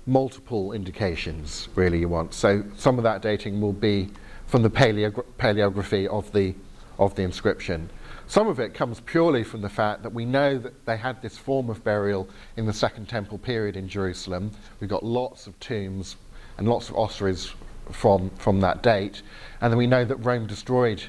multiple 0.05 0.73
indications, 0.73 1.69
really, 1.75 1.99
you 1.99 2.09
want. 2.09 2.33
So 2.33 2.63
some 2.77 2.97
of 2.97 3.03
that 3.03 3.21
dating 3.21 3.61
will 3.61 3.73
be 3.73 4.09
from 4.47 4.63
the 4.63 4.69
paleogra- 4.69 5.25
paleography 5.37 6.07
of 6.07 6.31
the, 6.33 6.55
of 6.99 7.15
the 7.15 7.23
inscription. 7.23 7.89
Some 8.27 8.47
of 8.47 8.59
it 8.59 8.73
comes 8.73 8.99
purely 8.99 9.43
from 9.43 9.61
the 9.61 9.69
fact 9.69 10.03
that 10.03 10.13
we 10.13 10.25
know 10.25 10.57
that 10.57 10.85
they 10.85 10.97
had 10.97 11.21
this 11.21 11.37
form 11.37 11.69
of 11.69 11.83
burial 11.83 12.27
in 12.57 12.65
the 12.65 12.73
Second 12.73 13.07
Temple 13.07 13.37
period 13.37 13.77
in 13.77 13.87
Jerusalem. 13.87 14.51
We've 14.79 14.89
got 14.89 15.03
lots 15.03 15.47
of 15.47 15.57
tombs 15.59 16.17
and 16.57 16.67
lots 16.67 16.89
of 16.89 16.97
ossuaries 16.97 17.53
from, 17.91 18.29
from 18.31 18.59
that 18.61 18.83
date. 18.83 19.21
And 19.61 19.71
then 19.71 19.77
we 19.77 19.87
know 19.87 20.03
that 20.03 20.17
Rome 20.17 20.45
destroyed 20.45 21.03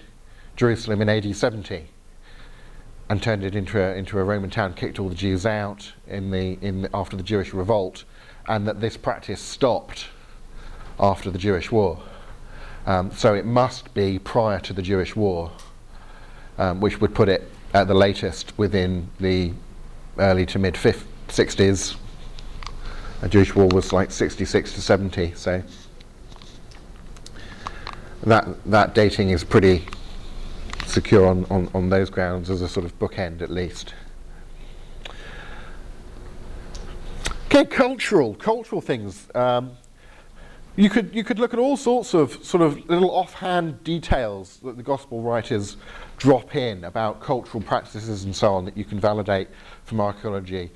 Jerusalem 0.56 1.02
in 1.02 1.08
AD 1.08 1.34
70 1.34 1.86
and 3.10 3.22
turned 3.22 3.42
it 3.42 3.56
into 3.56 3.80
a, 3.80 3.94
into 3.94 4.18
a 4.18 4.24
Roman 4.24 4.50
town, 4.50 4.74
kicked 4.74 4.98
all 4.98 5.08
the 5.08 5.14
Jews 5.14 5.46
out 5.46 5.92
in 6.06 6.30
the, 6.30 6.58
in 6.60 6.82
the, 6.82 6.90
after 6.94 7.16
the 7.16 7.22
Jewish 7.22 7.54
revolt, 7.54 8.04
and 8.46 8.66
that 8.66 8.80
this 8.80 8.96
practice 8.96 9.40
stopped 9.40 10.08
after 11.00 11.30
the 11.30 11.38
Jewish 11.38 11.72
war. 11.72 12.02
Um, 12.86 13.10
so 13.12 13.34
it 13.34 13.44
must 13.44 13.92
be 13.94 14.18
prior 14.18 14.60
to 14.60 14.72
the 14.72 14.82
Jewish 14.82 15.16
war, 15.16 15.50
um, 16.58 16.80
which 16.80 17.00
would 17.00 17.14
put 17.14 17.28
it 17.28 17.50
at 17.74 17.88
the 17.88 17.94
latest 17.94 18.56
within 18.58 19.08
the 19.20 19.52
early 20.18 20.44
to 20.46 20.58
mid 20.58 20.74
60s. 20.74 21.96
The 23.20 23.28
Jewish 23.28 23.54
war 23.54 23.68
was 23.68 23.92
like 23.92 24.10
66 24.10 24.74
to 24.74 24.80
70, 24.80 25.32
so 25.34 25.62
that 28.22 28.46
that 28.64 28.94
dating 28.94 29.30
is 29.30 29.44
pretty 29.44 29.86
secure 30.86 31.26
on, 31.26 31.44
on, 31.50 31.70
on 31.74 31.88
those 31.88 32.10
grounds 32.10 32.50
as 32.50 32.62
a 32.62 32.68
sort 32.68 32.84
of 32.86 32.98
bookend 32.98 33.42
at 33.42 33.50
least. 33.50 33.94
Okay, 37.46 37.64
cultural 37.64 38.34
cultural 38.34 38.80
things. 38.80 39.28
Um, 39.34 39.72
you 40.76 40.88
could 40.88 41.14
you 41.14 41.24
could 41.24 41.38
look 41.38 41.52
at 41.52 41.58
all 41.58 41.76
sorts 41.76 42.14
of 42.14 42.44
sort 42.44 42.62
of 42.62 42.88
little 42.88 43.10
offhand 43.10 43.82
details 43.84 44.58
that 44.64 44.76
the 44.76 44.82
gospel 44.82 45.22
writers 45.22 45.76
drop 46.18 46.54
in 46.54 46.84
about 46.84 47.20
cultural 47.20 47.62
practices 47.62 48.24
and 48.24 48.34
so 48.34 48.54
on 48.54 48.64
that 48.64 48.76
you 48.76 48.84
can 48.84 49.00
validate 49.00 49.48
from 49.84 50.00
archaeology. 50.00 50.70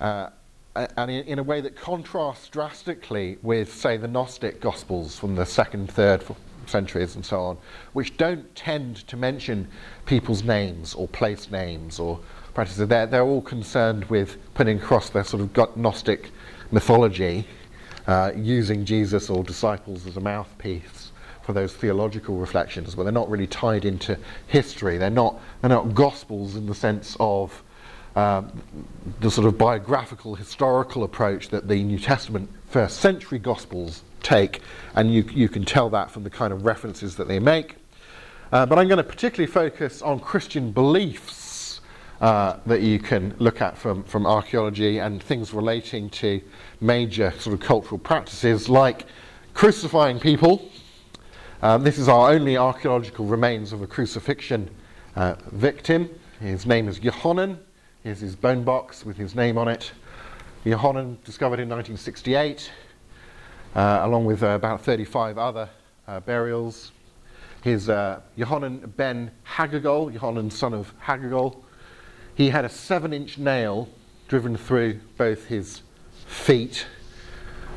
Uh, 0.00 0.28
and 0.74 1.10
in, 1.10 1.24
in, 1.24 1.38
a 1.38 1.42
way 1.42 1.60
that 1.60 1.76
contrasts 1.76 2.48
drastically 2.48 3.36
with, 3.42 3.70
say, 3.72 3.98
the 3.98 4.08
Gnostic 4.08 4.58
Gospels 4.58 5.18
from 5.18 5.34
the 5.34 5.44
second, 5.44 5.90
third, 5.90 6.24
centuries 6.66 7.16
and 7.16 7.24
so 7.24 7.40
on, 7.40 7.58
which 7.92 8.16
don't 8.16 8.54
tend 8.54 9.06
to 9.08 9.16
mention 9.16 9.68
people's 10.06 10.42
names 10.42 10.94
or 10.94 11.08
place 11.08 11.50
names 11.50 11.98
or 11.98 12.18
practices. 12.54 12.88
They're, 12.88 13.06
they're 13.06 13.22
all 13.22 13.42
concerned 13.42 14.04
with 14.06 14.36
putting 14.54 14.78
across 14.78 15.10
their 15.10 15.24
sort 15.24 15.42
of 15.42 15.76
Gnostic 15.76 16.30
mythology, 16.70 17.46
uh, 18.06 18.32
using 18.34 18.84
Jesus 18.84 19.30
or 19.30 19.42
disciples 19.44 20.06
as 20.06 20.16
a 20.16 20.20
mouthpiece 20.20 21.12
for 21.42 21.52
those 21.52 21.72
theological 21.72 22.36
reflections, 22.36 22.94
but 22.94 23.02
they're 23.02 23.12
not 23.12 23.28
really 23.30 23.46
tied 23.46 23.84
into 23.84 24.16
history. 24.46 24.96
They're 24.98 25.10
not, 25.10 25.40
they're 25.60 25.70
not 25.70 25.94
gospels 25.94 26.56
in 26.56 26.66
the 26.66 26.74
sense 26.74 27.16
of 27.18 27.62
um, 28.14 28.62
the 29.20 29.30
sort 29.30 29.46
of 29.46 29.58
biographical, 29.58 30.34
historical 30.34 31.02
approach 31.02 31.48
that 31.48 31.68
the 31.68 31.82
New 31.82 31.98
Testament 31.98 32.48
first 32.68 32.98
century 32.98 33.38
Gospels 33.38 34.02
take, 34.22 34.60
and 34.94 35.12
you, 35.12 35.22
you 35.32 35.48
can 35.48 35.64
tell 35.64 35.90
that 35.90 36.10
from 36.10 36.22
the 36.22 36.30
kind 36.30 36.52
of 36.52 36.64
references 36.64 37.16
that 37.16 37.26
they 37.26 37.38
make. 37.38 37.76
Uh, 38.52 38.66
but 38.66 38.78
I'm 38.78 38.86
going 38.86 38.98
to 38.98 39.04
particularly 39.04 39.50
focus 39.50 40.02
on 40.02 40.20
Christian 40.20 40.72
beliefs 40.72 41.41
uh, 42.22 42.56
that 42.66 42.82
you 42.82 43.00
can 43.00 43.34
look 43.40 43.60
at 43.60 43.76
from, 43.76 44.04
from 44.04 44.26
archaeology 44.26 44.98
and 44.98 45.20
things 45.20 45.52
relating 45.52 46.08
to 46.08 46.40
major 46.80 47.32
sort 47.32 47.52
of 47.52 47.60
cultural 47.60 47.98
practices 47.98 48.68
like 48.68 49.06
crucifying 49.54 50.20
people. 50.20 50.70
Um, 51.62 51.82
this 51.82 51.98
is 51.98 52.08
our 52.08 52.30
only 52.30 52.56
archaeological 52.56 53.26
remains 53.26 53.72
of 53.72 53.82
a 53.82 53.88
crucifixion 53.88 54.70
uh, 55.16 55.34
victim 55.50 56.08
His 56.40 56.64
name 56.64 56.88
is 56.88 57.00
Johannan. 57.00 57.58
Here's 58.04 58.20
his 58.20 58.36
bone 58.36 58.62
box 58.62 59.04
with 59.04 59.16
his 59.16 59.34
name 59.34 59.58
on 59.58 59.66
it. 59.66 59.90
Johannan 60.64 61.18
discovered 61.24 61.58
in 61.58 61.68
1968, 61.68 62.70
uh, 63.74 64.00
along 64.02 64.26
with 64.26 64.44
uh, 64.44 64.50
about 64.50 64.80
35 64.80 65.38
other 65.38 65.68
uh, 66.06 66.20
burials. 66.20 66.92
His 67.62 67.88
uh, 67.88 68.20
Johannan 68.38 68.92
ben 68.96 69.32
Hagagol, 69.44 70.12
Johannan 70.12 70.50
son 70.50 70.72
of 70.72 70.94
Hagagol, 71.00 71.62
he 72.34 72.50
had 72.50 72.64
a 72.64 72.68
seven 72.68 73.12
inch 73.12 73.38
nail 73.38 73.88
driven 74.28 74.56
through 74.56 75.00
both 75.16 75.46
his 75.46 75.82
feet. 76.26 76.86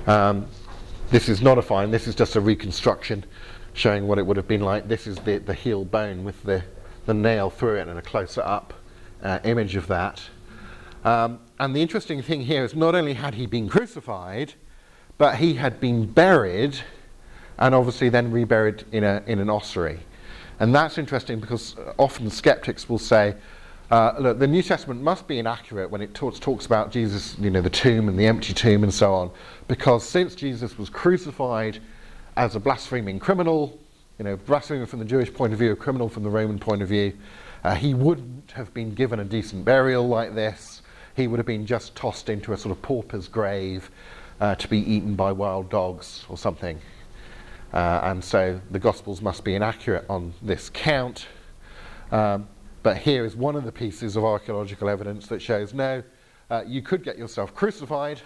Um, 0.08 0.48
this 1.10 1.30
is 1.30 1.42
not 1.42 1.58
a 1.58 1.62
find, 1.62 1.94
this 1.94 2.08
is 2.08 2.16
just 2.16 2.36
a 2.36 2.42
reconstruction 2.42 3.26
showing 3.74 4.08
what 4.08 4.18
it 4.18 4.26
would 4.26 4.38
have 4.38 4.48
been 4.48 4.62
like. 4.62 4.88
This 4.88 5.06
is 5.06 5.18
the, 5.18 5.38
the 5.38 5.54
heel 5.54 5.84
bone 5.84 6.24
with 6.24 6.42
the, 6.44 6.64
the 7.06 7.14
nail 7.14 7.50
through 7.50 7.76
it 7.76 7.88
and 7.88 8.00
a 8.00 8.02
closer 8.02 8.42
up 8.42 8.74
uh, 9.22 9.40
image 9.44 9.76
of 9.76 9.88
that. 9.88 10.22
Um, 11.04 11.40
and 11.60 11.76
the 11.76 11.82
interesting 11.82 12.22
thing 12.22 12.42
here 12.42 12.64
is 12.64 12.74
not 12.74 12.96
only 12.96 13.14
had 13.14 13.36
he 13.36 13.46
been 13.46 13.70
crucified, 13.70 14.54
but 15.18 15.36
he 15.36 15.56
had 15.56 15.80
been 15.80 16.06
buried 16.06 16.80
and 17.58 17.76
obviously 17.76 18.10
then 18.10 18.32
reburied 18.32 18.84
in, 18.92 19.04
a, 19.04 19.24
in 19.28 19.40
an 19.40 19.50
ossuary. 19.50 20.00
And 20.60 20.74
that's 20.74 20.98
interesting 20.98 21.40
because 21.40 21.76
often 21.98 22.30
skeptics 22.30 22.90
will 22.90 23.00
say, 23.00 23.36
uh, 23.92 24.14
look, 24.20 24.40
the 24.40 24.48
New 24.48 24.64
Testament 24.64 25.02
must 25.02 25.28
be 25.28 25.38
inaccurate 25.38 25.90
when 25.92 26.02
it 26.02 26.14
talks, 26.14 26.40
talks 26.40 26.66
about 26.66 26.92
Jesus, 26.92 27.38
you 27.40 27.52
know, 27.52 27.62
the 27.62 27.70
tomb 27.70 28.10
and 28.10 28.18
the 28.18 28.26
empty 28.26 28.54
tomb 28.54 28.84
and 28.84 28.94
so 28.94 29.14
on, 29.14 29.32
because 29.68 30.08
since 30.08 30.34
Jesus 30.34 30.78
was 30.78 30.90
crucified 30.90 31.80
as 32.36 32.56
a 32.56 32.60
blaspheming 32.60 33.20
criminal, 33.20 33.80
you 34.18 34.26
know, 34.26 34.36
blaspheming 34.38 34.86
from 34.86 35.00
the 35.00 35.06
Jewish 35.06 35.34
point 35.34 35.54
of 35.54 35.60
view, 35.60 35.72
a 35.72 35.76
criminal 35.76 36.10
from 36.10 36.24
the 36.24 36.30
Roman 36.30 36.58
point 36.58 36.82
of 36.82 36.90
view, 36.90 37.14
uh, 37.64 37.76
he 37.76 37.94
wouldn't 37.94 38.52
have 38.52 38.74
been 38.74 38.94
given 38.94 39.20
a 39.20 39.24
decent 39.24 39.66
burial 39.66 40.08
like 40.08 40.36
this. 40.36 40.82
He 41.16 41.28
would 41.28 41.38
have 41.38 41.46
been 41.46 41.66
just 41.66 41.96
tossed 41.96 42.30
into 42.30 42.54
a 42.54 42.58
sort 42.58 42.76
of 42.76 42.82
pauper's 42.82 43.28
grave 43.28 43.90
uh, 44.42 44.56
to 44.56 44.68
be 44.68 44.80
eaten 44.80 45.16
by 45.16 45.32
wild 45.32 45.70
dogs 45.70 46.26
or 46.28 46.38
something. 46.38 46.80
Uh, 47.74 48.02
and 48.04 48.24
so 48.24 48.60
the 48.72 48.80
Gospels 48.80 49.22
must 49.22 49.44
be 49.44 49.56
inaccurate 49.56 50.06
on 50.10 50.34
this 50.42 50.70
count. 50.70 51.28
Um, 52.12 52.48
but 52.86 52.98
here 52.98 53.26
is 53.26 53.36
one 53.36 53.56
of 53.56 53.64
the 53.64 53.72
pieces 53.72 54.16
of 54.16 54.24
archaeological 54.24 54.90
evidence 54.90 55.26
that 55.26 55.42
shows 55.42 55.74
no, 55.74 56.04
uh, 56.52 56.62
you 56.68 56.84
could 56.84 57.04
get 57.04 57.18
yourself 57.18 57.52
crucified 57.56 58.22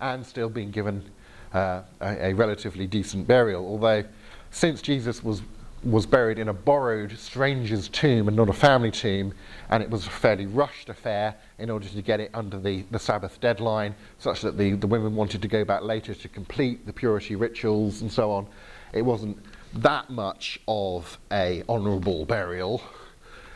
and 0.00 0.24
still 0.24 0.48
being 0.48 0.70
given 0.70 1.04
uh, 1.52 1.82
a, 2.00 2.28
a, 2.28 2.32
relatively 2.32 2.86
decent 2.86 3.26
burial. 3.26 3.66
Although, 3.66 4.02
since 4.50 4.80
Jesus 4.80 5.22
was 5.22 5.42
was 5.84 6.06
buried 6.06 6.38
in 6.38 6.48
a 6.48 6.54
borrowed 6.54 7.18
stranger's 7.18 7.90
tomb 7.90 8.28
and 8.28 8.36
not 8.36 8.48
a 8.48 8.52
family 8.54 8.90
tomb, 8.90 9.34
and 9.68 9.82
it 9.82 9.90
was 9.90 10.06
a 10.06 10.10
fairly 10.10 10.46
rushed 10.46 10.88
affair 10.88 11.34
in 11.58 11.68
order 11.68 11.86
to 11.86 12.00
get 12.00 12.18
it 12.18 12.30
under 12.32 12.58
the, 12.58 12.86
the 12.90 12.98
Sabbath 12.98 13.38
deadline, 13.42 13.94
such 14.18 14.40
that 14.40 14.56
the, 14.56 14.72
the 14.72 14.86
women 14.86 15.14
wanted 15.14 15.42
to 15.42 15.48
go 15.48 15.66
back 15.66 15.82
later 15.82 16.14
to 16.14 16.28
complete 16.28 16.86
the 16.86 16.92
purity 16.94 17.36
rituals 17.36 18.00
and 18.00 18.10
so 18.10 18.30
on. 18.30 18.46
It 18.94 19.02
wasn't 19.02 19.36
that 19.74 20.08
much 20.08 20.58
of 20.66 21.18
a 21.30 21.62
honourable 21.68 22.24
burial. 22.24 22.82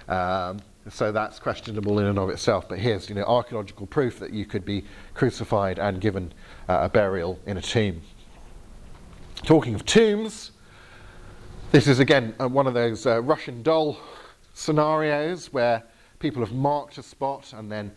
Um, 0.09 0.61
so 0.88 1.12
that's 1.12 1.38
questionable 1.38 1.98
in 1.98 2.07
and 2.07 2.18
of 2.18 2.30
itself. 2.30 2.68
But 2.68 2.78
here's 2.78 3.09
you 3.09 3.14
know, 3.14 3.24
archaeological 3.24 3.86
proof 3.86 4.18
that 4.18 4.32
you 4.32 4.44
could 4.44 4.64
be 4.64 4.84
crucified 5.14 5.78
and 5.78 6.00
given 6.00 6.32
uh, 6.68 6.80
a 6.82 6.88
burial 6.88 7.38
in 7.46 7.57
a 7.57 7.62
tomb. 7.62 8.03
Talking 9.44 9.74
of 9.74 9.84
tombs, 9.84 10.53
this 11.70 11.86
is 11.86 12.00
again 12.00 12.34
uh, 12.40 12.48
one 12.48 12.66
of 12.66 12.74
those 12.74 13.07
uh, 13.07 13.22
Russian 13.22 13.62
doll 13.62 13.96
scenarios 14.55 15.53
where 15.53 15.82
people 16.18 16.44
have 16.44 16.53
marked 16.53 16.98
a 16.98 17.03
spot 17.03 17.53
and 17.57 17.70
then 17.70 17.92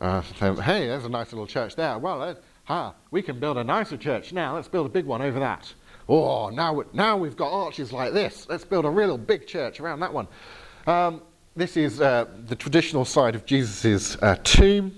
uh, 0.00 0.22
say, 0.38 0.54
hey, 0.56 0.86
there's 0.88 1.04
a 1.04 1.08
nice 1.08 1.32
little 1.32 1.46
church 1.46 1.76
there. 1.76 1.98
Well, 1.98 2.22
uh, 2.22 2.34
ha, 2.64 2.94
we 3.10 3.22
can 3.22 3.38
build 3.38 3.56
a 3.56 3.64
nicer 3.64 3.96
church 3.96 4.32
now. 4.32 4.54
Let's 4.54 4.68
build 4.68 4.86
a 4.86 4.90
big 4.90 5.06
one 5.06 5.22
over 5.22 5.38
that. 5.38 5.72
Oh, 6.08 6.50
now, 6.50 6.82
now 6.92 7.16
we've 7.16 7.36
got 7.36 7.52
arches 7.52 7.92
like 7.92 8.12
this. 8.12 8.46
Let's 8.48 8.64
build 8.64 8.84
a 8.84 8.90
real 8.90 9.16
big 9.16 9.46
church 9.46 9.80
around 9.80 10.00
that 10.00 10.12
one. 10.12 10.26
Um, 10.86 11.22
this 11.54 11.76
is 11.76 12.00
uh, 12.00 12.24
the 12.46 12.56
traditional 12.56 13.04
side 13.04 13.34
of 13.34 13.44
Jesus' 13.44 14.16
uh, 14.22 14.36
tomb 14.42 14.94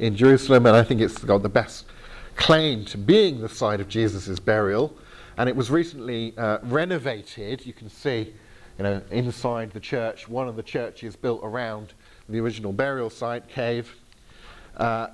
in 0.00 0.16
Jerusalem, 0.16 0.66
and 0.66 0.74
I 0.74 0.82
think 0.82 1.00
it's 1.00 1.18
got 1.18 1.42
the 1.42 1.48
best 1.48 1.86
claim 2.34 2.84
to 2.86 2.98
being 2.98 3.40
the 3.40 3.48
site 3.48 3.80
of 3.80 3.88
Jesus' 3.88 4.40
burial. 4.40 4.96
And 5.36 5.48
it 5.48 5.54
was 5.54 5.70
recently 5.70 6.36
uh, 6.36 6.58
renovated. 6.64 7.64
You 7.64 7.72
can 7.72 7.88
see, 7.88 8.34
you 8.76 8.82
know, 8.82 9.00
inside 9.12 9.70
the 9.70 9.78
church, 9.78 10.28
one 10.28 10.48
of 10.48 10.56
the 10.56 10.64
churches 10.64 11.14
built 11.14 11.40
around 11.44 11.92
the 12.28 12.40
original 12.40 12.72
burial 12.72 13.08
site 13.08 13.48
cave. 13.48 13.94
Uh, 14.76 15.08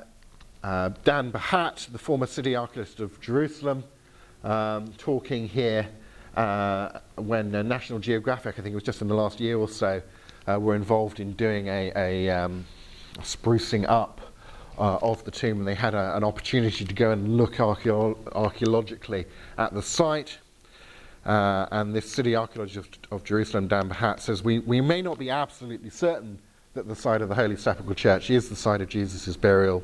uh, 0.63 0.91
Dan 1.05 1.31
Bahat, 1.31 1.93
the 1.93 1.99
former 1.99 2.27
city 2.27 2.57
archivist 2.57 3.01
of 3.01 3.21
Jerusalem, 3.21 3.85
um, 4.43 4.95
talking 4.97 5.47
here 5.47 5.87
uh, 6.37 7.01
when 7.17 7.51
National 7.51 7.99
Geographic, 7.99 8.59
I 8.59 8.63
think 8.63 8.73
it 8.73 8.77
was 8.77 8.83
just 8.83 9.03
in 9.03 9.09
the 9.09 9.15
last 9.15 9.41
year 9.41 9.59
or 9.59 9.69
so, 9.69 10.01
uh, 10.49 10.59
were 10.59 10.75
involved 10.75 11.21
in 11.21 11.33
doing 11.33 11.69
a, 11.69 11.93
a, 11.97 12.31
um, 12.31 12.65
sprucing 13.21 13.89
up 13.89 14.21
uh, 14.79 14.99
of 15.03 15.25
the 15.25 15.31
tomb, 15.31 15.59
and 15.59 15.69
they 15.69 15.75
had 15.75 15.95
a, 15.95 16.17
an 16.17 16.25
opportunity 16.25 16.85
to 16.85 16.95
go 16.95 17.13
and 17.13 17.37
look 17.37 17.55
archeo- 17.55 18.17
archaeologically 18.35 19.25
at 19.59 19.73
the 19.73 19.83
site. 19.83 20.39
Uh, 21.25 21.67
and 21.71 21.95
this 21.95 22.11
city 22.11 22.37
archaeologist 22.37 22.99
of, 23.11 23.21
of 23.21 23.25
Jerusalem, 23.25 23.67
Dan 23.67 23.89
Bahat, 23.89 24.21
says 24.21 24.43
we, 24.43 24.59
we 24.59 24.81
may 24.81 25.01
not 25.01 25.19
be 25.19 25.31
absolutely 25.31 25.89
certain 25.89 26.39
that 26.75 26.87
the 26.87 26.95
site 26.95 27.23
of 27.23 27.29
the 27.29 27.35
Holy 27.35 27.57
Sepulchre 27.57 27.95
Church 27.95 28.31
is 28.31 28.49
the 28.49 28.57
site 28.57 28.83
of 28.83 28.89
Jesus' 28.89 29.37
burial, 29.37 29.83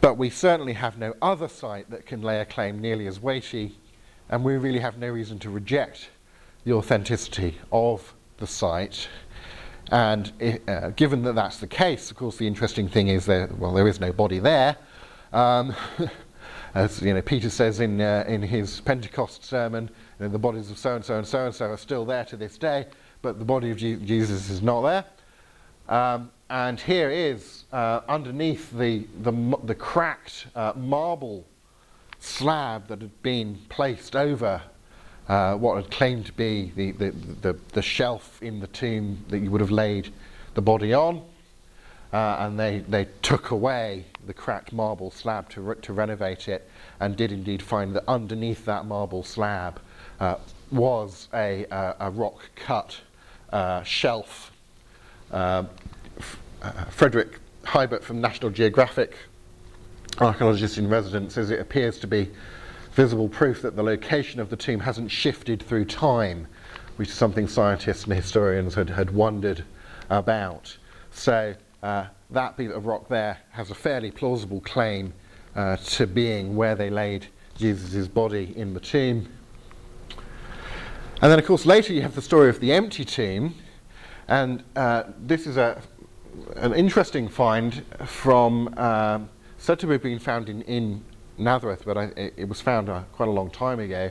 but 0.00 0.18
we 0.18 0.30
certainly 0.30 0.72
have 0.72 0.98
no 0.98 1.14
other 1.22 1.46
site 1.46 1.88
that 1.90 2.04
can 2.04 2.22
lay 2.22 2.40
a 2.40 2.44
claim 2.44 2.80
nearly 2.80 3.06
as 3.06 3.20
weighty, 3.20 3.78
and 4.28 4.42
we 4.42 4.56
really 4.56 4.80
have 4.80 4.98
no 4.98 5.08
reason 5.08 5.38
to 5.38 5.50
reject 5.50 6.08
the 6.64 6.72
authenticity 6.72 7.58
of 7.70 8.14
the 8.38 8.46
site. 8.46 9.08
And 9.90 10.32
uh, 10.66 10.90
given 10.90 11.22
that 11.22 11.34
that's 11.34 11.58
the 11.58 11.66
case, 11.66 12.10
of 12.10 12.16
course, 12.16 12.36
the 12.36 12.46
interesting 12.46 12.88
thing 12.88 13.08
is 13.08 13.26
that, 13.26 13.58
well, 13.58 13.72
there 13.72 13.86
is 13.86 14.00
no 14.00 14.12
body 14.12 14.38
there. 14.38 14.76
Um, 15.32 15.74
as 16.74 17.02
you 17.02 17.12
know, 17.12 17.22
Peter 17.22 17.50
says 17.50 17.80
in, 17.80 18.00
uh, 18.00 18.24
in 18.26 18.42
his 18.42 18.80
Pentecost 18.80 19.44
sermon, 19.44 19.90
you 20.18 20.26
know, 20.26 20.32
the 20.32 20.38
bodies 20.38 20.70
of 20.70 20.78
so 20.78 20.96
and 20.96 21.04
so 21.04 21.18
and 21.18 21.26
so 21.26 21.46
and 21.46 21.54
so 21.54 21.66
are 21.66 21.76
still 21.76 22.04
there 22.04 22.24
to 22.24 22.36
this 22.36 22.56
day, 22.56 22.86
but 23.22 23.38
the 23.38 23.44
body 23.44 23.70
of 23.70 23.76
Je- 23.76 23.96
Jesus 23.96 24.50
is 24.50 24.62
not 24.62 24.82
there. 24.82 25.04
Um, 25.88 26.30
and 26.48 26.80
here 26.80 27.10
is 27.10 27.64
uh, 27.72 28.00
underneath 28.08 28.70
the, 28.72 29.06
the, 29.22 29.58
the 29.64 29.74
cracked 29.74 30.46
uh, 30.54 30.72
marble 30.76 31.46
slab 32.20 32.88
that 32.88 33.02
had 33.02 33.22
been 33.22 33.58
placed 33.68 34.16
over 34.16 34.62
uh, 35.28 35.54
what 35.54 35.76
had 35.76 35.90
claimed 35.90 36.26
to 36.26 36.32
be 36.32 36.72
the, 36.76 36.92
the, 36.92 37.10
the, 37.40 37.58
the, 37.72 37.82
shelf 37.82 38.42
in 38.42 38.60
the 38.60 38.66
tomb 38.68 39.24
that 39.28 39.38
you 39.38 39.50
would 39.50 39.60
have 39.60 39.70
laid 39.70 40.12
the 40.54 40.62
body 40.62 40.92
on. 40.92 41.22
Uh, 42.12 42.36
and 42.40 42.60
they, 42.60 42.78
they 42.80 43.06
took 43.22 43.50
away 43.50 44.04
the 44.26 44.32
cracked 44.32 44.72
marble 44.72 45.10
slab 45.10 45.48
to, 45.48 45.60
re- 45.60 45.76
to 45.82 45.92
renovate 45.92 46.46
it 46.46 46.68
and 47.00 47.16
did 47.16 47.32
indeed 47.32 47.60
find 47.60 47.96
that 47.96 48.04
underneath 48.06 48.64
that 48.66 48.86
marble 48.86 49.24
slab 49.24 49.80
uh, 50.20 50.36
was 50.70 51.28
a, 51.34 51.66
a 51.98 52.10
rock 52.10 52.50
cut 52.54 53.00
uh, 53.54 53.82
shelf. 53.82 54.52
Uh, 55.30 55.64
F- 56.18 56.38
uh, 56.62 56.84
Frederick 56.86 57.38
Hiebert 57.64 58.04
from 58.04 58.20
National 58.20 58.50
Geographic, 58.50 59.16
archaeologist 60.18 60.76
in 60.78 60.88
residence, 60.88 61.34
says 61.34 61.50
it 61.50 61.60
appears 61.60 61.98
to 62.00 62.06
be 62.06 62.30
visible 62.94 63.28
proof 63.28 63.60
that 63.62 63.74
the 63.74 63.82
location 63.82 64.40
of 64.40 64.50
the 64.50 64.56
tomb 64.56 64.80
hasn't 64.80 65.10
shifted 65.10 65.60
through 65.62 65.84
time, 65.84 66.46
which 66.96 67.08
is 67.08 67.14
something 67.14 67.48
scientists 67.48 68.04
and 68.04 68.12
historians 68.12 68.74
had, 68.74 68.88
had 68.88 69.10
wondered 69.10 69.64
about. 70.10 70.76
So 71.10 71.54
uh, 71.82 72.06
that 72.30 72.56
bit 72.56 72.70
of 72.70 72.86
rock 72.86 73.08
there 73.08 73.38
has 73.50 73.70
a 73.70 73.74
fairly 73.74 74.12
plausible 74.12 74.60
claim 74.60 75.12
uh, 75.56 75.76
to 75.76 76.06
being 76.06 76.54
where 76.54 76.76
they 76.76 76.88
laid 76.88 77.26
Jesus' 77.56 78.06
body 78.06 78.52
in 78.56 78.74
the 78.74 78.80
tomb. 78.80 79.28
And 81.20 81.32
then, 81.32 81.38
of 81.38 81.46
course, 81.46 81.66
later 81.66 81.92
you 81.92 82.02
have 82.02 82.14
the 82.14 82.22
story 82.22 82.48
of 82.48 82.60
the 82.60 82.72
empty 82.72 83.04
tomb, 83.04 83.54
and 84.28 84.62
uh, 84.76 85.04
this 85.18 85.46
is 85.46 85.56
a, 85.56 85.80
an 86.56 86.74
interesting 86.74 87.28
find 87.28 87.84
from 88.04 88.72
uh, 88.76 89.20
said 89.58 89.78
to 89.80 89.88
have 89.88 90.02
been 90.02 90.18
found 90.18 90.48
in, 90.48 90.62
in 90.62 91.02
Nazareth, 91.38 91.82
but 91.84 91.96
I, 91.96 92.04
it, 92.16 92.34
it, 92.36 92.48
was 92.48 92.60
found 92.60 92.88
uh, 92.88 93.02
quite 93.12 93.28
a 93.28 93.32
long 93.32 93.50
time 93.50 93.80
ago. 93.80 94.10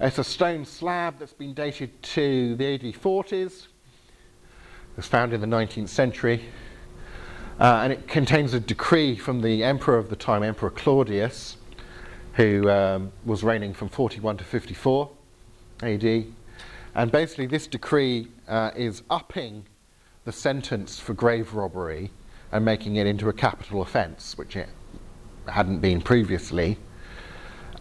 It's 0.00 0.18
a 0.18 0.24
stone 0.24 0.64
slab 0.64 1.18
that's 1.18 1.32
been 1.32 1.54
dated 1.54 2.02
to 2.02 2.56
the 2.56 2.74
AD 2.74 2.82
40s. 2.82 3.44
It 3.44 4.96
was 4.96 5.06
found 5.06 5.32
in 5.32 5.40
the 5.40 5.46
19th 5.46 5.88
century. 5.88 6.44
Uh, 7.60 7.82
and 7.84 7.92
it 7.92 8.08
contains 8.08 8.52
a 8.52 8.60
decree 8.60 9.16
from 9.16 9.40
the 9.40 9.62
emperor 9.62 9.96
of 9.96 10.10
the 10.10 10.16
time, 10.16 10.42
Emperor 10.42 10.70
Claudius, 10.70 11.56
who 12.34 12.68
um, 12.68 13.12
was 13.24 13.44
reigning 13.44 13.72
from 13.72 13.88
41 13.88 14.38
to 14.38 14.44
54 14.44 15.08
AD. 15.82 16.24
And 16.96 17.12
basically, 17.12 17.46
this 17.46 17.68
decree 17.68 18.28
uh, 18.48 18.72
is 18.74 19.02
upping 19.08 19.64
the 20.24 20.32
sentence 20.32 20.98
for 20.98 21.14
grave 21.14 21.54
robbery 21.54 22.10
and 22.50 22.64
making 22.64 22.96
it 22.96 23.06
into 23.06 23.28
a 23.28 23.32
capital 23.32 23.82
offence, 23.82 24.36
which 24.36 24.56
it 24.56 24.68
hadn't 25.48 25.80
been 25.80 26.00
previously. 26.00 26.78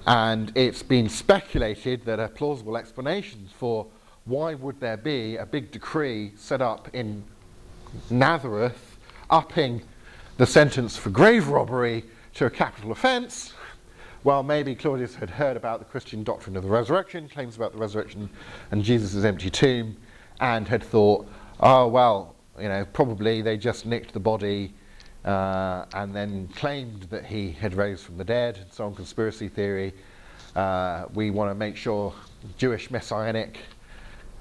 And 0.05 0.51
it's 0.55 0.83
been 0.83 1.07
speculated 1.07 2.03
that 2.05 2.19
a 2.19 2.27
plausible 2.27 2.77
explanation 2.77 3.47
for 3.57 3.87
why 4.25 4.53
would 4.53 4.79
there 4.79 4.97
be 4.97 5.37
a 5.37 5.45
big 5.45 5.71
decree 5.71 6.33
set 6.35 6.61
up 6.61 6.89
in 6.93 7.23
Nazareth 8.09 8.97
upping 9.29 9.81
the 10.37 10.45
sentence 10.45 10.97
for 10.97 11.09
grave 11.09 11.47
robbery 11.47 12.03
to 12.33 12.45
a 12.45 12.49
capital 12.49 12.91
offence. 12.91 13.53
Well, 14.23 14.41
maybe 14.41 14.73
Claudius 14.73 15.15
had 15.15 15.29
heard 15.29 15.57
about 15.57 15.79
the 15.79 15.85
Christian 15.85 16.23
doctrine 16.23 16.55
of 16.55 16.63
the 16.63 16.69
resurrection, 16.69 17.27
claims 17.27 17.55
about 17.55 17.73
the 17.73 17.77
resurrection 17.77 18.29
and 18.71 18.83
Jesus' 18.83 19.23
empty 19.25 19.49
tomb, 19.49 19.97
and 20.39 20.67
had 20.67 20.81
thought, 20.81 21.27
oh, 21.59 21.87
well, 21.87 22.35
you 22.59 22.69
know, 22.69 22.85
probably 22.93 23.41
they 23.41 23.57
just 23.57 23.85
nicked 23.85 24.13
the 24.13 24.19
body 24.19 24.73
uh, 25.25 25.85
and 25.93 26.15
then 26.15 26.47
claimed 26.55 27.03
that 27.03 27.25
he 27.25 27.51
had 27.51 27.75
raised 27.75 28.03
from 28.03 28.17
the 28.17 28.23
dead, 28.23 28.57
and 28.57 28.71
so 28.71 28.85
on, 28.85 28.95
conspiracy 28.95 29.47
theory. 29.47 29.93
Uh, 30.55 31.05
we 31.13 31.29
want 31.31 31.49
to 31.49 31.55
make 31.55 31.75
sure 31.75 32.13
Jewish 32.57 32.91
messianic 32.91 33.57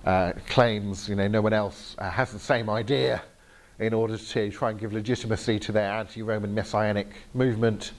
uh, 0.05 0.33
claims, 0.49 1.09
you 1.09 1.15
know, 1.15 1.29
no 1.29 1.41
one 1.41 1.53
else 1.53 1.95
uh, 1.99 2.11
has 2.11 2.33
the 2.33 2.39
same 2.39 2.69
idea 2.69 3.23
in 3.79 3.95
order 3.95 4.17
to 4.17 4.51
try 4.51 4.71
and 4.71 4.79
give 4.79 4.93
legitimacy 4.93 5.59
to 5.59 5.73
their 5.73 5.91
anti-Roman 5.91 6.55
messianic 6.55 7.09
movement. 7.35 7.93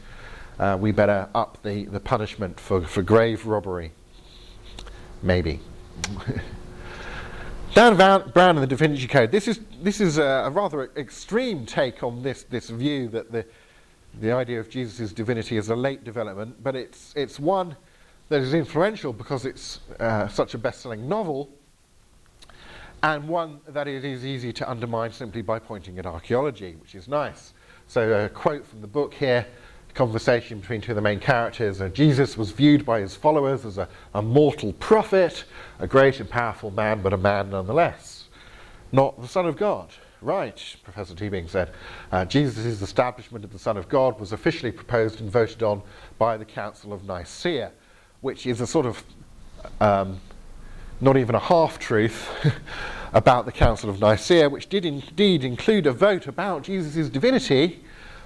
Uh, 0.59 0.77
we 0.79 0.91
better 0.91 1.27
up 1.33 1.57
the, 1.63 1.85
the 1.85 1.99
punishment 1.99 2.59
for, 2.59 2.81
for 2.81 3.01
grave 3.01 3.45
robbery. 3.45 3.91
Maybe. 5.21 5.59
Dan 7.73 7.95
Brown 7.95 8.55
in 8.55 8.61
the 8.61 8.67
Da 8.67 8.75
Vinci 8.75 9.07
Code. 9.07 9.31
This 9.31 9.47
is, 9.47 9.59
this 9.81 9.99
is 9.99 10.19
a, 10.19 10.43
a 10.45 10.49
rather 10.51 10.91
extreme 10.95 11.65
take 11.65 12.03
on 12.03 12.21
this, 12.21 12.43
this 12.43 12.69
view 12.69 13.07
that 13.07 13.31
the, 13.31 13.43
the 14.21 14.31
idea 14.31 14.59
of 14.59 14.69
Jesus' 14.69 15.11
divinity 15.11 15.57
is 15.57 15.69
a 15.69 15.75
late 15.75 16.03
development, 16.03 16.63
but 16.63 16.75
it's, 16.75 17.15
it's 17.15 17.39
one 17.39 17.75
that 18.29 18.41
is 18.41 18.53
influential 18.53 19.11
because 19.11 19.45
it's 19.45 19.79
uh, 19.99 20.27
such 20.27 20.53
a 20.53 20.59
best 20.59 20.81
selling 20.81 21.09
novel, 21.09 21.49
and 23.01 23.27
one 23.27 23.59
that 23.67 23.87
it 23.87 24.05
is 24.05 24.23
easy 24.23 24.53
to 24.53 24.69
undermine 24.69 25.11
simply 25.11 25.41
by 25.41 25.57
pointing 25.57 25.97
at 25.97 26.05
archaeology, 26.05 26.75
which 26.75 26.93
is 26.93 27.07
nice. 27.07 27.55
So, 27.87 28.25
a 28.25 28.29
quote 28.29 28.67
from 28.67 28.81
the 28.81 28.87
book 28.87 29.15
here 29.15 29.47
conversation 29.93 30.59
between 30.59 30.81
two 30.81 30.91
of 30.91 30.95
the 30.95 31.01
main 31.01 31.19
characters. 31.19 31.79
Uh, 31.79 31.89
Jesus 31.89 32.37
was 32.37 32.51
viewed 32.51 32.85
by 32.85 32.99
his 32.99 33.15
followers 33.15 33.65
as 33.65 33.77
a, 33.77 33.87
a 34.13 34.21
mortal 34.21 34.73
prophet, 34.73 35.45
a 35.79 35.87
great 35.87 36.19
and 36.19 36.29
powerful 36.29 36.71
man, 36.71 37.01
but 37.01 37.13
a 37.13 37.17
man 37.17 37.51
nonetheless, 37.51 38.25
not 38.91 39.21
the 39.21 39.27
Son 39.27 39.45
of 39.45 39.55
God. 39.55 39.89
Right, 40.21 40.77
Professor 40.83 41.13
Teabing 41.13 41.49
said. 41.49 41.71
Uh, 42.11 42.23
Jesus' 42.23 42.81
establishment 42.81 43.43
of 43.43 43.51
the 43.51 43.59
Son 43.59 43.75
of 43.75 43.89
God 43.89 44.19
was 44.19 44.31
officially 44.31 44.71
proposed 44.71 45.19
and 45.19 45.29
voted 45.29 45.61
on 45.63 45.81
by 46.17 46.37
the 46.37 46.45
Council 46.45 46.93
of 46.93 47.03
Nicaea, 47.05 47.71
which 48.21 48.47
is 48.47 48.61
a 48.61 48.67
sort 48.67 48.85
of 48.85 49.03
um, 49.81 50.21
not 51.01 51.17
even 51.17 51.35
a 51.35 51.39
half 51.39 51.77
truth 51.77 52.29
about 53.13 53.45
the 53.45 53.51
Council 53.51 53.89
of 53.89 53.99
Nicaea, 53.99 54.49
which 54.49 54.69
did 54.69 54.85
indeed 54.85 55.43
include 55.43 55.85
a 55.85 55.91
vote 55.91 56.25
about 56.25 56.63
Jesus' 56.63 57.09
divinity 57.09 57.83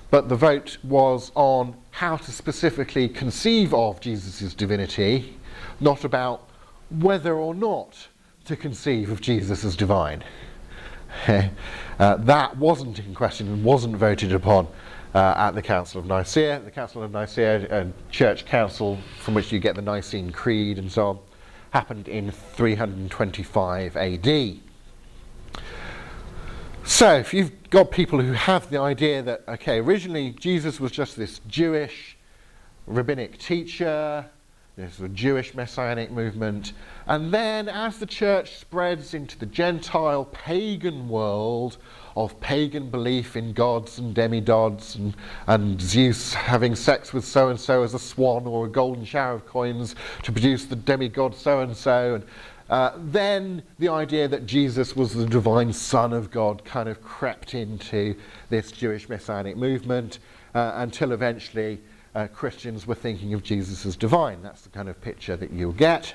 but 0.09 0.29
the 0.29 0.35
vote 0.35 0.77
was 0.83 1.31
on 1.35 1.75
how 1.91 2.17
to 2.17 2.31
specifically 2.31 3.09
conceive 3.09 3.73
of 3.73 3.99
Jesus' 3.99 4.53
divinity, 4.53 5.37
not 5.79 6.03
about 6.03 6.47
whether 6.89 7.35
or 7.35 7.53
not 7.53 8.07
to 8.45 8.55
conceive 8.55 9.09
of 9.09 9.19
Jesus 9.19 9.65
as 9.65 9.75
divine. 9.75 10.23
uh, 11.27 12.15
that 12.17 12.57
wasn't 12.57 12.99
in 12.99 13.13
question 13.13 13.47
and 13.47 13.63
wasn't 13.63 13.95
voted 13.95 14.31
upon 14.31 14.67
uh, 15.13 15.33
at 15.37 15.51
the 15.51 15.61
Council 15.61 15.99
of 15.99 16.05
Nicaea. 16.05 16.59
The 16.59 16.71
Council 16.71 17.03
of 17.03 17.11
Nicaea, 17.11 17.81
a 17.81 17.91
church 18.11 18.45
council 18.45 18.97
from 19.19 19.33
which 19.33 19.51
you 19.51 19.59
get 19.59 19.75
the 19.75 19.81
Nicene 19.81 20.31
Creed 20.31 20.77
and 20.77 20.91
so 20.91 21.07
on, 21.07 21.19
happened 21.71 22.07
in 22.07 22.31
325 22.31 23.97
AD. 23.97 24.59
So, 26.87 27.15
if 27.15 27.33
you've 27.33 27.69
got 27.69 27.91
people 27.91 28.21
who 28.21 28.31
have 28.31 28.69
the 28.69 28.79
idea 28.79 29.21
that, 29.21 29.43
okay, 29.45 29.79
originally 29.79 30.31
Jesus 30.31 30.79
was 30.79 30.89
just 30.89 31.17
this 31.17 31.41
Jewish 31.45 32.15
rabbinic 32.87 33.37
teacher, 33.39 34.25
a 34.77 35.07
Jewish 35.09 35.53
messianic 35.53 36.11
movement, 36.11 36.71
and 37.05 37.33
then 37.33 37.67
as 37.67 37.99
the 37.99 38.05
church 38.05 38.55
spreads 38.55 39.13
into 39.13 39.37
the 39.37 39.45
Gentile 39.45 40.25
pagan 40.31 41.09
world 41.09 41.77
of 42.15 42.39
pagan 42.39 42.89
belief 42.89 43.35
in 43.35 43.51
gods 43.51 43.99
and 43.99 44.15
demigods 44.15 44.95
and, 44.95 45.13
and 45.47 45.81
Zeus 45.81 46.33
having 46.33 46.73
sex 46.73 47.11
with 47.11 47.25
so 47.25 47.49
and 47.49 47.59
so 47.59 47.83
as 47.83 47.95
a 47.95 47.99
swan 47.99 48.47
or 48.47 48.65
a 48.65 48.69
golden 48.69 49.03
shower 49.03 49.35
of 49.35 49.45
coins 49.45 49.93
to 50.23 50.31
produce 50.31 50.65
the 50.65 50.77
demigod 50.77 51.35
so 51.35 51.59
and 51.59 51.75
so, 51.75 52.21
uh, 52.69 52.91
then 52.97 53.63
the 53.79 53.89
idea 53.89 54.27
that 54.27 54.45
Jesus 54.45 54.95
was 54.95 55.13
the 55.13 55.25
divine 55.25 55.71
Son 55.71 56.11
of 56.13 56.29
God 56.31 56.65
kind 56.65 56.89
of 56.89 57.01
crept 57.01 57.53
into 57.53 58.15
this 58.49 58.71
Jewish 58.71 59.07
messianic 59.07 59.55
movement 59.55 60.19
uh, 60.53 60.73
until 60.75 61.11
eventually 61.11 61.79
uh, 62.13 62.27
Christians 62.27 62.85
were 62.85 62.95
thinking 62.95 63.33
of 63.33 63.43
Jesus 63.43 63.85
as 63.85 63.95
divine. 63.95 64.41
That's 64.41 64.61
the 64.61 64.69
kind 64.69 64.89
of 64.89 64.99
picture 65.01 65.37
that 65.37 65.51
you'll 65.51 65.71
get. 65.71 66.13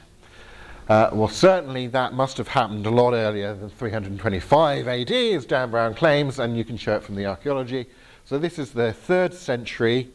Uh, 0.88 1.10
well, 1.12 1.28
certainly 1.28 1.86
that 1.86 2.12
must 2.12 2.36
have 2.36 2.48
happened 2.48 2.86
a 2.86 2.90
lot 2.90 3.14
earlier 3.14 3.54
than 3.54 3.70
325 3.70 4.88
AD, 4.88 5.10
as 5.10 5.46
Dan 5.46 5.70
Brown 5.70 5.94
claims, 5.94 6.38
and 6.38 6.56
you 6.56 6.64
can 6.64 6.76
show 6.76 6.96
it 6.96 7.04
from 7.04 7.14
the 7.14 7.24
archaeology. 7.24 7.86
So 8.24 8.38
this 8.38 8.58
is 8.58 8.72
the 8.72 8.92
third 8.92 9.32
century 9.32 10.10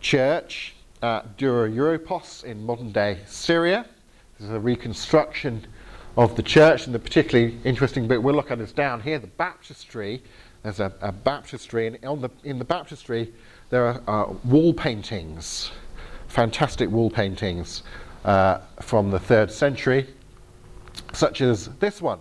church 0.00 0.74
at 1.02 1.36
Dura 1.38 1.70
Europos 1.70 2.44
in 2.44 2.64
modern 2.64 2.92
day 2.92 3.18
Syria. 3.26 3.86
This 4.38 4.48
is 4.48 4.54
a 4.54 4.60
reconstruction 4.60 5.66
of 6.16 6.36
the 6.36 6.42
church, 6.42 6.86
and 6.86 6.94
the 6.94 6.98
particularly 6.98 7.58
interesting 7.64 8.06
bit 8.06 8.22
we'll 8.22 8.34
look 8.34 8.50
at 8.50 8.60
is 8.60 8.72
down 8.72 9.00
here, 9.00 9.18
the 9.18 9.26
baptistry. 9.26 10.22
There's 10.62 10.80
a, 10.80 10.92
a 11.00 11.10
baptistry, 11.10 11.86
and 11.86 12.04
on 12.04 12.20
the, 12.20 12.30
in 12.44 12.58
the 12.58 12.64
baptistry 12.64 13.32
there 13.70 13.86
are 13.86 14.02
uh, 14.06 14.32
wall 14.44 14.74
paintings, 14.74 15.72
fantastic 16.28 16.90
wall 16.90 17.10
paintings 17.10 17.82
uh, 18.24 18.58
from 18.80 19.10
the 19.10 19.18
third 19.18 19.50
century, 19.50 20.06
such 21.14 21.40
as 21.40 21.68
this 21.80 22.02
one. 22.02 22.20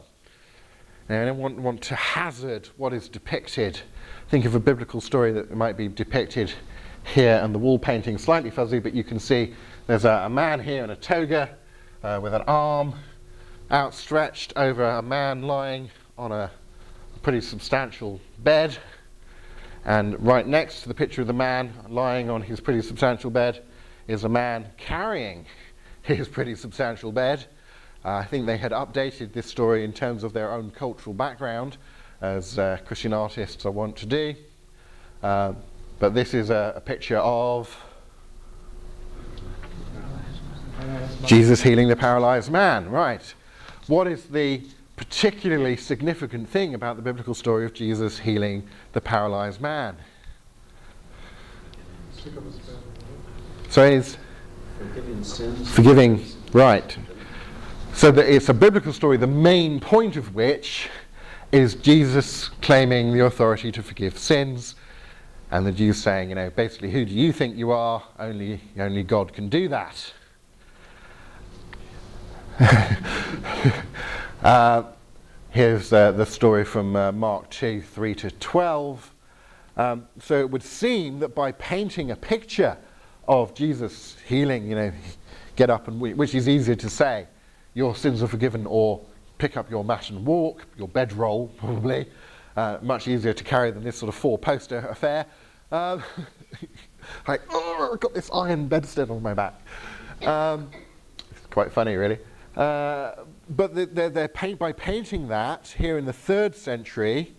Now, 1.10 1.24
I 1.24 1.26
don't 1.26 1.39
want, 1.39 1.60
want 1.60 1.82
to 1.84 1.96
hazard 1.96 2.70
what 2.78 2.94
is 2.94 3.10
depicted. 3.10 3.82
Think 4.30 4.46
of 4.46 4.56
a 4.56 4.60
biblical 4.60 5.02
story 5.02 5.34
that 5.34 5.54
might 5.54 5.76
be 5.76 5.89
depicted 5.89 6.54
here, 7.04 7.42
and 7.44 7.54
the 7.54 7.60
wall 7.60 7.78
painting 7.78 8.18
slightly 8.18 8.50
fuzzy, 8.50 8.80
but 8.80 8.94
you 8.94 9.04
can 9.04 9.20
see 9.20 9.54
there's 9.88 10.06
a, 10.06 10.24
a 10.26 10.30
man 10.30 10.62
here 10.62 10.86
in 10.86 10.92
a 10.92 10.96
toga 10.96 11.50
uh, 12.04 12.20
with 12.24 12.34
an 12.34 12.44
arm 12.44 12.96
outstretched 13.72 14.51
over 14.57 14.84
a 14.84 15.01
man 15.01 15.43
lying 15.43 15.89
on 16.17 16.32
a 16.32 16.51
pretty 17.22 17.41
substantial 17.41 18.19
bed. 18.39 18.78
And 19.86 20.19
right 20.24 20.45
next 20.45 20.82
to 20.82 20.89
the 20.89 20.93
picture 20.93 21.22
of 21.22 21.28
the 21.28 21.34
man 21.34 21.74
lying 21.88 22.30
on 22.30 22.41
his 22.41 22.59
pretty 22.59 22.82
substantial 22.82 23.32
bed 23.32 23.63
is 24.07 24.26
a 24.26 24.30
man 24.30 24.67
carrying 24.78 25.45
his 26.01 26.28
pretty 26.28 26.55
substantial 26.55 27.11
bed. 27.11 27.45
Uh, 28.03 28.15
I 28.15 28.26
think 28.26 28.45
they 28.45 28.57
had 28.57 28.72
updated 28.72 29.32
this 29.32 29.45
story 29.45 29.84
in 29.86 29.93
terms 29.93 30.24
of 30.24 30.34
their 30.34 30.51
own 30.51 30.72
cultural 30.72 31.13
background, 31.13 31.78
as 32.19 32.57
uh, 32.57 32.80
Christian 32.86 33.13
artists 33.13 33.65
are 33.65 33.72
wont 33.72 33.95
to 33.97 34.05
do. 34.05 34.36
Uh, 35.22 35.53
but 35.99 36.15
this 36.15 36.34
is 36.34 36.49
a, 36.49 36.74
a 36.76 36.82
picture 36.82 37.19
of 37.19 37.76
Jesus 41.26 41.61
healing 41.61 41.88
the 41.88 41.95
paralyzed 41.95 42.51
man, 42.51 42.89
right 42.89 43.34
what 43.92 44.08
is 44.08 44.24
the 44.28 44.62
particularly 44.96 45.76
significant 45.76 46.48
thing 46.48 46.74
about 46.74 46.96
the 46.96 47.02
biblical 47.02 47.34
story 47.34 47.66
of 47.66 47.74
Jesus 47.74 48.20
healing 48.20 48.66
the 48.94 49.02
paralyzed 49.02 49.60
man? 49.60 49.98
So 53.68 53.92
he's 53.92 54.18
Forgiving 54.78 55.24
sins. 55.26 55.70
forgiving, 55.70 56.26
right. 56.54 56.98
So 57.94 58.12
that 58.12 58.34
it's 58.34 58.48
a 58.48 58.54
biblical 58.54 58.94
story, 58.94 59.18
the 59.18 59.28
main 59.28 59.82
point 59.82 60.16
of 60.16 60.34
which 60.34 60.89
is 61.52 61.76
Jesus 61.76 62.48
claiming 62.62 63.12
the 63.12 63.26
authority 63.26 63.74
to 63.74 63.84
forgive 63.84 64.18
sins, 64.18 64.76
and 65.52 65.66
the 65.66 65.72
Jews 65.74 66.02
saying, 66.02 66.30
you 66.30 66.36
know, 66.36 66.50
basically, 66.50 66.92
who 66.92 67.04
do 67.04 67.14
you 67.14 67.34
think 67.34 67.58
you 67.58 67.72
are? 67.72 68.02
Only, 68.18 68.62
only 68.80 69.04
God 69.04 69.34
can 69.34 69.50
do 69.50 69.68
that. 69.68 70.14
uh, 74.43 74.84
here's 75.49 75.91
uh, 75.91 76.12
the 76.12 76.26
story 76.26 76.64
from 76.64 76.95
uh, 76.95 77.12
Mark 77.12 77.49
2 77.49 77.82
3 77.82 78.14
to 78.16 78.30
12. 78.30 79.16
Um, 79.78 80.07
so 80.20 80.39
it 80.39 80.49
would 80.49 80.62
seem 80.62 81.18
that 81.20 81.34
by 81.34 81.53
painting 81.53 82.12
a 82.12 82.16
picture 82.16 82.78
of 83.28 83.55
Jesus 83.55 84.16
healing, 84.28 84.68
you 84.68 84.76
know, 84.76 84.91
get 85.55 85.72
up 85.72 85.88
and 85.88 85.99
weep, 85.99 86.18
which 86.18 86.36
is 86.36 86.47
easier 86.47 86.76
to 86.76 86.89
say, 86.89 87.26
your 87.74 87.95
sins 87.95 88.22
are 88.22 88.28
forgiven, 88.28 88.68
or 88.68 89.01
pick 89.39 89.57
up 89.57 89.72
your 89.72 89.84
mat 89.84 90.12
and 90.12 90.24
walk, 90.24 90.68
your 90.78 90.88
bedroll 90.88 91.47
probably, 91.57 92.05
uh, 92.57 92.78
much 92.84 93.07
easier 93.07 93.34
to 93.34 93.43
carry 93.43 93.72
than 93.72 93.84
this 93.84 93.97
sort 93.97 94.09
of 94.09 94.16
four 94.16 94.38
poster 94.38 94.88
affair. 94.89 95.26
Um, 95.72 96.03
like, 97.28 97.41
oh, 97.49 97.89
I've 97.91 97.99
got 97.99 98.14
this 98.14 98.30
iron 98.32 98.68
bedstead 98.68 99.09
on 99.09 99.24
my 99.24 99.34
back. 99.34 99.59
Um, 100.22 100.70
it's 101.32 101.47
quite 101.47 101.72
funny, 101.72 101.95
really. 101.95 102.20
Uh, 102.56 103.16
but 103.49 103.74
paint, 104.34 104.60
by 104.60 104.72
painting 104.74 105.28
that 105.30 105.74
here 105.78 105.97
in 105.97 106.06
the 106.06 106.14
third 106.14 106.56
century, 106.56 107.34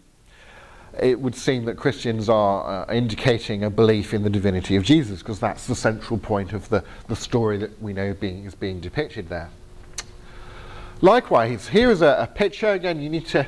it 1.01 1.19
would 1.21 1.35
seem 1.35 1.65
that 1.65 1.77
Christians 1.77 2.29
are 2.29 2.87
uh, 2.89 2.93
indicating 2.93 3.65
a 3.65 3.71
belief 3.71 4.13
in 4.15 4.23
the 4.23 4.31
divinity 4.31 4.77
of 4.77 4.85
Jesus, 4.85 5.21
because 5.21 5.39
that's 5.39 5.67
the 5.67 5.75
central 5.75 6.19
point 6.19 6.53
of 6.53 6.69
the, 6.69 6.85
the 7.09 7.17
story 7.17 7.59
that 7.59 7.81
we 7.83 7.93
know 7.93 8.15
being, 8.15 8.45
is 8.45 8.55
being 8.55 8.81
depicted 8.81 9.29
there. 9.29 9.51
Likewise, 11.01 11.69
here 11.69 11.91
is 11.91 12.03
a, 12.03 12.17
a 12.21 12.27
picture. 12.27 12.69
Again, 12.69 13.01
you 13.01 13.11
need 13.11 13.27
to 13.29 13.47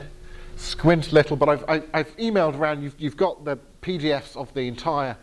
squint 0.57 1.13
a 1.13 1.15
little, 1.15 1.37
but 1.37 1.49
I've, 1.49 1.65
I, 1.69 1.83
I've 1.93 2.17
emailed 2.17 2.59
around. 2.59 2.83
You've, 2.83 2.99
you've 2.99 3.17
got 3.17 3.45
the 3.45 3.59
PDFs 3.83 4.37
of 4.37 4.53
the 4.55 4.63
entire 4.63 5.17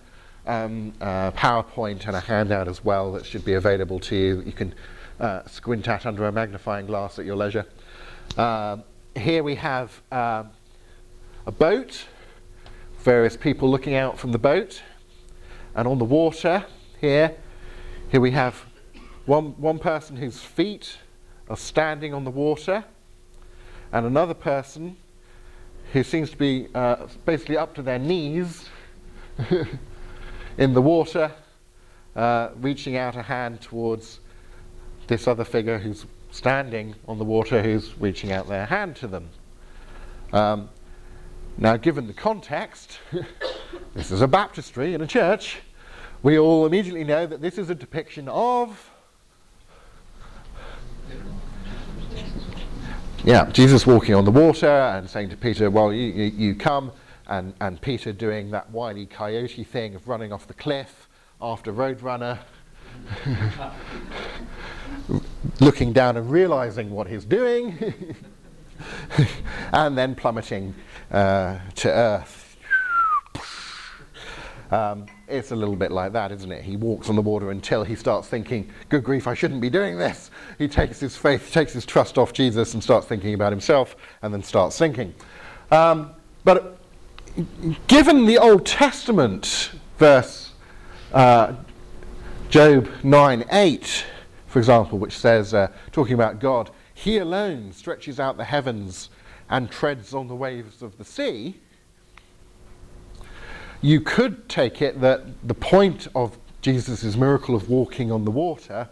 um, 0.45 0.93
uh, 1.01 1.31
PowerPoint 1.31 2.07
and 2.07 2.15
a 2.15 2.19
handout 2.19 2.67
as 2.67 2.83
well 2.83 3.11
that 3.13 3.25
should 3.25 3.45
be 3.45 3.53
available 3.53 3.99
to 3.99 4.15
you 4.15 4.41
you 4.41 4.51
can 4.51 4.73
uh, 5.19 5.45
squint 5.45 5.87
at 5.87 6.05
under 6.05 6.25
a 6.25 6.31
magnifying 6.31 6.85
glass 6.85 7.19
at 7.19 7.25
your 7.25 7.35
leisure. 7.35 7.65
Um, 8.37 8.83
here 9.15 9.43
we 9.43 9.55
have 9.55 10.01
um, 10.11 10.49
a 11.45 11.51
boat, 11.51 12.05
various 12.99 13.35
people 13.35 13.69
looking 13.69 13.95
out 13.95 14.17
from 14.17 14.31
the 14.31 14.39
boat, 14.39 14.81
and 15.75 15.87
on 15.87 15.97
the 15.99 16.05
water 16.05 16.65
here, 16.99 17.35
here 18.09 18.21
we 18.21 18.31
have 18.31 18.65
one, 19.25 19.59
one 19.59 19.79
person 19.79 20.15
whose 20.15 20.39
feet 20.39 20.97
are 21.49 21.57
standing 21.57 22.13
on 22.13 22.23
the 22.23 22.31
water, 22.31 22.83
and 23.91 24.05
another 24.05 24.33
person 24.33 24.95
who 25.91 26.03
seems 26.03 26.29
to 26.29 26.37
be 26.37 26.67
uh, 26.73 27.07
basically 27.25 27.57
up 27.57 27.75
to 27.75 27.81
their 27.81 27.99
knees 27.99 28.69
in 30.57 30.73
the 30.73 30.81
water, 30.81 31.31
uh, 32.15 32.49
reaching 32.61 32.95
out 32.95 33.15
a 33.15 33.21
hand 33.21 33.59
towards 33.61 34.20
this 35.11 35.27
other 35.27 35.43
figure 35.43 35.77
who's 35.77 36.05
standing 36.31 36.95
on 37.05 37.17
the 37.17 37.25
water, 37.25 37.61
who's 37.61 37.99
reaching 37.99 38.31
out 38.31 38.47
their 38.47 38.65
hand 38.65 38.95
to 38.95 39.07
them. 39.07 39.27
Um, 40.31 40.69
now, 41.57 41.75
given 41.75 42.07
the 42.07 42.13
context, 42.13 42.97
this 43.93 44.09
is 44.09 44.21
a 44.21 44.27
baptistry 44.27 44.93
in 44.93 45.01
a 45.01 45.07
church, 45.07 45.57
we 46.23 46.39
all 46.39 46.65
immediately 46.65 47.03
know 47.03 47.25
that 47.25 47.41
this 47.41 47.57
is 47.57 47.69
a 47.69 47.75
depiction 47.75 48.29
of. 48.29 48.89
Yeah, 53.25 53.49
Jesus 53.51 53.85
walking 53.85 54.15
on 54.15 54.23
the 54.23 54.31
water 54.31 54.65
and 54.65 55.09
saying 55.09 55.27
to 55.31 55.35
Peter, 55.35 55.69
Well, 55.69 55.91
you, 55.91 56.07
you, 56.07 56.23
you 56.23 56.55
come, 56.55 56.93
and, 57.27 57.53
and 57.59 57.81
Peter 57.81 58.13
doing 58.13 58.49
that 58.51 58.71
wily 58.71 59.07
coyote 59.07 59.65
thing 59.65 59.93
of 59.93 60.07
running 60.07 60.31
off 60.31 60.47
the 60.47 60.53
cliff 60.53 61.09
after 61.41 61.73
Roadrunner, 61.73 62.39
looking 65.61 65.93
down 65.93 66.17
and 66.17 66.29
realizing 66.29 66.89
what 66.89 67.07
he's 67.07 67.23
doing, 67.23 67.93
and 69.73 69.97
then 69.97 70.15
plummeting 70.15 70.75
uh, 71.11 71.59
to 71.75 71.89
earth. 71.89 72.57
Um, 74.71 75.05
it's 75.27 75.51
a 75.51 75.55
little 75.55 75.75
bit 75.75 75.91
like 75.91 76.13
that, 76.13 76.31
isn't 76.31 76.51
it? 76.51 76.63
He 76.63 76.77
walks 76.77 77.09
on 77.09 77.15
the 77.15 77.21
water 77.21 77.51
until 77.51 77.83
he 77.83 77.95
starts 77.95 78.27
thinking, 78.27 78.69
good 78.89 79.03
grief, 79.03 79.27
I 79.27 79.33
shouldn't 79.33 79.61
be 79.61 79.69
doing 79.69 79.97
this. 79.97 80.31
He 80.57 80.67
takes 80.67 80.99
his 80.99 81.15
faith, 81.15 81.51
takes 81.51 81.73
his 81.73 81.85
trust 81.85 82.17
off 82.17 82.33
Jesus 82.33 82.73
and 82.73 82.81
starts 82.81 83.05
thinking 83.05 83.33
about 83.33 83.51
himself 83.51 83.95
and 84.21 84.33
then 84.33 84.41
starts 84.41 84.75
sinking. 84.75 85.13
Um, 85.71 86.11
but 86.43 86.77
given 87.87 88.25
the 88.25 88.37
Old 88.37 88.65
Testament 88.65 89.71
verse, 89.97 90.53
uh, 91.13 91.53
Job 92.49 92.89
9 93.03 93.45
8, 93.51 94.05
for 94.51 94.59
example, 94.59 94.99
which 94.99 95.17
says, 95.17 95.53
uh, 95.53 95.67
talking 95.91 96.13
about 96.13 96.39
God, 96.39 96.69
He 96.93 97.17
alone 97.17 97.71
stretches 97.71 98.19
out 98.19 98.37
the 98.37 98.43
heavens 98.43 99.09
and 99.49 99.71
treads 99.71 100.13
on 100.13 100.27
the 100.27 100.35
waves 100.35 100.81
of 100.83 100.97
the 100.97 101.05
sea 101.05 101.55
you 103.81 103.99
could 103.99 104.47
take 104.47 104.81
it 104.81 105.01
that 105.01 105.21
the 105.47 105.53
point 105.53 106.07
of 106.13 106.37
Jesus' 106.61 107.15
miracle 107.15 107.55
of 107.55 107.69
walking 107.69 108.11
on 108.11 108.23
the 108.23 108.31
water 108.31 108.87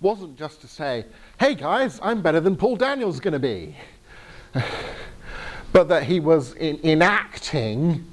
wasn't 0.00 0.36
just 0.36 0.60
to 0.60 0.66
say, 0.66 1.06
hey 1.38 1.54
guys, 1.54 2.00
I'm 2.02 2.22
better 2.22 2.40
than 2.40 2.56
Paul 2.56 2.74
Daniels 2.74 3.20
going 3.20 3.32
to 3.32 3.38
be, 3.38 3.76
but 5.72 5.88
that 5.88 6.02
he 6.02 6.18
was 6.18 6.54
in, 6.54 6.80
enacting 6.82 8.04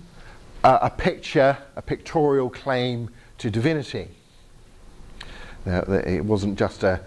a, 0.64 0.80
a, 0.84 0.90
picture, 0.92 1.58
a 1.76 1.82
pictorial 1.82 2.50
claim 2.50 3.10
to 3.40 3.50
divinity. 3.50 4.10
It 5.66 6.24
wasn't 6.26 6.58
just 6.58 6.84
a 6.84 7.02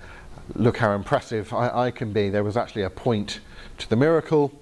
look 0.55 0.77
how 0.77 0.93
impressive 0.95 1.53
I, 1.53 1.87
I 1.87 1.91
can 1.91 2.13
be, 2.13 2.29
there 2.29 2.45
was 2.45 2.57
actually 2.57 2.83
a 2.83 2.91
point 2.91 3.41
to 3.79 3.89
the 3.89 3.97
miracle, 3.97 4.53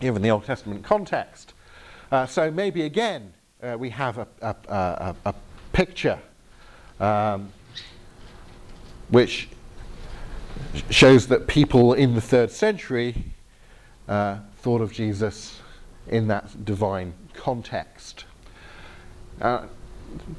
given 0.00 0.22
the 0.22 0.30
Old 0.30 0.44
Testament 0.44 0.84
context. 0.84 1.52
Uh, 2.10 2.26
so 2.26 2.50
maybe 2.50 2.82
again, 2.82 3.32
uh, 3.62 3.76
we 3.78 3.90
have 3.90 4.18
a, 4.18 4.26
a, 4.42 4.56
a, 4.68 5.16
a 5.26 5.34
picture 5.72 6.18
um, 7.00 7.52
which 9.08 9.48
shows 10.90 11.26
that 11.28 11.46
people 11.46 11.92
in 11.94 12.14
the 12.14 12.20
third 12.20 12.50
century 12.50 13.24
uh, 14.08 14.38
thought 14.58 14.80
of 14.80 14.92
Jesus 14.92 15.60
in 16.08 16.28
that 16.28 16.64
divine 16.64 17.14
context. 17.32 18.24
Uh, 19.40 19.66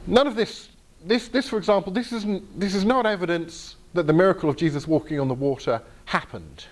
none 0.07 0.27
of 0.27 0.35
this, 0.35 0.69
this, 1.05 1.27
this, 1.27 1.47
for 1.47 1.57
example, 1.57 1.91
this, 1.91 2.11
isn't, 2.11 2.59
this 2.59 2.75
is 2.75 2.83
not 2.83 3.05
evidence 3.05 3.75
that 3.93 4.07
the 4.07 4.13
miracle 4.13 4.49
of 4.49 4.57
Jesus 4.57 4.87
walking 4.87 5.19
on 5.19 5.27
the 5.27 5.33
water 5.33 5.81
happened. 6.05 6.65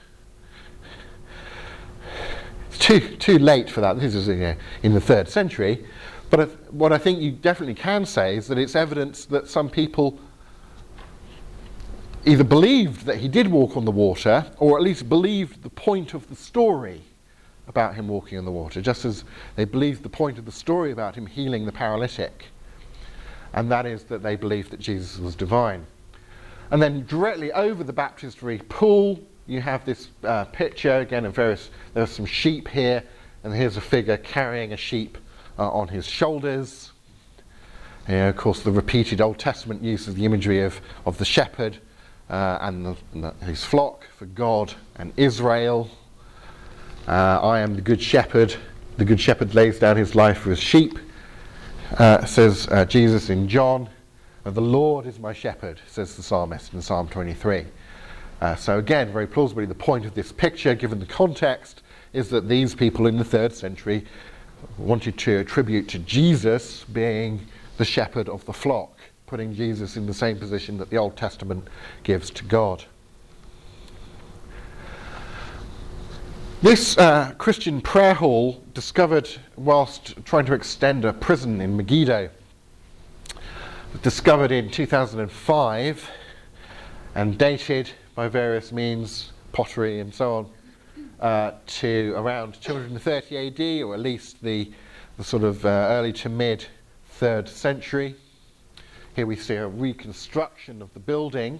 It's 2.69 2.79
too, 2.79 3.15
too 3.17 3.39
late 3.39 3.69
for 3.69 3.81
that. 3.81 3.99
This 3.99 4.15
is 4.15 4.27
you 4.27 4.35
know, 4.35 4.55
in 4.81 4.93
the 4.93 5.01
third 5.01 5.29
century. 5.29 5.85
But 6.29 6.73
what 6.73 6.91
I 6.91 6.97
think 6.97 7.19
you 7.19 7.31
definitely 7.31 7.75
can 7.75 8.05
say 8.05 8.35
is 8.35 8.47
that 8.47 8.57
it's 8.57 8.75
evidence 8.75 9.25
that 9.25 9.47
some 9.47 9.69
people 9.69 10.19
either 12.25 12.43
believed 12.43 13.05
that 13.05 13.17
he 13.17 13.27
did 13.27 13.47
walk 13.47 13.77
on 13.77 13.85
the 13.85 13.91
water, 13.91 14.45
or 14.57 14.77
at 14.77 14.83
least 14.83 15.07
believed 15.09 15.61
the 15.61 15.69
point 15.69 16.13
of 16.13 16.27
the 16.29 16.35
story 16.35 17.01
about 17.67 17.95
him 17.95 18.07
walking 18.07 18.37
on 18.37 18.45
the 18.45 18.51
water, 18.51 18.81
just 18.81 19.05
as 19.05 19.23
they 19.55 19.65
believed 19.65 20.03
the 20.03 20.09
point 20.09 20.37
of 20.37 20.45
the 20.45 20.51
story 20.51 20.91
about 20.91 21.15
him 21.15 21.25
healing 21.25 21.65
the 21.65 21.71
paralytic. 21.71 22.45
And 23.53 23.71
that 23.71 23.85
is 23.85 24.03
that 24.05 24.23
they 24.23 24.35
believed 24.35 24.71
that 24.71 24.79
Jesus 24.79 25.19
was 25.19 25.35
divine. 25.35 25.85
And 26.71 26.81
then 26.81 27.05
directly 27.05 27.51
over 27.51 27.83
the 27.83 27.93
baptistry 27.93 28.59
pool, 28.69 29.19
you 29.45 29.61
have 29.61 29.85
this 29.85 30.07
uh, 30.23 30.45
picture 30.45 30.97
again 30.99 31.25
of 31.25 31.35
various, 31.35 31.69
there 31.93 32.03
are 32.03 32.07
some 32.07 32.25
sheep 32.25 32.67
here, 32.67 33.03
and 33.43 33.53
here's 33.53 33.77
a 33.77 33.81
figure 33.81 34.17
carrying 34.17 34.73
a 34.73 34.77
sheep 34.77 35.17
uh, 35.59 35.69
on 35.69 35.89
his 35.89 36.07
shoulders. 36.07 36.91
Yeah, 38.07 38.29
of 38.29 38.37
course, 38.37 38.61
the 38.61 38.71
repeated 38.71 39.21
Old 39.21 39.37
Testament 39.37 39.83
use 39.83 40.07
of 40.07 40.15
the 40.15 40.25
imagery 40.25 40.61
of, 40.61 40.81
of 41.05 41.17
the 41.17 41.25
shepherd 41.25 41.77
uh, 42.29 42.57
and, 42.61 42.85
the, 42.85 42.95
and 43.13 43.23
the, 43.23 43.33
his 43.45 43.63
flock 43.63 44.07
for 44.17 44.25
God 44.25 44.73
and 44.95 45.13
Israel. 45.17 45.89
Uh, 47.07 47.39
I 47.41 47.59
am 47.59 47.75
the 47.75 47.81
good 47.81 48.01
shepherd. 48.01 48.55
The 48.97 49.05
good 49.05 49.19
shepherd 49.19 49.55
lays 49.55 49.79
down 49.79 49.97
his 49.97 50.15
life 50.15 50.39
for 50.39 50.49
his 50.49 50.59
sheep, 50.59 50.97
uh, 51.97 52.25
says 52.25 52.67
uh, 52.71 52.85
Jesus 52.85 53.29
in 53.29 53.47
John. 53.47 53.89
Uh, 54.45 54.51
the 54.51 54.61
Lord 54.61 55.05
is 55.05 55.19
my 55.19 55.33
shepherd, 55.33 55.79
says 55.87 56.15
the 56.15 56.23
psalmist 56.23 56.73
in 56.73 56.81
Psalm 56.81 57.07
23. 57.07 57.65
so, 58.57 58.77
again, 58.77 59.11
very 59.11 59.27
plausibly, 59.27 59.65
the 59.65 59.75
point 59.75 60.05
of 60.05 60.15
this 60.15 60.31
picture, 60.31 60.75
given 60.75 60.99
the 60.99 61.05
context, 61.05 61.81
is 62.11 62.29
that 62.29 62.49
these 62.49 62.75
people 62.75 63.07
in 63.07 63.17
the 63.17 63.23
third 63.23 63.53
century 63.53 64.05
wanted 64.77 65.17
to 65.19 65.37
attribute 65.37 65.87
to 65.89 65.99
Jesus 65.99 66.83
being 66.85 67.45
the 67.77 67.85
shepherd 67.85 68.27
of 68.27 68.43
the 68.45 68.53
flock, 68.53 68.97
putting 69.27 69.53
Jesus 69.53 69.95
in 69.95 70.05
the 70.05 70.13
same 70.13 70.37
position 70.37 70.77
that 70.77 70.89
the 70.89 70.97
Old 70.97 71.15
Testament 71.15 71.67
gives 72.03 72.29
to 72.31 72.43
God. 72.43 72.83
This 76.63 76.97
uh, 76.97 77.33
Christian 77.37 77.81
prayer 77.81 78.13
hall, 78.13 78.63
discovered 78.73 79.29
whilst 79.57 80.15
trying 80.23 80.45
to 80.45 80.53
extend 80.53 81.03
a 81.03 81.11
prison 81.11 81.59
in 81.59 81.75
Megiddo, 81.75 82.29
discovered 84.01 84.53
in 84.53 84.71
2005 84.71 86.09
and 87.15 87.37
dated 87.37 87.91
by 88.15 88.29
various 88.29 88.71
means, 88.71 89.33
pottery 89.51 89.99
and 89.99 90.15
so 90.15 90.35
on, 90.35 90.49
uh, 91.19 91.51
to 91.65 92.13
around 92.15 92.53
230 92.61 93.47
AD, 93.47 93.83
or 93.83 93.93
at 93.93 93.99
least 93.99 94.41
the, 94.41 94.71
the 95.17 95.23
sort 95.25 95.43
of 95.43 95.65
uh, 95.65 95.67
early 95.67 96.13
to 96.13 96.29
mid 96.29 96.65
third 97.09 97.49
century. 97.49 98.15
Here 99.17 99.25
we 99.25 99.35
see 99.35 99.55
a 99.55 99.67
reconstruction 99.67 100.81
of 100.81 100.93
the 100.93 101.01
building, 101.01 101.59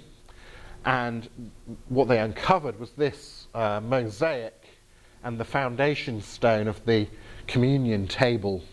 and 0.85 1.27
what 1.89 2.07
they 2.07 2.19
uncovered 2.19 2.79
was 2.79 2.91
this 2.91 3.47
uh, 3.53 3.81
mosaic 3.83 4.62
and 5.23 5.39
the 5.39 5.45
foundation 5.45 6.21
stone 6.21 6.67
of 6.67 6.83
the 6.85 7.07
communion 7.47 8.07
table 8.07 8.63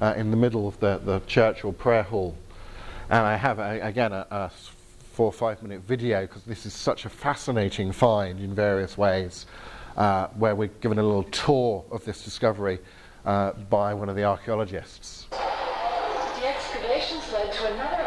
uh, 0.00 0.14
in 0.16 0.30
the 0.30 0.36
middle 0.36 0.66
of 0.66 0.78
the, 0.80 0.98
the 1.04 1.20
church 1.26 1.64
or 1.64 1.72
prayer 1.72 2.02
hall. 2.02 2.36
And 3.10 3.26
I 3.26 3.36
have, 3.36 3.58
a, 3.58 3.80
again, 3.80 4.12
a, 4.12 4.26
a 4.30 4.50
four 5.12 5.26
or 5.26 5.32
five 5.32 5.62
minute 5.62 5.82
video 5.82 6.22
because 6.22 6.42
this 6.44 6.64
is 6.64 6.72
such 6.72 7.04
a 7.04 7.08
fascinating 7.08 7.92
find 7.92 8.40
in 8.40 8.54
various 8.54 8.96
ways, 8.96 9.46
uh, 9.96 10.28
where 10.28 10.54
we're 10.54 10.68
given 10.80 10.98
a 10.98 11.02
little 11.02 11.24
tour 11.24 11.84
of 11.90 12.04
this 12.04 12.24
discovery 12.24 12.78
uh, 13.26 13.52
by 13.68 13.92
one 13.92 14.08
of 14.08 14.16
the 14.16 14.24
archaeologists. 14.24 15.26
The 15.30 16.46
excavations 16.46 17.30
led 17.32 17.52
to 17.52 17.74
another 17.74 17.99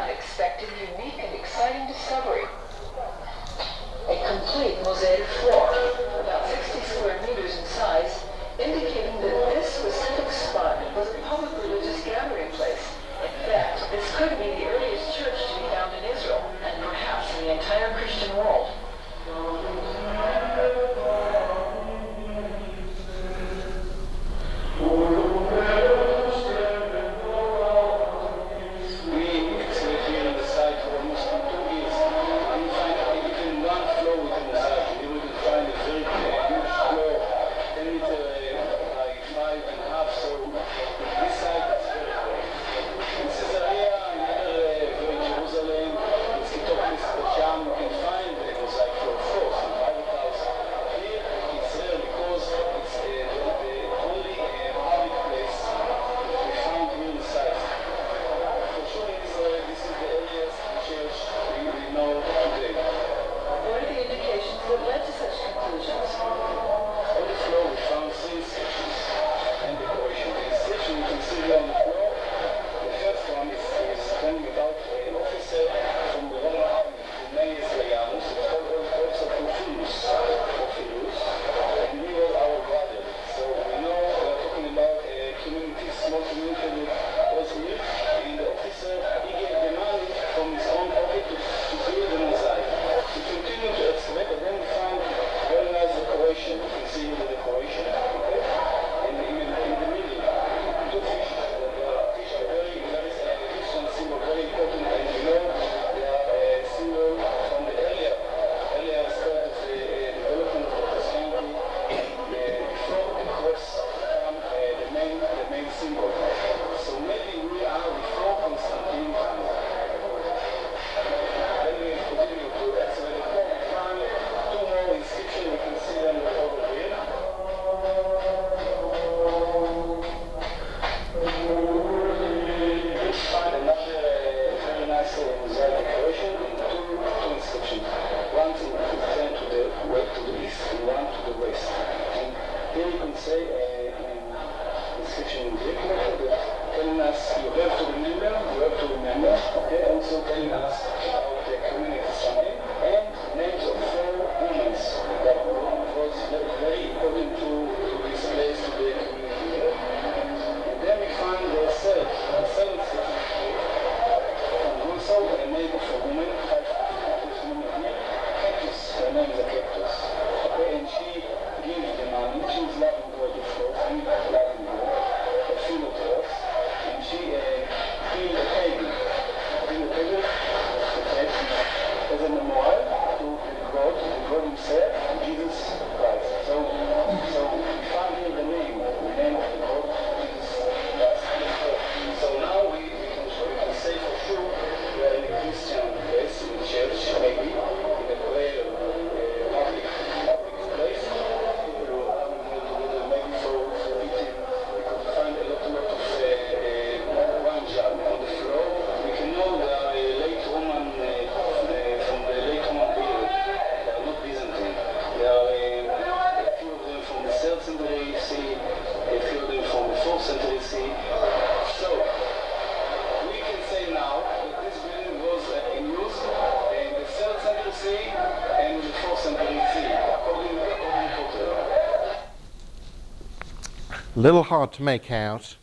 little 234.24 234.44
hard 234.44 234.72
to 234.72 234.82
make 234.82 235.12
out, 235.12 235.58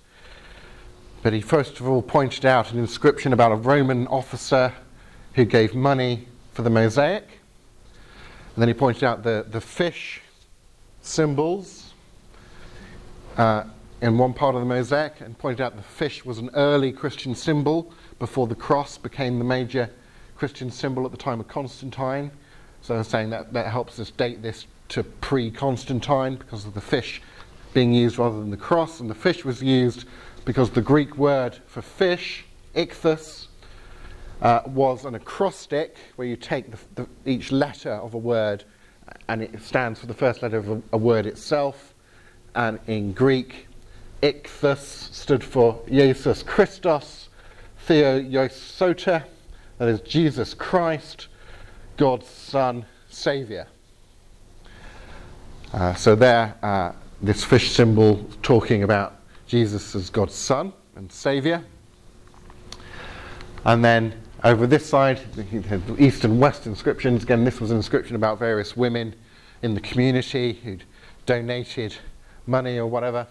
but 1.22 1.32
he 1.32 1.40
first 1.40 1.80
of 1.80 1.88
all 1.88 2.02
pointed 2.02 2.44
out 2.44 2.70
an 2.72 2.78
inscription 2.78 3.32
about 3.32 3.52
a 3.52 3.54
Roman 3.54 4.06
officer 4.08 4.74
who 5.32 5.46
gave 5.46 5.74
money 5.74 6.28
for 6.52 6.60
the 6.60 6.68
mosaic. 6.68 7.22
And 8.54 8.60
then 8.60 8.68
he 8.68 8.74
pointed 8.74 9.02
out 9.02 9.22
the, 9.22 9.46
the 9.50 9.62
fish 9.62 10.20
symbols 11.00 11.94
uh, 13.38 13.64
in 14.02 14.18
one 14.18 14.34
part 14.34 14.54
of 14.54 14.60
the 14.60 14.66
mosaic 14.66 15.22
and 15.22 15.38
pointed 15.38 15.62
out 15.62 15.74
the 15.74 15.82
fish 15.82 16.26
was 16.26 16.36
an 16.36 16.50
early 16.52 16.92
Christian 16.92 17.34
symbol 17.34 17.90
before 18.18 18.46
the 18.46 18.54
cross 18.54 18.98
became 18.98 19.38
the 19.38 19.44
major 19.44 19.88
Christian 20.36 20.70
symbol 20.70 21.06
at 21.06 21.12
the 21.12 21.16
time 21.16 21.40
of 21.40 21.48
Constantine. 21.48 22.30
So 22.82 23.02
saying 23.02 23.30
that 23.30 23.54
that 23.54 23.68
helps 23.68 23.98
us 23.98 24.10
date 24.10 24.42
this 24.42 24.66
to 24.90 25.02
pre 25.02 25.50
Constantine 25.50 26.36
because 26.36 26.66
of 26.66 26.74
the 26.74 26.80
fish 26.82 27.22
being 27.72 27.92
used 27.92 28.18
rather 28.18 28.38
than 28.38 28.50
the 28.50 28.56
cross, 28.56 29.00
and 29.00 29.08
the 29.08 29.14
fish 29.14 29.44
was 29.44 29.62
used 29.62 30.06
because 30.44 30.70
the 30.70 30.80
Greek 30.80 31.16
word 31.16 31.58
for 31.66 31.82
fish, 31.82 32.44
ichthus, 32.74 33.46
uh, 34.42 34.62
was 34.66 35.04
an 35.04 35.14
acrostic 35.14 35.96
where 36.16 36.26
you 36.26 36.36
take 36.36 36.70
the, 36.70 36.78
the, 36.94 37.08
each 37.30 37.52
letter 37.52 37.92
of 37.92 38.14
a 38.14 38.18
word 38.18 38.64
and 39.28 39.42
it 39.42 39.62
stands 39.62 40.00
for 40.00 40.06
the 40.06 40.14
first 40.14 40.42
letter 40.42 40.56
of 40.56 40.70
a, 40.70 40.82
a 40.92 40.96
word 40.96 41.26
itself. 41.26 41.94
And 42.54 42.78
in 42.86 43.12
Greek, 43.12 43.68
ichthus 44.22 45.12
stood 45.14 45.44
for 45.44 45.80
Jesus 45.88 46.42
Christos, 46.42 47.28
Theoiosota, 47.86 49.24
that 49.78 49.88
is 49.88 50.00
Jesus 50.00 50.54
Christ, 50.54 51.28
God's 51.96 52.26
Son, 52.26 52.84
Saviour. 53.08 53.66
Uh, 55.72 55.94
so 55.94 56.14
there, 56.14 56.56
uh, 56.62 56.92
this 57.22 57.44
fish 57.44 57.72
symbol 57.72 58.24
talking 58.42 58.82
about 58.82 59.16
Jesus 59.46 59.94
as 59.94 60.10
God's 60.10 60.34
Son 60.34 60.72
and 60.96 61.10
Saviour. 61.10 61.62
And 63.64 63.84
then 63.84 64.14
over 64.42 64.66
this 64.66 64.86
side, 64.86 65.20
the 65.34 65.96
east 65.98 66.24
and 66.24 66.40
west 66.40 66.66
inscriptions. 66.66 67.24
Again, 67.24 67.44
this 67.44 67.60
was 67.60 67.70
an 67.70 67.76
inscription 67.76 68.16
about 68.16 68.38
various 68.38 68.76
women 68.76 69.14
in 69.62 69.74
the 69.74 69.80
community 69.80 70.54
who'd 70.64 70.84
donated 71.26 71.94
money 72.46 72.78
or 72.78 72.86
whatever. 72.86 73.26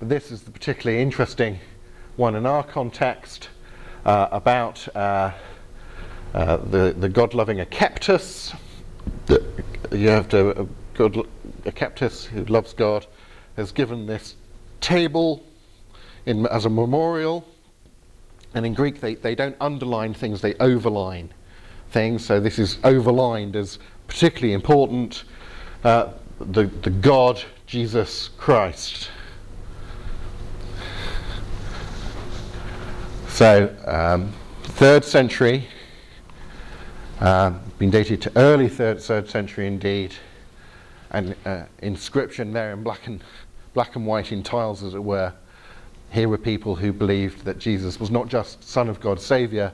But 0.00 0.08
this 0.08 0.32
is 0.32 0.42
the 0.42 0.50
particularly 0.50 1.00
interesting 1.00 1.60
one 2.16 2.34
in 2.34 2.46
our 2.46 2.64
context 2.64 3.48
uh, 4.04 4.28
about 4.32 4.86
uh, 4.96 5.32
uh, 6.34 6.56
the, 6.56 6.94
the 6.98 7.08
God 7.08 7.34
loving 7.34 7.58
Akeptous. 7.58 8.56
You 9.92 10.08
have 10.08 10.28
to, 10.30 10.50
uh, 10.50 10.66
God, 10.94 11.26
Akeptous, 11.64 12.24
who 12.24 12.44
loves 12.44 12.72
God, 12.72 13.06
has 13.56 13.72
given 13.72 14.06
this 14.06 14.36
table 14.80 15.44
in, 16.26 16.46
as 16.46 16.64
a 16.64 16.70
memorial. 16.70 17.46
And 18.54 18.64
in 18.64 18.74
Greek, 18.74 19.00
they, 19.00 19.14
they 19.14 19.34
don't 19.34 19.56
underline 19.60 20.14
things, 20.14 20.40
they 20.40 20.54
overline 20.54 21.28
things. 21.90 22.24
So 22.24 22.40
this 22.40 22.58
is 22.58 22.76
overlined 22.78 23.56
as 23.56 23.78
particularly 24.06 24.52
important. 24.52 25.24
Uh, 25.82 26.12
the, 26.40 26.64
the 26.82 26.90
God, 26.90 27.42
Jesus 27.66 28.30
Christ. 28.38 29.10
So, 33.28 33.74
um, 33.86 34.32
third 34.62 35.04
century, 35.04 35.66
uh, 37.20 37.50
been 37.78 37.90
dated 37.90 38.22
to 38.22 38.32
early 38.36 38.68
third, 38.68 39.00
third 39.00 39.28
century 39.28 39.66
indeed, 39.66 40.14
and 41.14 41.36
uh, 41.46 41.64
inscription 41.78 42.52
there 42.52 42.72
in 42.72 42.82
black 42.82 43.06
and, 43.06 43.22
black 43.72 43.96
and 43.96 44.04
white 44.04 44.32
in 44.32 44.42
tiles, 44.42 44.82
as 44.82 44.94
it 44.94 45.02
were. 45.02 45.32
Here 46.10 46.28
were 46.28 46.38
people 46.38 46.74
who 46.74 46.92
believed 46.92 47.44
that 47.44 47.58
Jesus 47.58 47.98
was 47.98 48.10
not 48.10 48.28
just 48.28 48.62
Son 48.62 48.88
of 48.88 49.00
God, 49.00 49.20
Saviour, 49.20 49.72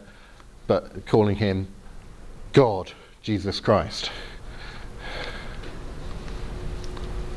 but 0.67 1.07
calling 1.07 1.37
him 1.37 1.67
God, 2.53 2.93
Jesus 3.23 3.59
Christ. 3.59 4.11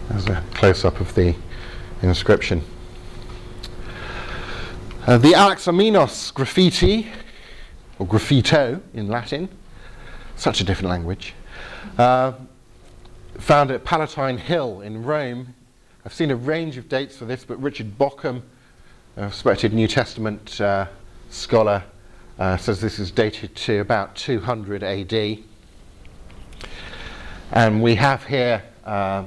There's 0.09 0.27
a 0.27 0.43
close 0.53 0.85
up 0.85 0.99
of 0.99 1.15
the 1.15 1.35
inscription. 2.01 2.61
Uh, 5.07 5.17
the 5.17 5.31
Alexamenos 5.31 6.33
graffiti, 6.33 7.09
or 7.99 8.05
graffito 8.05 8.81
in 8.93 9.07
Latin, 9.07 9.49
such 10.35 10.61
a 10.61 10.63
different 10.63 10.89
language, 10.89 11.33
uh, 11.97 12.33
found 13.39 13.71
at 13.71 13.83
Palatine 13.83 14.37
Hill 14.37 14.81
in 14.81 15.03
Rome. 15.03 15.55
I've 16.05 16.13
seen 16.13 16.31
a 16.31 16.35
range 16.35 16.77
of 16.77 16.87
dates 16.89 17.17
for 17.17 17.25
this, 17.25 17.43
but 17.43 17.61
Richard 17.61 17.97
Bauckham, 17.97 18.41
a 19.17 19.23
respected 19.23 19.73
New 19.73 19.87
Testament 19.87 20.59
uh, 20.61 20.87
scholar, 21.29 21.83
uh, 22.39 22.57
says 22.57 22.81
this 22.81 22.99
is 22.99 23.11
dated 23.11 23.55
to 23.55 23.79
about 23.79 24.15
200 24.15 24.83
AD. 24.83 25.39
And 27.51 27.83
we 27.83 27.95
have 27.95 28.25
here 28.25 28.63
uh, 28.85 29.25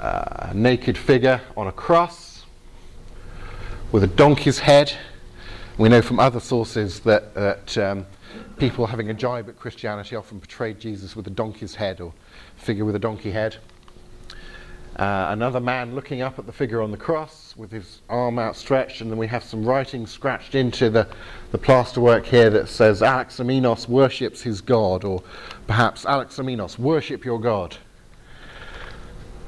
a 0.00 0.52
naked 0.54 0.96
figure 0.96 1.40
on 1.56 1.66
a 1.66 1.72
cross 1.72 2.44
with 3.92 4.02
a 4.02 4.08
donkey's 4.08 4.58
head. 4.58 4.92
We 5.78 5.88
know 5.88 6.02
from 6.02 6.18
other 6.18 6.40
sources 6.40 7.00
that, 7.00 7.34
that 7.34 7.78
um, 7.78 8.06
people 8.58 8.86
having 8.86 9.10
a 9.10 9.14
jibe 9.14 9.48
at 9.48 9.58
Christianity 9.58 10.16
often 10.16 10.40
portrayed 10.40 10.80
Jesus 10.80 11.14
with 11.14 11.26
a 11.26 11.30
donkey's 11.30 11.74
head 11.74 12.00
or 12.00 12.12
figure 12.56 12.84
with 12.84 12.94
a 12.94 12.98
donkey 12.98 13.30
head. 13.30 13.56
Uh, 14.96 15.26
another 15.28 15.60
man 15.60 15.94
looking 15.94 16.22
up 16.22 16.38
at 16.38 16.46
the 16.46 16.52
figure 16.52 16.80
on 16.80 16.90
the 16.90 16.96
cross 16.96 17.54
with 17.54 17.70
his 17.70 18.00
arm 18.08 18.38
outstretched, 18.38 19.02
and 19.02 19.10
then 19.10 19.18
we 19.18 19.26
have 19.26 19.44
some 19.44 19.62
writing 19.62 20.06
scratched 20.06 20.54
into 20.54 20.88
the, 20.88 21.06
the 21.52 21.58
plasterwork 21.58 22.24
here 22.24 22.48
that 22.48 22.66
says 22.66 23.02
Alexamenos 23.02 23.88
worships 23.88 24.40
his 24.40 24.62
God, 24.62 25.04
or 25.04 25.22
perhaps 25.66 26.06
Alexamenos, 26.06 26.78
worship 26.78 27.26
your 27.26 27.38
God. 27.38 27.76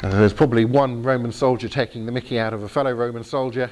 Uh, 0.02 0.10
there's 0.10 0.34
probably 0.34 0.66
one 0.66 1.02
Roman 1.02 1.32
soldier 1.32 1.68
taking 1.68 2.04
the 2.04 2.12
mickey 2.12 2.38
out 2.38 2.52
of 2.52 2.62
a 2.62 2.68
fellow 2.68 2.92
Roman 2.92 3.24
soldier 3.24 3.70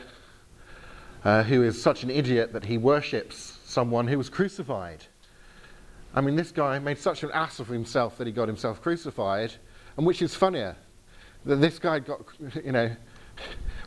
uh, 1.25 1.43
who 1.43 1.63
is 1.63 1.81
such 1.81 2.03
an 2.05 2.11
idiot 2.11 2.55
that 2.55 2.65
he 2.65 2.79
worships 2.79 3.56
someone 3.77 4.09
who 4.09 4.17
was 4.17 4.31
crucified. 4.31 5.05
I 6.15 6.23
mean, 6.23 6.35
this 6.35 6.51
guy 6.51 6.79
made 6.79 6.97
such 6.97 7.23
an 7.23 7.31
ass 7.35 7.61
of 7.61 7.69
himself 7.69 8.17
that 8.17 8.27
he 8.27 8.33
got 8.33 8.49
himself 8.49 8.81
crucified, 8.81 9.53
and 9.99 10.07
which 10.07 10.23
is 10.23 10.35
funnier, 10.35 10.75
that 11.45 11.57
this 11.57 11.79
guy 11.79 11.99
got, 11.99 12.23
you 12.65 12.73
know, 12.73 12.91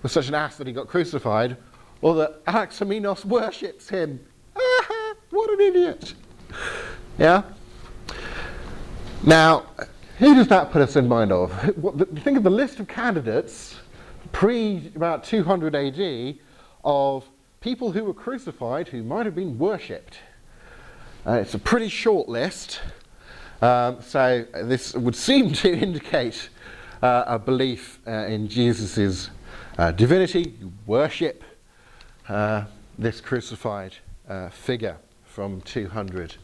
was 0.04 0.12
such 0.12 0.28
an 0.28 0.36
ass 0.36 0.58
that 0.58 0.68
he 0.68 0.74
got 0.74 0.88
crucified, 0.88 1.58
or 2.04 2.14
that 2.14 2.46
Alexamenos 2.46 3.26
worships 3.26 3.90
him. 3.90 4.20
Ah, 4.56 5.16
what 5.32 5.50
an 5.50 5.60
idiot! 5.60 6.14
Yeah? 7.18 7.42
Now, 9.26 9.66
who 10.20 10.36
does 10.36 10.50
that 10.50 10.72
put 10.72 10.84
us 10.84 10.98
in 10.98 11.08
mind 11.08 11.32
of? 11.32 11.52
Think 12.24 12.38
of 12.38 12.44
the 12.44 12.52
list 12.52 12.80
of 12.80 12.88
candidates 12.88 13.80
pre 14.34 14.92
about 14.96 15.24
200 15.24 15.76
AD 15.76 16.36
of 16.84 17.26
people 17.62 17.92
who 17.92 18.06
were 18.06 18.14
crucified 18.14 18.88
who 18.88 19.04
might 19.04 19.26
have 19.26 19.36
been 19.36 19.58
worshipped. 19.58 20.20
Uh, 21.26 21.34
it's 21.34 21.54
a 21.54 21.60
pretty 21.60 21.90
short 21.90 22.30
list, 22.30 22.80
um, 23.62 24.02
so 24.02 24.46
this 24.54 24.94
would 24.94 25.16
seem 25.16 25.52
to 25.54 25.74
indicate 25.74 26.50
uh, 27.04 27.24
a 27.28 27.40
belief 27.40 28.00
uh, 28.08 28.12
in 28.12 28.48
Jesus' 28.48 29.30
uh, 29.78 29.92
divinity, 29.92 30.54
worship 30.86 31.44
uh, 32.30 32.64
this 32.98 33.20
crucified 33.20 33.96
uh, 34.30 34.50
figure 34.50 34.98
from 35.26 35.62
200 35.62 36.36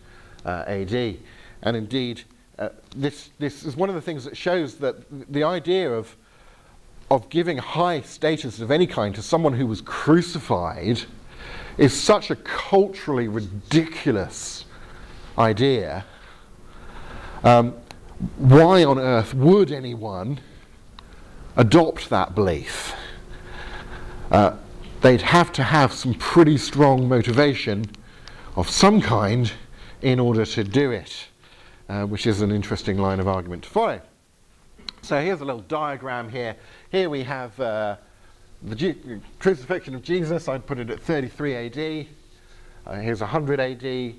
AD. 0.45 1.17
And 1.61 1.77
indeed, 1.77 2.23
this, 2.95 3.29
this 3.39 3.65
is 3.65 3.75
one 3.75 3.89
of 3.89 3.95
the 3.95 4.01
things 4.01 4.25
that 4.25 4.35
shows 4.37 4.75
that 4.77 5.31
the 5.31 5.43
idea 5.43 5.91
of 5.91 6.15
of 7.09 7.29
giving 7.29 7.57
high 7.57 8.01
status 8.01 8.59
of 8.59 8.71
any 8.71 8.87
kind 8.87 9.13
to 9.15 9.21
someone 9.21 9.53
who 9.53 9.67
was 9.67 9.81
crucified 9.81 11.01
is 11.77 11.93
such 11.93 12.31
a 12.31 12.35
culturally 12.35 13.27
ridiculous 13.27 14.65
idea. 15.37 16.05
Um, 17.43 17.75
why 18.37 18.83
on 18.83 18.97
earth 18.97 19.33
would 19.33 19.71
anyone 19.71 20.39
adopt 21.55 22.09
that 22.09 22.33
belief? 22.33 22.95
Uh, 24.31 24.55
they'd 25.01 25.21
have 25.21 25.51
to 25.53 25.63
have 25.63 25.93
some 25.93 26.13
pretty 26.15 26.57
strong 26.57 27.07
motivation 27.07 27.85
of 28.55 28.69
some 28.69 29.01
kind 29.01 29.51
in 30.01 30.19
order 30.19 30.45
to 30.45 30.63
do 30.63 30.91
it, 30.91 31.27
uh, 31.89 32.03
which 32.05 32.25
is 32.25 32.41
an 32.41 32.51
interesting 32.51 32.97
line 32.97 33.19
of 33.19 33.27
argument 33.27 33.63
to 33.63 33.69
follow. 33.69 34.01
So 35.05 35.21
here's 35.21 35.41
a 35.41 35.45
little 35.45 35.61
diagram 35.61 36.29
here. 36.29 36.55
Here 36.89 37.11
we 37.11 37.21
have 37.21 37.59
uh, 37.59 37.97
the 38.63 39.19
crucifixion 39.37 39.93
of 39.93 40.01
Jesus. 40.01 40.47
I'd 40.47 40.65
put 40.65 40.79
it 40.79 40.89
at 40.89 40.99
33 40.99 41.55
AD. 41.55 42.07
Uh, 42.87 42.95
here's 42.95 43.21
100 43.21 43.59
AD, 43.59 44.15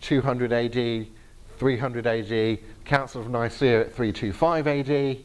200 0.00 0.52
AD, 0.54 1.06
300 1.58 2.06
AD, 2.06 2.58
Council 2.86 3.20
of 3.20 3.28
Nicaea 3.28 3.82
at 3.82 3.92
325 3.92 4.66
AD. 4.66 5.18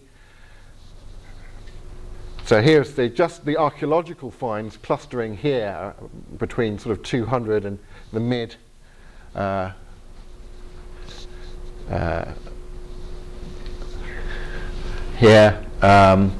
So 2.44 2.62
here's 2.62 2.92
the, 2.92 3.08
just 3.08 3.46
the 3.46 3.56
archaeological 3.56 4.32
finds 4.32 4.76
clustering 4.76 5.38
here 5.38 5.94
uh, 5.98 6.08
between 6.40 6.78
sort 6.78 6.98
of 6.98 7.06
200 7.06 7.64
and 7.64 7.80
the 8.12 8.20
mid 8.20 8.58
uh, 9.34 9.72
uh, 11.90 12.34
here. 15.18 15.64
Um, 15.82 16.32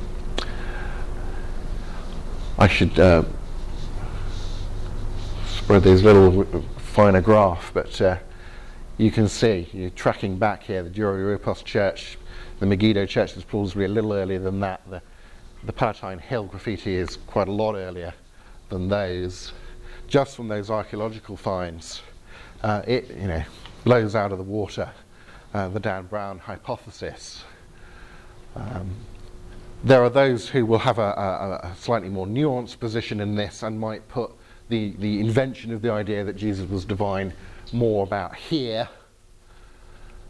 I 2.58 2.68
should 2.68 2.98
uh, 3.00 3.24
spread 5.46 5.84
these 5.84 6.04
little 6.04 6.44
finer 6.78 7.22
graph, 7.22 7.72
but 7.74 8.00
uh, 8.02 8.18
you 8.98 9.12
can 9.12 9.28
see, 9.28 9.68
you're 9.74 9.90
tracking 9.90 10.38
back 10.38 10.64
here, 10.64 10.84
the 10.84 10.90
Dura-Europos 10.90 11.64
Church, 11.64 12.18
the 12.60 12.66
Megiddo 12.66 13.06
Church 13.06 13.36
is 13.36 13.44
probably 13.44 13.86
a 13.86 13.90
little 13.90 14.14
earlier 14.14 14.40
than 14.40 14.60
that. 14.62 14.82
The, 14.90 15.02
the 15.64 15.74
Palatine 15.74 16.20
Hill 16.20 16.46
graffiti 16.46 16.96
is 16.96 17.18
quite 17.28 17.48
a 17.48 17.52
lot 17.52 17.76
earlier 17.76 18.14
than 18.70 18.88
those. 18.88 19.52
Just 20.08 20.36
from 20.36 20.48
those 20.48 20.70
archaeological 20.70 21.36
finds, 21.36 22.02
uh, 22.64 22.84
it 22.88 23.10
you 23.10 23.28
know 23.28 23.44
blows 23.84 24.16
out 24.16 24.32
of 24.32 24.38
the 24.38 24.44
water 24.44 24.90
uh, 25.56 25.70
the 25.70 25.80
Dan 25.80 26.06
Brown 26.06 26.38
hypothesis. 26.38 27.44
Um, 28.56 28.96
there 29.84 30.04
are 30.04 30.10
those 30.10 30.50
who 30.50 30.66
will 30.66 30.80
have 30.80 30.98
a, 30.98 31.02
a, 31.02 31.68
a 31.68 31.76
slightly 31.76 32.10
more 32.10 32.26
nuanced 32.26 32.80
position 32.80 33.20
in 33.20 33.36
this 33.36 33.62
and 33.64 33.80
might 33.80 34.08
put 34.08 34.32
the, 34.70 34.96
the 34.98 35.20
invention 35.20 35.72
of 35.72 35.82
the 35.82 35.92
idea 35.92 36.24
that 36.24 36.36
Jesus 36.36 36.68
was 36.70 36.86
divine 36.86 37.34
more 37.72 38.04
about 38.04 38.36
here, 38.36 38.90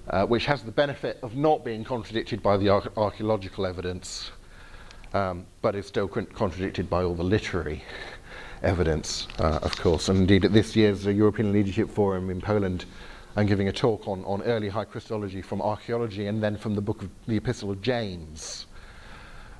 uh, 0.09 0.25
which 0.25 0.45
has 0.45 0.63
the 0.63 0.71
benefit 0.71 1.19
of 1.23 1.35
not 1.35 1.63
being 1.63 1.83
contradicted 1.83 2.43
by 2.43 2.57
the 2.57 2.69
arch- 2.69 2.87
archaeological 2.97 3.65
evidence, 3.65 4.31
um, 5.13 5.45
but 5.61 5.75
is 5.75 5.85
still 5.85 6.07
con- 6.07 6.25
contradicted 6.27 6.89
by 6.89 7.03
all 7.03 7.15
the 7.15 7.23
literary 7.23 7.83
evidence, 8.61 9.27
uh, 9.39 9.59
of 9.61 9.77
course. 9.77 10.09
And 10.09 10.19
indeed, 10.19 10.43
at 10.43 10.51
this 10.51 10.75
year's 10.75 11.07
uh, 11.07 11.11
European 11.11 11.53
Leadership 11.53 11.89
Forum 11.89 12.29
in 12.29 12.41
Poland, 12.41 12.85
I'm 13.37 13.47
giving 13.47 13.67
a 13.67 13.71
talk 13.73 14.07
on, 14.07 14.23
on 14.23 14.41
early 14.43 14.69
high 14.69 14.85
Christology 14.85 15.41
from 15.41 15.61
archaeology 15.61 16.27
and 16.27 16.41
then 16.41 16.55
from 16.55 16.73
the 16.73 16.81
book 16.81 17.01
of 17.01 17.09
the 17.27 17.35
Epistle 17.35 17.69
of 17.69 17.81
James, 17.81 18.65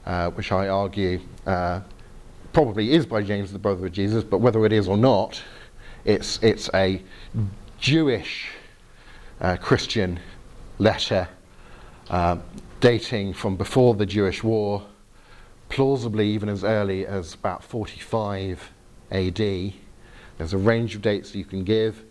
uh, 0.06 0.30
which 0.30 0.54
I 0.54 0.70
argue 0.70 1.20
uh, 1.46 1.82
probably 2.54 2.94
is 2.94 3.06
by 3.06 3.22
James, 3.22 3.52
the 3.52 3.60
brother 3.60 3.86
of 3.86 3.92
Jesus, 3.92 4.24
but 4.24 4.38
whether 4.38 4.66
it 4.66 4.72
is 4.72 4.88
or 4.88 4.96
not, 4.96 5.42
it's, 6.06 6.42
it's 6.42 6.70
a 6.74 7.02
Jewish 7.78 8.48
uh, 9.42 9.58
Christian 9.58 10.22
letter 10.80 11.28
uh, 12.10 12.38
dating 12.80 13.34
from 13.34 13.58
before 13.58 13.94
the 13.94 14.06
Jewish 14.06 14.42
war, 14.42 14.86
plausibly 15.68 16.30
even 16.30 16.48
as 16.48 16.64
early 16.64 17.06
as 17.06 17.34
about 17.34 17.62
45 17.62 18.72
AD. 19.12 19.38
There's 19.38 20.54
a 20.54 20.58
range 20.58 20.96
of 20.96 21.02
dates 21.02 21.36
you 21.36 21.44
can 21.44 21.66
give, 21.66 22.05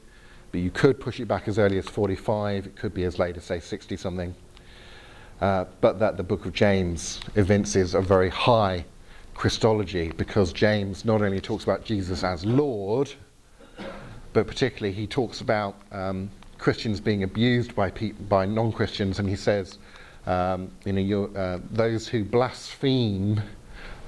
but 0.54 0.60
you 0.60 0.70
could 0.70 1.00
push 1.00 1.18
it 1.18 1.26
back 1.26 1.48
as 1.48 1.58
early 1.58 1.78
as 1.78 1.86
45, 1.86 2.66
it 2.66 2.76
could 2.76 2.94
be 2.94 3.02
as 3.02 3.18
late 3.18 3.36
as, 3.36 3.42
say, 3.42 3.58
60 3.58 3.96
something. 3.96 4.32
Uh, 5.40 5.64
but 5.80 5.98
that 5.98 6.16
the 6.16 6.22
book 6.22 6.46
of 6.46 6.52
James 6.52 7.18
evinces 7.34 7.92
a 7.92 8.00
very 8.00 8.30
high 8.30 8.84
Christology 9.34 10.12
because 10.16 10.52
James 10.52 11.04
not 11.04 11.22
only 11.22 11.40
talks 11.40 11.64
about 11.64 11.84
Jesus 11.84 12.22
as 12.22 12.44
Lord, 12.44 13.12
but 14.32 14.46
particularly 14.46 14.94
he 14.94 15.08
talks 15.08 15.40
about 15.40 15.74
um, 15.90 16.30
Christians 16.58 17.00
being 17.00 17.24
abused 17.24 17.74
by, 17.74 17.90
pe- 17.90 18.12
by 18.12 18.46
non 18.46 18.70
Christians, 18.70 19.18
and 19.18 19.28
he 19.28 19.34
says, 19.34 19.78
um, 20.24 20.70
you 20.84 20.92
know, 20.92 21.24
uh, 21.34 21.58
those 21.72 22.06
who 22.06 22.22
blaspheme 22.22 23.42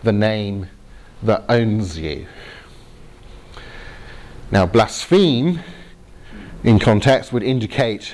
the 0.05 0.13
name 0.13 0.69
that 1.25 1.45
owns 1.49 1.99
you. 1.99 2.25
Now, 4.53 4.65
blaspheme 4.65 5.61
in 6.67 6.81
context 6.81 7.33
would 7.33 7.45
indicate 7.45 8.13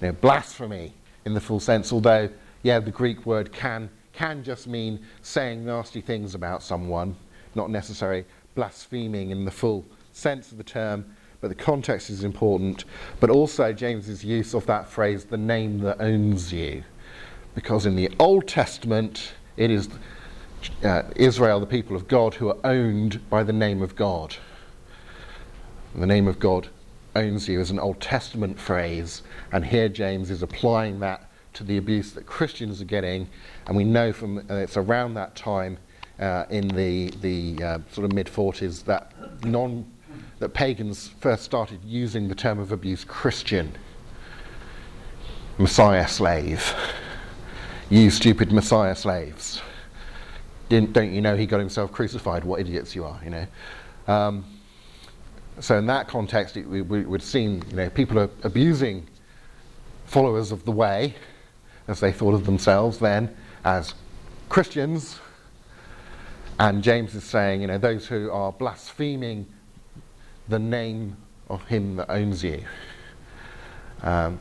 you 0.00 0.08
know, 0.08 0.12
blasphemy 0.14 0.92
in 1.24 1.34
the 1.34 1.40
full 1.40 1.60
sense, 1.60 1.92
although, 1.92 2.28
yeah, 2.64 2.80
the 2.80 2.90
Greek 2.90 3.24
word 3.24 3.52
can, 3.52 3.88
can 4.12 4.42
just 4.42 4.66
mean 4.66 5.00
saying 5.22 5.64
nasty 5.64 6.00
things 6.00 6.34
about 6.34 6.64
someone, 6.64 7.14
not 7.54 7.70
necessarily 7.70 8.24
blaspheming 8.56 9.30
in 9.30 9.44
the 9.44 9.52
full 9.52 9.86
sense 10.12 10.50
of 10.50 10.58
the 10.58 10.64
term, 10.64 11.14
but 11.40 11.46
the 11.46 11.54
context 11.54 12.10
is 12.10 12.24
important. 12.24 12.84
But 13.20 13.30
also 13.30 13.72
James's 13.72 14.24
use 14.24 14.52
of 14.52 14.66
that 14.66 14.88
phrase, 14.88 15.24
the 15.24 15.36
name 15.36 15.78
that 15.82 16.00
owns 16.00 16.52
you, 16.52 16.82
because 17.54 17.86
in 17.86 17.94
the 17.94 18.10
Old 18.18 18.48
Testament, 18.48 19.34
it 19.56 19.70
is 19.70 19.88
uh, 20.82 21.02
Israel, 21.14 21.60
the 21.60 21.66
people 21.66 21.94
of 21.94 22.08
God, 22.08 22.34
who 22.34 22.48
are 22.48 22.58
owned 22.64 23.30
by 23.30 23.44
the 23.44 23.52
name 23.52 23.80
of 23.80 23.94
God. 23.94 24.34
The 25.94 26.06
name 26.06 26.26
of 26.26 26.40
God 26.40 26.68
owns 27.14 27.48
you 27.48 27.60
is 27.60 27.70
an 27.70 27.78
Old 27.78 28.00
Testament 28.00 28.58
phrase, 28.58 29.22
and 29.52 29.64
here 29.64 29.88
James 29.88 30.30
is 30.30 30.42
applying 30.42 31.00
that 31.00 31.30
to 31.54 31.64
the 31.64 31.76
abuse 31.76 32.12
that 32.12 32.26
Christians 32.26 32.80
are 32.80 32.86
getting, 32.86 33.28
and 33.66 33.76
we 33.76 33.84
know 33.84 34.12
from 34.12 34.38
uh, 34.38 34.54
it's 34.54 34.76
around 34.76 35.14
that 35.14 35.34
time 35.36 35.78
uh, 36.18 36.44
in 36.50 36.68
the 36.68 37.10
the 37.20 37.62
uh, 37.62 37.78
sort 37.90 38.04
of 38.04 38.12
mid 38.12 38.26
40s 38.26 38.84
that 38.84 39.12
non 39.44 39.84
that 40.38 40.54
pagans 40.54 41.08
first 41.20 41.44
started 41.44 41.80
using 41.84 42.28
the 42.28 42.34
term 42.34 42.58
of 42.58 42.72
abuse 42.72 43.04
Christian, 43.04 43.72
Messiah 45.58 46.08
slave, 46.08 46.74
you 47.90 48.10
stupid 48.10 48.50
Messiah 48.50 48.96
slaves. 48.96 49.60
Didn't, 50.68 50.94
don't 50.94 51.12
you 51.12 51.20
know 51.20 51.36
he 51.36 51.44
got 51.44 51.60
himself 51.60 51.92
crucified? 51.92 52.44
What 52.44 52.60
idiots 52.60 52.96
you 52.96 53.04
are, 53.04 53.20
you 53.22 53.30
know. 53.30 53.46
Um, 54.08 54.44
so 55.60 55.78
in 55.78 55.86
that 55.86 56.08
context, 56.08 56.56
it, 56.56 56.66
we, 56.66 56.82
would 56.82 57.22
seem, 57.22 57.62
you 57.70 57.76
know, 57.76 57.90
people 57.90 58.18
are 58.18 58.30
abusing 58.42 59.06
followers 60.06 60.52
of 60.52 60.64
the 60.64 60.72
way, 60.72 61.14
as 61.88 62.00
they 62.00 62.12
thought 62.12 62.34
of 62.34 62.46
themselves 62.46 62.98
then, 62.98 63.34
as 63.64 63.94
Christians. 64.48 65.18
And 66.58 66.82
James 66.82 67.14
is 67.14 67.24
saying, 67.24 67.60
you 67.60 67.66
know, 67.66 67.78
those 67.78 68.06
who 68.06 68.30
are 68.30 68.52
blaspheming 68.52 69.46
the 70.48 70.58
name 70.58 71.16
of 71.48 71.66
him 71.66 71.96
that 71.96 72.10
owns 72.10 72.42
you. 72.44 72.64
Um, 74.02 74.40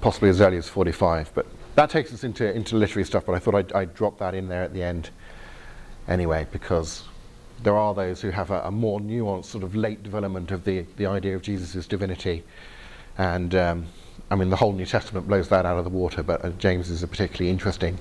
possibly 0.00 0.28
as 0.28 0.40
early 0.40 0.56
as 0.56 0.68
45. 0.68 1.30
But 1.34 1.46
that 1.74 1.90
takes 1.90 2.12
us 2.12 2.24
into, 2.24 2.52
into 2.52 2.76
literary 2.76 3.04
stuff, 3.04 3.26
but 3.26 3.34
I 3.34 3.38
thought 3.38 3.54
I'd, 3.54 3.72
I'd 3.72 3.94
drop 3.94 4.18
that 4.18 4.34
in 4.34 4.48
there 4.48 4.62
at 4.62 4.72
the 4.72 4.82
end 4.82 5.10
anyway, 6.08 6.46
because 6.52 7.04
there 7.62 7.76
are 7.76 7.94
those 7.94 8.20
who 8.20 8.30
have 8.30 8.50
a, 8.50 8.60
a, 8.62 8.70
more 8.70 9.00
nuanced 9.00 9.46
sort 9.46 9.64
of 9.64 9.74
late 9.74 10.02
development 10.02 10.50
of 10.50 10.64
the, 10.64 10.84
the 10.96 11.06
idea 11.06 11.34
of 11.34 11.42
Jesus' 11.42 11.86
divinity. 11.86 12.44
And 13.18 13.54
um, 13.54 13.86
I 14.30 14.34
mean, 14.34 14.50
the 14.50 14.56
whole 14.56 14.72
New 14.72 14.86
Testament 14.86 15.26
blows 15.26 15.48
that 15.48 15.64
out 15.64 15.78
of 15.78 15.84
the 15.84 15.90
water, 15.90 16.22
but 16.22 16.44
uh, 16.44 16.50
James 16.50 16.90
is 16.90 17.04
particularly 17.04 17.50
interesting 17.50 17.98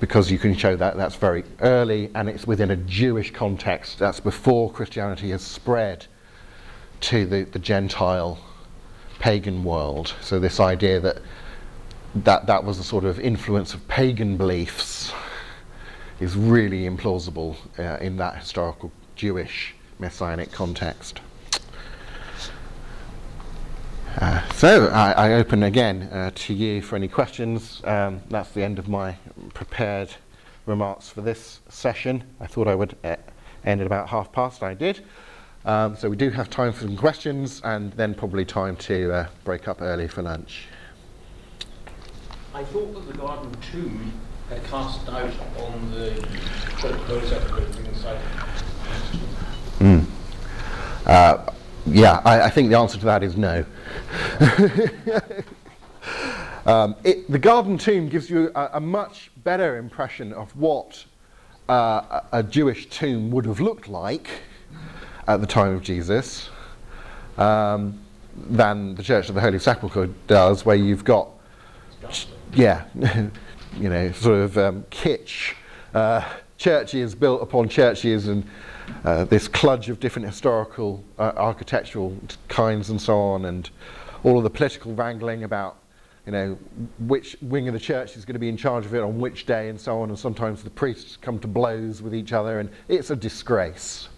because 0.00 0.30
you 0.30 0.38
can 0.38 0.54
show 0.54 0.76
that 0.76 0.96
that's 0.96 1.16
very 1.16 1.44
early 1.60 2.10
and 2.14 2.28
it's 2.28 2.46
within 2.46 2.70
a 2.70 2.76
Jewish 2.76 3.30
context. 3.30 3.98
That's 3.98 4.20
before 4.20 4.70
Christianity 4.70 5.30
has 5.30 5.42
spread 5.42 6.06
to 7.00 7.26
the, 7.26 7.44
the 7.44 7.58
Gentile 7.58 8.38
pagan 9.18 9.64
world. 9.64 10.14
So, 10.20 10.38
this 10.38 10.60
idea 10.60 11.00
that, 11.00 11.18
that 12.16 12.46
that 12.46 12.64
was 12.64 12.78
a 12.78 12.84
sort 12.84 13.04
of 13.04 13.20
influence 13.20 13.74
of 13.74 13.86
pagan 13.88 14.36
beliefs 14.36 15.12
is 16.20 16.36
really 16.36 16.82
implausible 16.82 17.56
uh, 17.78 17.98
in 18.02 18.16
that 18.16 18.36
historical 18.36 18.92
Jewish 19.16 19.74
messianic 19.98 20.52
context. 20.52 21.20
Uh, 24.20 24.48
so 24.52 24.86
I, 24.88 25.10
I, 25.12 25.32
open 25.34 25.64
again 25.64 26.02
uh, 26.12 26.30
to 26.34 26.54
you 26.54 26.80
for 26.82 26.94
any 26.94 27.08
questions. 27.08 27.82
Um, 27.84 28.22
that's 28.30 28.50
the 28.50 28.62
end 28.62 28.78
of 28.78 28.88
my 28.88 29.16
prepared 29.54 30.08
remarks 30.66 31.08
for 31.08 31.20
this 31.20 31.60
session. 31.68 32.22
I 32.38 32.46
thought 32.46 32.68
I 32.68 32.76
would 32.76 32.96
uh, 33.02 33.16
end 33.64 33.80
at 33.80 33.86
about 33.88 34.08
half 34.08 34.30
past. 34.30 34.62
I 34.62 34.74
did. 34.74 35.04
Um, 35.64 35.96
so 35.96 36.08
we 36.08 36.16
do 36.16 36.30
have 36.30 36.48
time 36.48 36.72
for 36.72 36.82
some 36.82 36.96
questions, 36.96 37.60
and 37.64 37.92
then 37.94 38.14
probably 38.14 38.44
time 38.44 38.76
to 38.76 39.12
uh, 39.12 39.26
break 39.42 39.66
up 39.66 39.82
early 39.82 40.06
for 40.06 40.22
lunch. 40.22 40.66
I 42.54 42.62
thought 42.62 42.94
that 42.94 43.12
the 43.12 43.18
garden 43.18 43.52
tomb 43.72 44.12
had 44.48 44.64
cast 44.64 45.06
doubt 45.06 45.32
on 45.58 45.90
the 45.90 46.10
of 46.86 47.56
being 47.56 47.86
inside. 47.86 48.20
Mm. 49.78 50.04
Uh, 51.06 51.52
yeah, 51.86 52.20
I, 52.24 52.42
I, 52.42 52.50
think 52.50 52.70
the 52.70 52.78
answer 52.78 52.98
to 52.98 53.04
that 53.04 53.22
is 53.22 53.36
no. 53.36 53.64
um, 56.66 56.96
it, 57.04 57.30
the 57.30 57.38
garden 57.38 57.76
tomb 57.76 58.08
gives 58.08 58.30
you 58.30 58.50
a, 58.54 58.70
a 58.74 58.80
much 58.80 59.30
better 59.42 59.76
impression 59.76 60.32
of 60.32 60.54
what 60.56 61.04
uh, 61.68 62.20
a, 62.32 62.38
a 62.38 62.42
Jewish 62.42 62.88
tomb 62.88 63.30
would 63.30 63.46
have 63.46 63.60
looked 63.60 63.88
like 63.88 64.28
at 65.26 65.40
the 65.40 65.46
time 65.46 65.74
of 65.74 65.82
Jesus 65.82 66.48
um, 67.38 68.00
than 68.36 68.94
the 68.94 69.02
Church 69.02 69.28
of 69.28 69.34
the 69.34 69.40
Holy 69.40 69.58
Sepulchre 69.58 70.08
does, 70.26 70.64
where 70.64 70.76
you've 70.76 71.04
got, 71.04 71.28
yeah, 72.54 72.84
you 73.78 73.88
know, 73.88 74.12
sort 74.12 74.38
of 74.38 74.58
um, 74.58 74.84
kitsch 74.90 75.54
uh, 75.94 76.22
churches 76.58 77.14
built 77.14 77.42
upon 77.42 77.68
churches 77.68 78.28
and 78.28 78.44
uh, 79.04 79.24
this 79.24 79.48
kludge 79.48 79.88
of 79.88 79.98
different 80.00 80.26
historical 80.26 81.02
uh, 81.18 81.32
architectural 81.36 82.16
kinds 82.48 82.90
and 82.90 83.00
so 83.00 83.18
on, 83.18 83.46
and 83.46 83.70
all 84.22 84.38
of 84.38 84.44
the 84.44 84.50
political 84.50 84.94
wrangling 84.94 85.44
about, 85.44 85.76
you 86.26 86.32
know, 86.32 86.58
which 87.00 87.36
wing 87.42 87.68
of 87.68 87.74
the 87.74 87.80
church 87.80 88.16
is 88.16 88.24
going 88.24 88.34
to 88.34 88.40
be 88.40 88.48
in 88.48 88.56
charge 88.56 88.84
of 88.86 88.94
it 88.94 89.00
on 89.00 89.18
which 89.18 89.46
day 89.46 89.68
and 89.68 89.80
so 89.80 90.00
on, 90.00 90.10
and 90.10 90.18
sometimes 90.18 90.62
the 90.62 90.70
priests 90.70 91.16
come 91.16 91.38
to 91.38 91.48
blows 91.48 92.02
with 92.02 92.14
each 92.14 92.32
other, 92.32 92.60
and 92.60 92.70
it's 92.88 93.10
a 93.10 93.16
disgrace. 93.16 94.08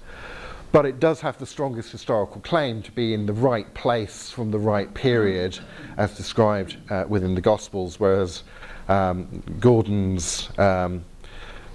But 0.73 0.85
it 0.85 1.01
does 1.01 1.21
have 1.21 1.39
the 1.39 1.47
strongest 1.47 1.93
historical 1.93 2.41
claim 2.41 2.83
to 2.83 2.93
be 2.93 3.15
in 3.15 3.25
the 3.25 3.33
right 3.33 3.73
place 3.73 4.31
from 4.31 4.51
the 4.51 4.59
right 4.59 4.93
period, 4.93 5.59
as 5.97 6.17
described 6.17 6.77
uh, 6.91 7.05
within 7.09 7.35
the 7.35 7.41
Gospels, 7.41 7.99
whereas 7.99 8.43
um, 8.89 9.43
Gordon's 9.61 10.51
um, 10.59 11.05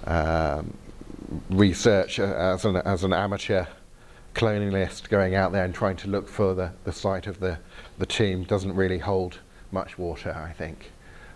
um, 0.04 0.76
research 1.50 2.18
uh, 2.18 2.24
as 2.24 2.64
an, 2.64 2.76
as 2.76 3.04
an 3.04 3.12
amateur 3.12 3.66
colonialist 4.34 5.08
going 5.08 5.34
out 5.34 5.52
there 5.52 5.64
and 5.64 5.74
trying 5.74 5.96
to 5.96 6.08
look 6.08 6.28
for 6.28 6.54
the, 6.54 6.72
the 6.84 6.92
site 6.92 7.26
of 7.26 7.38
the, 7.40 7.58
the 7.98 8.06
tomb 8.06 8.44
doesn't 8.44 8.74
really 8.74 8.98
hold 8.98 9.38
much 9.70 9.98
water, 9.98 10.32
I 10.32 10.52
think. 10.52 10.90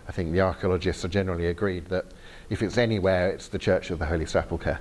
I 0.07 0.11
think 0.11 0.31
the 0.31 0.41
archaeologists 0.41 1.03
are 1.03 1.09
generally 1.09 1.47
agreed 1.47 1.85
that 1.87 2.05
if 2.49 2.61
it's 2.63 2.77
anywhere, 2.77 3.29
it's 3.29 3.49
the 3.49 3.59
Church 3.59 3.91
of 3.91 3.99
the 3.99 4.05
Holy 4.05 4.25
Sepulchre. 4.25 4.79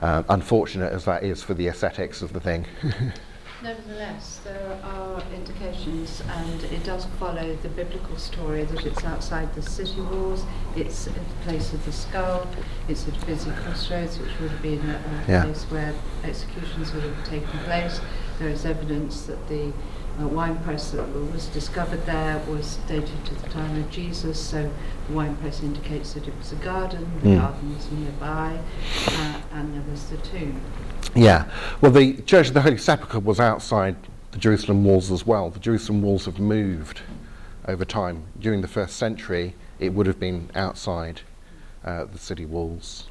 Um, 0.00 0.24
unfortunate 0.28 0.92
as 0.92 1.04
that 1.06 1.24
is 1.24 1.42
for 1.42 1.54
the 1.54 1.66
aesthetics 1.68 2.22
of 2.22 2.32
the 2.32 2.40
thing. 2.40 2.66
Nevertheless, 3.60 4.40
there 4.44 4.78
are 4.84 5.20
indications, 5.34 6.22
and 6.28 6.62
it 6.64 6.84
does 6.84 7.06
follow 7.18 7.56
the 7.56 7.68
biblical 7.68 8.16
story 8.16 8.62
that 8.62 8.86
it's 8.86 9.02
outside 9.04 9.52
the 9.56 9.62
city 9.62 10.00
walls, 10.00 10.44
it's 10.76 11.08
at 11.08 11.14
the 11.14 11.34
place 11.44 11.72
of 11.72 11.84
the 11.84 11.90
skull, 11.90 12.46
it's 12.86 13.08
at 13.08 13.20
a 13.20 13.26
busy 13.26 13.50
crossroads, 13.50 14.16
which 14.20 14.30
would 14.40 14.52
have 14.52 14.62
been 14.62 14.78
a, 14.88 14.94
a 14.94 15.24
Yeah. 15.32 15.42
place 15.42 15.64
where 15.70 15.92
executions 16.22 16.92
would 16.94 17.02
have 17.02 17.24
taken 17.24 17.58
place. 17.64 18.00
There 18.38 18.48
is 18.48 18.64
evidence 18.64 19.22
that 19.22 19.48
the 19.48 19.72
uh, 20.20 20.28
wine 20.28 20.58
press 20.62 20.92
that 20.92 21.08
was 21.32 21.46
discovered 21.46 22.06
there 22.06 22.40
was 22.48 22.76
dated 22.86 23.24
to 23.24 23.34
the 23.34 23.48
time 23.48 23.74
of 23.76 23.90
Jesus, 23.90 24.38
so 24.38 24.70
the 25.08 25.12
wine 25.12 25.34
press 25.38 25.64
indicates 25.64 26.12
that 26.14 26.28
it 26.28 26.36
was 26.38 26.52
a 26.52 26.56
garden, 26.56 27.10
the 27.24 27.30
Mm. 27.30 27.40
garden 27.40 27.74
was 27.74 27.90
nearby, 27.90 28.60
uh, 29.08 29.40
and 29.52 29.74
there 29.74 29.82
was 29.90 30.04
the 30.10 30.16
tomb. 30.18 30.60
Yeah. 31.14 31.50
Well, 31.80 31.90
the 31.90 32.20
Church 32.22 32.48
of 32.48 32.54
the 32.54 32.60
Holy 32.60 32.76
Sepulchre 32.76 33.20
was 33.20 33.40
outside 33.40 33.96
the 34.32 34.38
Jerusalem 34.38 34.84
walls 34.84 35.10
as 35.10 35.26
well. 35.26 35.50
The 35.50 35.58
Jerusalem 35.58 36.02
walls 36.02 36.26
have 36.26 36.38
moved 36.38 37.00
over 37.66 37.84
time. 37.84 38.24
During 38.38 38.60
the 38.60 38.68
first 38.68 38.96
century, 38.96 39.54
it 39.78 39.92
would 39.92 40.06
have 40.06 40.20
been 40.20 40.50
outside 40.54 41.22
uh, 41.84 42.04
the 42.04 42.18
city 42.18 42.44
walls, 42.44 43.08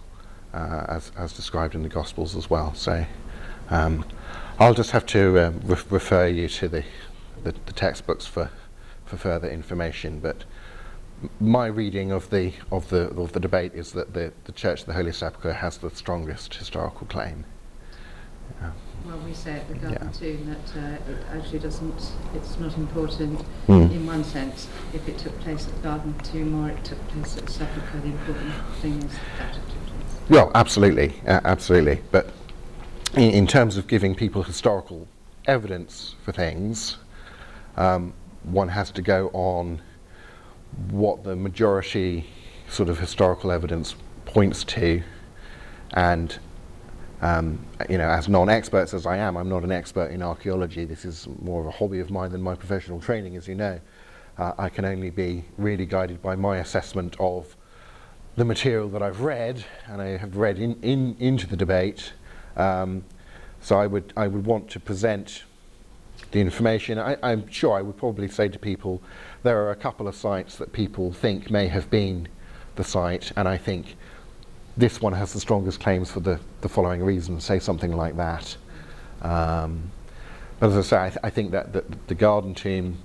uh, 0.54 0.86
as, 0.88 1.12
as 1.18 1.34
described 1.34 1.76
in 1.76 1.84
the 1.84 1.90
Gospels 1.90 2.36
as 2.36 2.50
well. 2.50 2.74
So 2.76 3.06
um, 3.70 4.06
I'll 4.60 4.74
just 4.74 4.92
have 4.92 5.06
to 5.08 5.48
um, 5.48 5.62
re- 5.64 5.78
refer 5.90 6.28
you 6.28 6.48
to 6.50 6.68
the, 6.68 6.84
the, 7.44 7.54
the 7.66 7.74
textbooks 7.74 8.26
for, 8.26 8.52
for 9.06 9.18
further 9.18 9.50
information. 9.50 10.20
But 10.20 10.44
my 11.40 11.66
reading 11.66 12.12
of 12.12 12.30
the, 12.30 12.54
of 12.72 12.90
the, 12.90 13.10
of 13.10 13.32
the 13.32 13.40
debate 13.40 13.74
is 13.74 13.92
that 13.94 14.14
the, 14.14 14.32
the 14.46 14.52
Church 14.52 14.82
of 14.82 14.86
the 14.86 14.94
Holy 14.94 15.12
Sepulchre 15.12 15.54
has 15.54 15.78
the 15.78 15.90
strongest 15.90 16.54
historical 16.54 17.08
claim. 17.08 17.46
Well, 19.06 19.20
we 19.26 19.34
say 19.34 19.54
at 19.54 19.68
the 19.70 19.76
Garden 19.76 20.10
Yeah. 20.12 20.20
Tomb 20.20 20.48
that 20.48 20.82
uh, 20.82 21.12
it 21.12 21.18
actually 21.32 21.60
doesn't, 21.60 22.12
it's 22.36 22.60
not 22.60 22.76
important 22.78 23.42
Mm. 23.68 23.92
in 23.92 24.06
one 24.06 24.24
sense 24.24 24.68
if 24.94 25.08
it 25.08 25.18
took 25.18 25.38
place 25.42 25.66
at 25.68 25.76
the 25.76 25.82
Garden 25.82 26.14
Tomb 26.24 26.64
or 26.66 26.70
it 26.70 26.84
took 26.84 27.06
place 27.10 27.38
at 27.38 27.46
the 27.46 27.52
Sepulchre. 27.52 28.00
The 28.02 28.08
important 28.08 28.54
thing 28.82 28.98
is 28.98 29.14
that 29.40 29.56
it 29.56 29.62
took 29.70 29.86
place. 29.88 30.30
Well, 30.30 30.52
absolutely, 30.56 31.14
uh, 31.26 31.40
absolutely. 31.46 32.02
But 32.12 32.32
in, 33.14 33.32
in 33.32 33.48
terms 33.48 33.78
of 33.78 33.88
giving 33.88 34.14
people 34.16 34.44
historical 34.44 35.08
evidence 35.46 36.16
for 36.24 36.34
things, 36.34 36.98
um, 37.78 38.14
one 38.44 38.70
has 38.70 38.92
to 38.92 39.02
go 39.02 39.30
on 39.34 39.82
what 40.90 41.24
the 41.24 41.36
majority 41.36 42.28
sort 42.70 42.90
of 42.90 43.00
historical 43.00 43.52
evidence 43.52 43.96
points 44.26 44.64
to, 44.66 45.02
and 45.94 46.40
um, 47.22 47.60
you 47.90 47.98
know, 47.98 48.10
as 48.10 48.30
non-experts 48.30 48.94
as 48.94 49.06
I 49.06 49.18
am, 49.18 49.38
I'm 49.38 49.50
not 49.50 49.64
an 49.64 49.72
expert 49.72 50.12
in 50.12 50.22
archaeology. 50.22 50.86
This 50.86 51.06
is 51.06 51.28
more 51.42 51.62
of 51.62 51.68
a 51.68 51.72
hobby 51.72 52.00
of 52.00 52.12
mine 52.12 52.32
than 52.32 52.42
my 52.42 52.56
professional 52.56 53.00
training, 53.00 53.36
as 53.36 53.48
you 53.48 53.56
know. 53.56 53.80
Uh, 54.38 54.54
I 54.58 54.70
can 54.70 54.86
only 54.86 55.10
be 55.10 55.44
really 55.58 55.86
guided 55.86 56.22
by 56.22 56.36
my 56.36 56.58
assessment 56.58 57.16
of 57.20 57.56
the 58.36 58.46
material 58.46 58.88
that 58.90 59.02
I've 59.02 59.22
read 59.22 59.66
and 59.88 60.00
I 60.00 60.18
have 60.18 60.38
read 60.38 60.60
in, 60.60 60.80
in, 60.84 61.16
into 61.20 61.48
the 61.48 61.58
debate. 61.58 62.14
Um, 62.56 63.04
so 63.62 63.80
I 63.80 63.88
would, 63.88 64.14
I 64.16 64.28
would 64.28 64.46
want 64.46 64.70
to 64.72 64.80
present 64.80 65.44
the 66.32 66.40
information. 66.40 67.00
I, 67.00 67.18
I'm 67.24 67.48
sure 67.50 67.76
I 67.76 67.82
would 67.82 67.98
probably 67.98 68.28
say 68.28 68.48
to 68.48 68.60
people 68.60 69.02
there 69.42 69.60
are 69.64 69.72
a 69.72 69.76
couple 69.76 70.08
of 70.08 70.16
sites 70.16 70.58
that 70.58 70.72
people 70.72 71.12
think 71.12 71.50
may 71.50 71.68
have 71.68 71.90
been 71.90 72.28
the 72.76 72.84
site, 72.84 73.32
and 73.36 73.48
I 73.48 73.58
think 73.58 73.96
this 74.78 75.02
one 75.02 75.14
has 75.14 75.34
the 75.34 75.40
strongest 75.40 75.80
claims 75.80 76.12
for 76.12 76.20
the, 76.20 76.40
the 76.62 76.70
following 76.70 77.04
reasons, 77.04 77.44
say 77.44 77.60
something 77.60 77.92
like 77.92 78.16
that. 78.18 78.56
Um, 79.24 79.92
but 80.60 80.70
as 80.70 80.78
I 80.78 80.82
say, 80.82 80.98
I, 80.98 81.10
th- 81.10 81.20
I 81.24 81.30
think 81.30 81.52
that, 81.52 81.74
that 81.74 82.08
the 82.08 82.16
garden 82.16 82.54
tomb, 82.54 82.98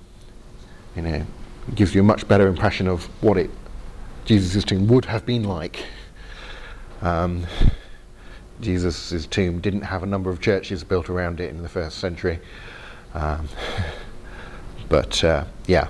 you 0.95 1.01
know, 1.01 1.25
gives 1.73 1.95
you 1.95 2.01
a 2.01 2.03
much 2.03 2.27
better 2.27 2.47
impression 2.47 2.87
of 2.87 3.05
what 3.23 3.37
it 3.37 3.49
Jesus' 4.25 4.63
tomb 4.63 4.87
would 4.87 5.05
have 5.05 5.25
been 5.25 5.43
like. 5.43 5.83
Um, 7.01 7.45
Jesus' 8.61 9.25
tomb 9.27 9.59
didn't 9.59 9.81
have 9.81 10.03
a 10.03 10.05
number 10.05 10.29
of 10.29 10.39
churches 10.39 10.83
built 10.83 11.09
around 11.09 11.39
it 11.41 11.49
in 11.49 11.61
the 11.61 11.69
first 11.69 11.97
century. 11.97 12.39
Um, 13.13 13.49
but 14.89 15.23
uh, 15.23 15.45
yeah, 15.67 15.87